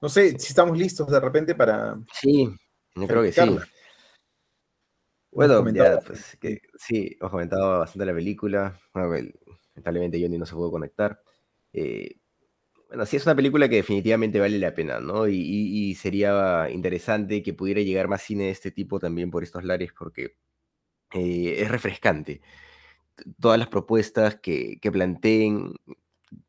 No 0.00 0.08
sé 0.08 0.30
si 0.38 0.48
estamos 0.48 0.76
listos 0.76 1.08
de 1.08 1.20
repente 1.20 1.54
para. 1.54 1.96
Sí, 2.20 2.54
yo 2.94 3.06
creo 3.06 3.22
que 3.22 3.32
sí. 3.32 3.58
Bueno, 5.34 5.68
ya, 5.70 5.98
pues 6.00 6.36
que, 6.40 6.60
sí, 6.76 7.16
hemos 7.18 7.32
comentado 7.32 7.80
bastante 7.80 8.06
la 8.06 8.14
película. 8.14 8.80
lamentablemente 8.94 10.22
Johnny 10.22 10.38
no 10.38 10.46
se 10.46 10.54
pudo 10.54 10.70
conectar. 10.70 11.20
Eh, 11.72 12.20
bueno, 12.88 13.04
sí 13.06 13.16
es 13.16 13.26
una 13.26 13.34
película 13.34 13.68
que 13.68 13.76
definitivamente 13.76 14.38
vale 14.38 14.58
la 14.60 14.74
pena, 14.74 15.00
¿no? 15.00 15.26
Y, 15.26 15.94
sería 15.96 16.70
interesante 16.70 17.42
que 17.42 17.52
pudiera 17.52 17.80
llegar 17.80 18.06
más 18.06 18.22
cine 18.22 18.44
de 18.44 18.50
este 18.50 18.70
tipo 18.70 19.00
también 19.00 19.30
por 19.32 19.42
estos 19.42 19.64
lares, 19.64 19.92
porque 19.92 20.36
eh, 21.14 21.56
es 21.58 21.70
refrescante. 21.70 22.40
Todas 23.40 23.58
las 23.58 23.68
propuestas 23.68 24.36
que, 24.36 24.78
planteen 24.92 25.74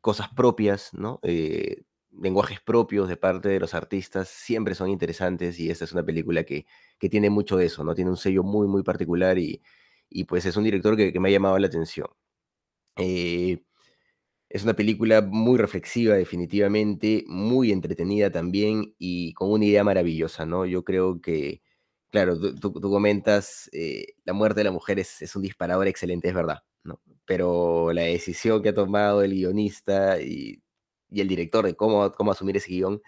cosas 0.00 0.28
propias, 0.28 0.94
¿no? 0.94 1.18
Eh, 1.22 1.82
lenguajes 2.20 2.60
propios 2.60 3.08
de 3.08 3.16
parte 3.16 3.48
de 3.48 3.60
los 3.60 3.74
artistas 3.74 4.28
siempre 4.28 4.74
son 4.74 4.90
interesantes 4.90 5.58
y 5.60 5.70
esta 5.70 5.84
es 5.84 5.92
una 5.92 6.04
película 6.04 6.44
que, 6.44 6.66
tiene 7.10 7.30
mucho 7.30 7.56
de 7.56 7.66
eso, 7.66 7.84
¿no? 7.84 7.94
Tiene 7.94 8.10
un 8.10 8.16
sello 8.16 8.42
muy, 8.42 8.66
muy 8.68 8.82
particular 8.82 9.38
y, 9.38 9.62
pues 10.28 10.46
es 10.46 10.56
un 10.56 10.64
director 10.64 10.96
que, 10.96 11.12
que, 11.12 11.20
me 11.20 11.28
ha 11.28 11.32
llamado 11.32 11.58
la 11.58 11.66
atención. 11.66 12.08
Eh, 12.96 13.62
es 14.48 14.64
una 14.64 14.74
película 14.74 15.22
muy 15.22 15.58
reflexiva, 15.58 16.14
definitivamente, 16.14 17.24
muy 17.26 17.72
entretenida 17.72 18.30
también 18.30 18.94
y 18.98 19.34
con 19.34 19.50
una 19.50 19.64
idea 19.64 19.84
maravillosa, 19.84 20.46
¿no? 20.46 20.66
Yo 20.66 20.84
creo 20.84 21.20
que, 21.20 21.62
claro, 22.10 22.38
tú, 22.54 22.72
comentas, 22.80 23.68
eh, 23.72 24.14
la 24.24 24.32
muerte 24.32 24.60
de 24.60 24.64
la 24.64 24.72
mujer 24.72 24.98
es, 25.00 25.36
un 25.36 25.42
disparador 25.42 25.88
excelente, 25.88 26.28
es 26.28 26.34
verdad, 26.34 26.60
¿no? 26.84 27.00
Pero 27.26 27.92
la 27.92 28.02
decisión 28.02 28.62
que 28.62 28.70
ha 28.70 28.74
tomado 28.74 29.22
el 29.22 29.32
guionista 29.32 30.20
y, 30.22 30.62
el 31.10 31.28
director 31.28 31.64
de 31.64 31.74
cómo, 31.76 32.12
cómo 32.12 32.32
asumir 32.32 32.56
ese 32.56 32.70
guion 32.70 33.02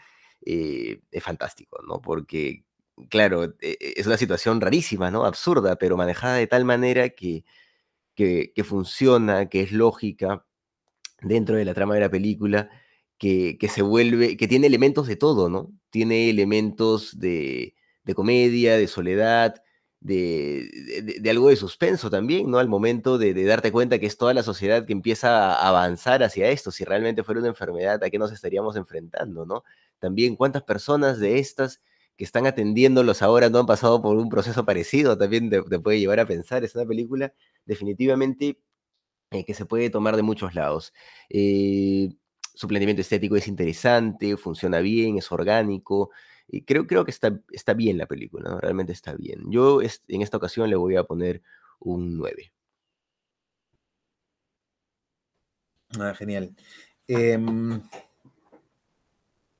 eh, 0.44 1.00
es 1.10 1.22
fantástico, 1.22 1.80
¿no? 1.86 2.00
Porque, 2.00 2.64
claro, 3.08 3.44
e, 3.44 3.76
e, 3.80 3.94
es 3.96 4.06
una 4.06 4.16
situación 4.16 4.60
rarísima, 4.60 5.10
¿no? 5.10 5.24
Absurda, 5.24 5.76
pero 5.76 5.96
manejada 5.96 6.36
de 6.36 6.46
tal 6.46 6.64
manera 6.64 7.10
que, 7.10 7.44
que, 8.14 8.52
que 8.54 8.64
funciona, 8.64 9.48
que 9.48 9.62
es 9.62 9.72
lógica 9.72 10.44
dentro 11.22 11.56
de 11.56 11.64
la 11.64 11.74
trama 11.74 11.94
de 11.94 12.00
la 12.00 12.10
película 12.10 12.70
que, 13.18 13.68
se 13.68 13.82
vuelve, 13.82 14.36
que 14.36 14.48
tiene 14.48 14.66
elementos 14.66 15.06
de 15.06 15.16
todo, 15.16 15.48
¿no? 15.48 15.72
Tiene 15.90 16.30
elementos 16.30 17.18
de, 17.18 17.74
comedia, 18.14 18.76
de 18.76 18.86
soledad, 18.86 19.62
de, 20.00 21.20
algo 21.28 21.48
de 21.48 21.56
suspenso 21.56 22.10
también, 22.10 22.50
¿no? 22.50 22.58
Al 22.58 22.68
momento 22.68 23.18
de, 23.18 23.32
darte 23.44 23.72
cuenta 23.72 23.98
que 23.98 24.06
es 24.06 24.16
toda 24.16 24.34
la 24.34 24.42
sociedad 24.42 24.86
que 24.86 24.92
empieza 24.92 25.54
a 25.54 25.68
avanzar 25.68 26.22
hacia 26.22 26.48
esto, 26.50 26.70
si 26.70 26.84
realmente 26.84 27.24
fuera 27.24 27.40
una 27.40 27.48
enfermedad, 27.48 28.02
¿a 28.02 28.10
qué 28.10 28.18
nos 28.18 28.32
estaríamos 28.32 28.76
enfrentando, 28.76 29.46
¿no? 29.46 29.64
También 29.98 30.36
cuántas 30.36 30.62
personas 30.62 31.18
de 31.18 31.38
estas 31.38 31.82
que 32.16 32.24
están 32.24 32.46
atendiéndolos 32.46 33.22
ahora 33.22 33.48
no 33.50 33.60
han 33.60 33.66
pasado 33.66 34.02
por 34.02 34.16
un 34.16 34.28
proceso 34.28 34.64
parecido, 34.64 35.16
también 35.18 35.50
te, 35.50 35.62
te 35.62 35.78
puede 35.78 36.00
llevar 36.00 36.20
a 36.20 36.26
pensar, 36.26 36.64
es 36.64 36.74
una 36.74 36.86
película 36.86 37.32
definitivamente 37.64 38.58
eh, 39.30 39.44
que 39.44 39.52
se 39.54 39.66
puede 39.66 39.90
tomar 39.90 40.16
de 40.16 40.22
muchos 40.22 40.54
lados. 40.54 40.94
Eh, 41.28 42.08
su 42.54 42.66
planteamiento 42.66 43.02
estético 43.02 43.36
es 43.36 43.46
interesante, 43.46 44.36
funciona 44.38 44.80
bien, 44.80 45.18
es 45.18 45.30
orgánico. 45.30 46.10
Y 46.48 46.62
creo, 46.62 46.86
creo 46.86 47.04
que 47.04 47.10
está, 47.10 47.38
está 47.52 47.74
bien 47.74 47.98
la 47.98 48.06
película, 48.06 48.58
realmente 48.60 48.92
está 48.92 49.14
bien. 49.14 49.50
Yo 49.50 49.80
en 49.82 50.22
esta 50.22 50.38
ocasión 50.38 50.70
le 50.70 50.76
voy 50.76 50.96
a 50.96 51.04
poner 51.04 51.42
un 51.78 52.16
9. 52.16 52.52
Ah, 55.98 56.14
genial. 56.14 56.54
Em, 57.06 57.82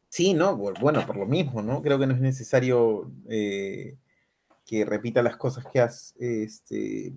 sí, 0.09 0.35
no, 0.35 0.57
bueno, 0.57 1.07
por 1.07 1.17
lo 1.17 1.27
mismo, 1.27 1.63
¿no? 1.63 1.83
Creo 1.83 1.99
que 1.99 2.07
no 2.07 2.15
es 2.15 2.21
necesario 2.21 3.11
eh, 3.29 3.97
que 4.67 4.85
repita 4.85 5.23
las 5.23 5.37
cosas 5.37 5.65
que 5.67 5.81
has 5.81 6.15
este, 6.19 7.15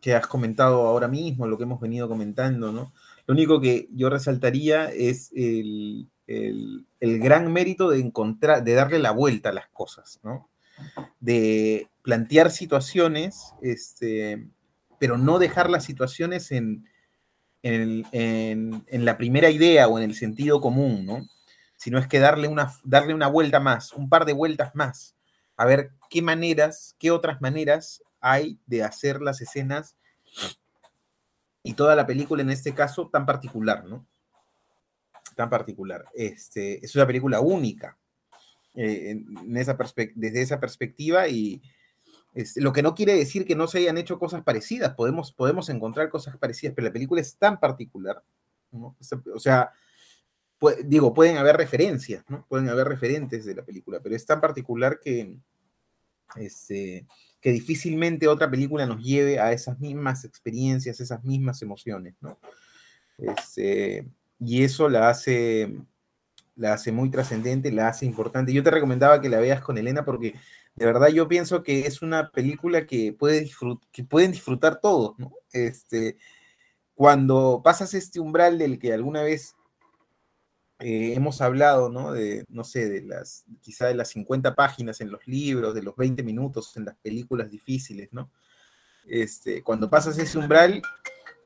que 0.00 0.14
has 0.14 0.26
comentado 0.26 0.82
ahora 0.82 1.08
mismo, 1.08 1.46
lo 1.46 1.56
que 1.56 1.64
hemos 1.64 1.80
venido 1.80 2.08
comentando, 2.08 2.72
¿no? 2.72 2.92
Lo 3.26 3.34
único 3.34 3.60
que 3.60 3.88
yo 3.92 4.10
resaltaría 4.10 4.90
es 4.90 5.30
el, 5.34 6.08
gran 7.00 7.52
mérito 7.52 7.90
de 7.90 8.00
encontrar, 8.00 8.64
de 8.64 8.74
darle 8.74 8.98
la 8.98 9.10
vuelta 9.10 9.50
a 9.50 9.52
las 9.52 9.68
cosas, 9.68 10.20
¿no? 10.22 10.48
De 11.20 11.88
plantear 12.02 12.50
situaciones, 12.50 13.54
este, 13.62 14.46
pero 14.98 15.18
no 15.18 15.38
dejar 15.38 15.70
las 15.70 15.84
situaciones 15.84 16.52
en, 16.52 16.86
en, 17.62 19.04
la 19.04 19.16
primera 19.16 19.50
idea 19.50 19.88
o 19.88 19.98
en 19.98 20.04
el 20.04 20.14
sentido 20.14 20.60
común, 20.60 21.06
¿no? 21.06 21.26
Sino 21.76 21.98
es 21.98 22.06
que 22.06 22.18
darle 22.18 22.48
una, 22.48 22.72
darle 22.84 23.14
una 23.14 23.28
vuelta 23.28 23.60
más, 23.60 23.92
un 23.92 24.08
par 24.08 24.24
de 24.24 24.32
vueltas 24.32 24.74
más, 24.74 25.16
a 25.56 25.64
ver 25.64 25.90
qué 26.10 26.22
maneras, 26.22 26.96
qué 26.98 27.10
otras 27.10 27.40
maneras 27.40 28.02
hay 28.20 28.58
de 28.66 28.82
hacer 28.84 29.20
las 29.20 29.40
escenas 29.40 29.96
y 31.62 31.74
toda 31.74 31.96
la 31.96 32.06
película 32.06 32.42
en 32.42 32.50
este 32.50 32.74
caso 32.74 33.08
tan 33.08 33.26
particular, 33.26 33.84
¿no? 33.84 34.06
Tan 35.34 35.50
particular. 35.50 36.04
Este, 36.14 36.84
es 36.84 36.94
una 36.94 37.06
película 37.06 37.40
única 37.40 37.98
eh, 38.74 39.22
desde 40.14 40.42
esa 40.42 40.58
perspectiva 40.60 41.28
y 41.28 41.62
este, 42.34 42.62
lo 42.62 42.72
que 42.72 42.82
no 42.82 42.94
quiere 42.94 43.14
decir 43.14 43.44
que 43.44 43.54
no 43.54 43.66
se 43.66 43.78
hayan 43.78 43.98
hecho 43.98 44.18
cosas 44.18 44.42
parecidas, 44.42 44.94
podemos, 44.94 45.32
podemos 45.32 45.68
encontrar 45.68 46.08
cosas 46.08 46.36
parecidas, 46.38 46.74
pero 46.74 46.86
la 46.86 46.92
película 46.92 47.20
es 47.20 47.36
tan 47.36 47.60
particular. 47.60 48.22
O 48.72 49.38
sea, 49.38 49.70
digo, 50.84 51.12
pueden 51.12 51.36
haber 51.36 51.56
referencias, 51.56 52.24
¿no? 52.28 52.46
Pueden 52.48 52.68
haber 52.70 52.88
referentes 52.88 53.44
de 53.44 53.54
la 53.54 53.64
película, 53.64 54.00
pero 54.00 54.16
es 54.16 54.24
tan 54.24 54.40
particular 54.40 54.98
que, 55.00 55.36
este, 56.36 57.06
que 57.40 57.52
difícilmente 57.52 58.28
otra 58.28 58.50
película 58.50 58.86
nos 58.86 59.02
lleve 59.02 59.38
a 59.38 59.52
esas 59.52 59.78
mismas 59.78 60.24
experiencias, 60.24 61.00
esas 61.00 61.22
mismas 61.24 61.60
emociones, 61.60 62.14
¿no? 62.22 62.38
Este, 63.18 64.08
y 64.44 64.64
eso 64.64 64.88
la 64.88 65.08
hace, 65.08 65.76
la 66.56 66.74
hace 66.74 66.92
muy 66.92 67.10
trascendente, 67.10 67.70
la 67.70 67.88
hace 67.88 68.06
importante. 68.06 68.52
Yo 68.52 68.62
te 68.62 68.70
recomendaba 68.70 69.20
que 69.20 69.28
la 69.28 69.40
veas 69.40 69.60
con 69.60 69.78
Elena 69.78 70.04
porque 70.04 70.34
de 70.74 70.86
verdad 70.86 71.08
yo 71.08 71.28
pienso 71.28 71.62
que 71.62 71.86
es 71.86 72.02
una 72.02 72.30
película 72.30 72.86
que, 72.86 73.12
puede 73.12 73.48
que 73.92 74.04
pueden 74.04 74.32
disfrutar 74.32 74.80
todos, 74.80 75.18
¿no? 75.18 75.32
Este, 75.52 76.16
cuando 76.94 77.60
pasas 77.62 77.94
este 77.94 78.20
umbral 78.20 78.58
del 78.58 78.78
que 78.78 78.92
alguna 78.92 79.22
vez 79.22 79.54
eh, 80.78 81.14
hemos 81.14 81.40
hablado, 81.40 81.88
¿no? 81.88 82.12
De, 82.12 82.44
no 82.48 82.64
sé, 82.64 82.88
de 82.88 83.02
las, 83.02 83.44
quizá 83.60 83.86
de 83.86 83.94
las 83.94 84.08
50 84.08 84.54
páginas 84.54 85.00
en 85.00 85.10
los 85.10 85.26
libros, 85.26 85.74
de 85.74 85.82
los 85.82 85.94
20 85.94 86.22
minutos 86.24 86.76
en 86.76 86.86
las 86.86 86.96
películas 86.96 87.50
difíciles, 87.50 88.12
¿no? 88.12 88.30
Este, 89.06 89.62
cuando 89.62 89.88
pasas 89.88 90.18
ese 90.18 90.38
umbral, 90.38 90.82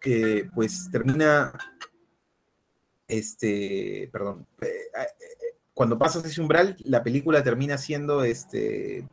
eh, 0.05 0.49
pues 0.55 0.89
termina, 0.91 1.53
este, 3.09 4.09
perdón, 4.13 4.47
eh, 4.61 4.91
cuando 5.75 5.99
pasas 5.99 6.25
ese 6.25 6.41
umbral, 6.41 6.77
la 6.85 7.03
película 7.03 7.43
termina 7.43 7.79
siendo, 7.79 8.25
este, 8.25 9.07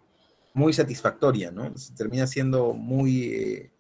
muy 0.53 0.71
satisfactoria, 0.73 1.51
¿no? 1.51 1.73
Termina 1.97 2.27
siendo 2.27 2.73
muy, 2.73 3.71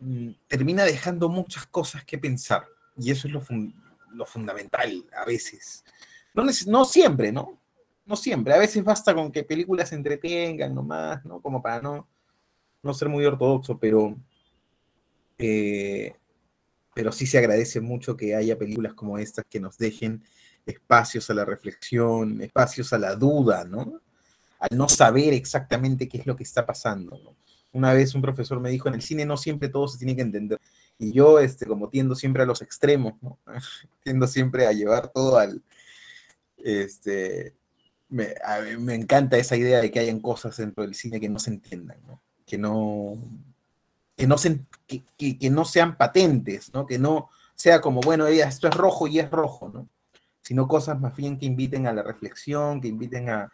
mm, 0.00 0.30
termina 0.48 0.84
dejando 0.84 1.28
muchas 1.28 1.66
cosas 1.66 2.04
que 2.04 2.18
pensar, 2.18 2.66
y 2.96 3.10
eso 3.10 3.28
es 3.28 3.34
lo, 3.34 3.42
lo 4.12 4.26
fundamental 4.26 5.04
a 5.16 5.24
veces. 5.24 5.84
No, 6.34 6.44
no 6.66 6.84
siempre, 6.84 7.32
¿no? 7.32 7.60
No 8.06 8.16
siempre. 8.16 8.54
A 8.54 8.58
veces 8.58 8.82
basta 8.82 9.14
con 9.14 9.30
que 9.30 9.44
películas 9.44 9.90
se 9.90 9.94
entretengan 9.96 10.74
nomás, 10.74 11.24
¿no? 11.24 11.40
Como 11.40 11.60
para 11.62 11.80
no, 11.82 12.08
no 12.82 12.94
ser 12.94 13.08
muy 13.08 13.24
ortodoxo, 13.24 13.78
pero, 13.78 14.16
eh, 15.38 16.14
pero 16.98 17.12
sí 17.12 17.28
se 17.28 17.38
agradece 17.38 17.80
mucho 17.80 18.16
que 18.16 18.34
haya 18.34 18.58
películas 18.58 18.92
como 18.92 19.18
estas 19.18 19.44
que 19.48 19.60
nos 19.60 19.78
dejen 19.78 20.24
espacios 20.66 21.30
a 21.30 21.34
la 21.34 21.44
reflexión, 21.44 22.42
espacios 22.42 22.92
a 22.92 22.98
la 22.98 23.14
duda, 23.14 23.62
¿no? 23.62 24.02
Al 24.58 24.76
no 24.76 24.88
saber 24.88 25.32
exactamente 25.32 26.08
qué 26.08 26.18
es 26.18 26.26
lo 26.26 26.34
que 26.34 26.42
está 26.42 26.66
pasando. 26.66 27.36
Una 27.70 27.92
vez 27.92 28.16
un 28.16 28.22
profesor 28.22 28.58
me 28.58 28.70
dijo, 28.70 28.88
en 28.88 28.96
el 28.96 29.02
cine 29.02 29.24
no 29.24 29.36
siempre 29.36 29.68
todo 29.68 29.86
se 29.86 29.96
tiene 29.96 30.16
que 30.16 30.22
entender. 30.22 30.58
Y 30.98 31.12
yo, 31.12 31.38
este, 31.38 31.66
como 31.66 31.88
tiendo 31.88 32.16
siempre 32.16 32.42
a 32.42 32.46
los 32.46 32.62
extremos, 32.62 33.12
¿no? 33.22 33.38
tiendo 34.02 34.26
siempre 34.26 34.66
a 34.66 34.72
llevar 34.72 35.12
todo 35.12 35.38
al, 35.38 35.62
este, 36.56 37.54
me, 38.08 38.34
me, 38.80 38.96
encanta 38.96 39.38
esa 39.38 39.56
idea 39.56 39.80
de 39.80 39.92
que 39.92 40.00
hayan 40.00 40.18
cosas 40.18 40.56
dentro 40.56 40.82
del 40.82 40.96
cine 40.96 41.20
que 41.20 41.28
no 41.28 41.38
se 41.38 41.50
entiendan, 41.50 42.00
¿no? 42.08 42.20
Que 42.44 42.58
no, 42.58 43.16
que 44.18 44.26
no, 44.26 44.36
se, 44.36 44.60
que, 44.88 45.04
que, 45.38 45.48
no 45.48 45.64
sean 45.64 45.96
patentes, 45.96 46.74
¿no? 46.74 46.84
Que 46.84 46.98
no 46.98 47.30
sea 47.54 47.80
como, 47.80 48.00
bueno, 48.00 48.26
esto 48.26 48.66
es 48.66 48.74
rojo 48.74 49.06
y 49.06 49.20
es 49.20 49.30
rojo, 49.30 49.70
¿no? 49.72 49.88
Sino 50.42 50.66
cosas 50.66 51.00
más 51.00 51.14
bien 51.14 51.38
que 51.38 51.46
inviten 51.46 51.86
a 51.86 51.92
la 51.92 52.02
reflexión, 52.02 52.80
que 52.80 52.88
inviten 52.88 53.30
a, 53.30 53.52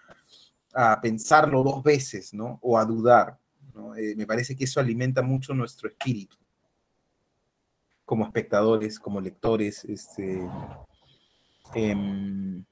a 0.73 1.03
pensarlo 1.03 1.63
dos 1.63 1.83
veces, 1.83 2.33
¿no? 2.33 2.59
O 2.63 2.79
a 2.79 2.87
dudar, 2.87 3.39
¿no? 3.75 3.95
Eh, 3.95 4.15
me 4.17 4.27
parece 4.27 4.57
que 4.57 4.65
eso 4.65 4.81
alimenta 4.81 5.21
mucho 5.21 5.53
nuestro 5.53 5.87
espíritu 5.87 6.39
como 8.07 8.25
espectadores, 8.25 8.99
como 8.99 9.21
lectores. 9.21 9.85
Este, 9.85 10.49
em, 11.75 12.65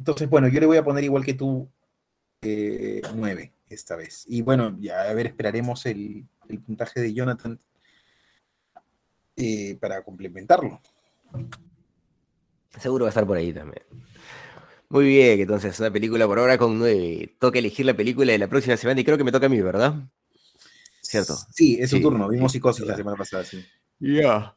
entonces, 0.00 0.28
bueno, 0.28 0.48
yo 0.48 0.58
le 0.58 0.66
voy 0.66 0.78
a 0.78 0.84
poner 0.84 1.04
igual 1.04 1.24
que 1.24 1.34
tú 1.34 1.68
eh, 2.42 3.02
nueve 3.14 3.52
esta 3.70 3.96
vez. 3.96 4.24
Y 4.26 4.42
bueno, 4.42 4.76
ya 4.80 5.02
a 5.02 5.14
ver, 5.14 5.26
esperaremos 5.26 5.86
el, 5.86 6.26
puntaje 6.64 7.00
de 7.00 7.12
Jonathan 7.12 7.58
eh, 9.36 9.76
para 9.80 10.02
complementarlo. 10.02 10.80
Seguro 12.78 13.04
va 13.04 13.08
a 13.08 13.10
estar 13.10 13.26
por 13.26 13.36
ahí 13.36 13.52
también. 13.52 13.82
Muy 14.90 15.04
bien, 15.04 15.40
entonces 15.40 15.78
una 15.80 15.90
película 15.90 16.26
por 16.26 16.38
ahora 16.38 16.56
con 16.56 16.78
nueve. 16.78 17.34
Toca 17.38 17.58
elegir 17.58 17.84
la 17.84 17.94
película 17.94 18.32
de 18.32 18.38
la 18.38 18.48
próxima 18.48 18.76
semana 18.76 19.00
y 19.00 19.04
creo 19.04 19.18
que 19.18 19.24
me 19.24 19.32
toca 19.32 19.46
a 19.46 19.50
mí, 19.50 19.60
¿verdad? 19.60 19.94
¿Cierto? 21.02 21.36
Sí, 21.52 21.78
es 21.80 21.90
su 21.90 22.00
turno. 22.00 22.28
Vimos 22.28 22.52
psicosis 22.52 22.86
la 22.86 22.96
semana 22.96 23.16
pasada, 23.16 23.44
sí. 23.44 23.64
Ya. 23.98 24.54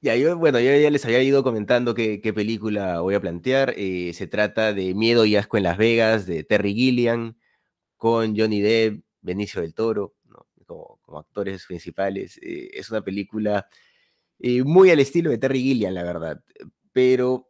Ya, 0.00 0.16
yo, 0.16 0.36
bueno, 0.36 0.60
yo 0.60 0.76
ya 0.76 0.90
les 0.90 1.04
había 1.06 1.22
ido 1.22 1.42
comentando 1.42 1.94
qué, 1.94 2.32
película 2.34 3.00
voy 3.00 3.14
a 3.14 3.20
plantear. 3.20 3.74
Eh, 3.76 4.12
se 4.14 4.26
trata 4.26 4.74
de 4.74 4.94
Miedo 4.94 5.24
y 5.24 5.36
Asco 5.36 5.56
en 5.56 5.62
Las 5.62 5.78
Vegas, 5.78 6.26
de 6.26 6.44
Terry 6.44 6.74
Gilliam, 6.74 7.36
con 8.04 8.36
Johnny 8.36 8.60
Depp, 8.60 9.02
Benicio 9.22 9.62
del 9.62 9.72
Toro, 9.72 10.12
como, 10.66 10.98
actores 11.18 11.64
principales. 11.64 12.38
Eh, 12.42 12.68
es 12.74 12.90
una 12.90 13.00
película 13.00 13.66
eh, 14.38 14.62
muy 14.62 14.90
al 14.90 15.00
estilo 15.00 15.30
de 15.30 15.38
Terry 15.38 15.62
Gilliam, 15.62 15.94
la 15.94 16.02
verdad, 16.02 16.44
pero 16.92 17.48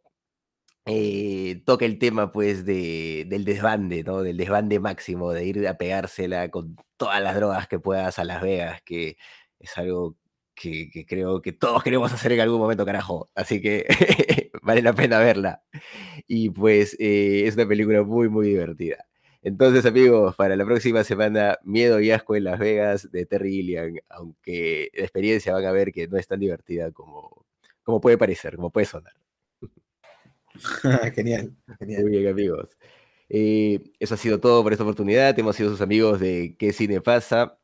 toca 1.65 1.83
el 1.83 1.99
tema, 1.99 2.31
pues, 2.31 2.65
de, 2.65 3.25
del 3.27 3.43
desbande, 3.43 4.03
¿no? 4.03 4.21
Del 4.21 4.37
desbande 4.37 4.79
máximo, 4.79 5.33
de 5.33 5.45
ir 5.45 5.67
a 5.67 5.77
pegársela 5.77 6.49
con 6.49 6.77
todas 6.95 7.21
las 7.21 7.35
drogas 7.35 7.67
que 7.67 7.79
puedas 7.79 8.17
a 8.17 8.23
Las 8.23 8.41
Vegas, 8.41 8.81
que 8.85 9.17
es 9.59 9.77
algo 9.77 10.15
que, 10.55 10.89
creo 11.05 11.41
que 11.41 11.51
todos 11.51 11.83
queremos 11.83 12.13
hacer 12.13 12.31
en 12.31 12.39
algún 12.39 12.59
momento, 12.61 12.85
carajo. 12.85 13.29
Así 13.35 13.61
que 13.61 13.87
vale 14.63 14.81
la 14.81 14.93
pena 14.93 15.19
verla. 15.19 15.63
Y 16.27 16.49
pues 16.49 16.95
eh, 16.97 17.43
es 17.45 17.55
una 17.55 17.67
película 17.67 18.03
muy, 18.03 18.29
muy 18.29 18.47
divertida. 18.47 19.05
Entonces, 19.45 19.85
amigos, 19.85 20.35
para 20.35 20.55
la 20.55 20.65
próxima 20.65 21.03
semana, 21.03 21.59
Miedo 21.63 21.99
y 21.99 22.09
Asco 22.09 22.35
en 22.35 22.45
Las 22.45 22.57
Vegas 22.57 23.11
de 23.11 23.27
Terry 23.27 23.51
Gilliam, 23.51 23.93
aunque 24.09 24.89
de 24.91 25.01
experiencia 25.03 25.53
van 25.53 25.65
a 25.65 25.71
ver 25.71 25.91
que 25.91 26.07
no 26.07 26.17
es 26.17 26.25
tan 26.27 26.39
divertida 26.39 26.91
como, 26.91 27.45
como 27.83 28.01
puede 28.01 28.17
parecer, 28.17 28.55
como 28.55 28.71
puede 28.71 28.87
sonar. 28.87 29.13
genial, 31.13 31.55
genial. 31.77 32.01
Muy 32.01 32.11
bien, 32.11 32.27
amigos. 32.27 32.75
Eh, 33.29 33.91
eso 33.99 34.15
ha 34.15 34.17
sido 34.17 34.39
todo 34.39 34.63
por 34.63 34.71
esta 34.71 34.83
oportunidad. 34.83 35.37
Hemos 35.37 35.55
sido 35.55 35.69
sus 35.69 35.81
amigos 35.81 36.19
de 36.19 36.55
¿Qué 36.57 36.73
cine 36.73 36.99
pasa? 36.99 37.59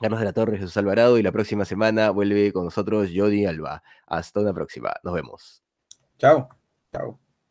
Carlos 0.00 0.20
de 0.20 0.24
la 0.24 0.32
Torre, 0.32 0.56
Jesús 0.56 0.78
Alvarado, 0.78 1.18
y 1.18 1.22
la 1.22 1.32
próxima 1.32 1.66
semana 1.66 2.08
vuelve 2.08 2.50
con 2.50 2.64
nosotros 2.64 3.10
Jody 3.14 3.44
Alba. 3.44 3.82
Hasta 4.06 4.40
una 4.40 4.54
próxima. 4.54 4.94
Nos 5.04 5.12
vemos. 5.12 5.62
Chao. 6.16 6.48
Chao. 6.90 7.20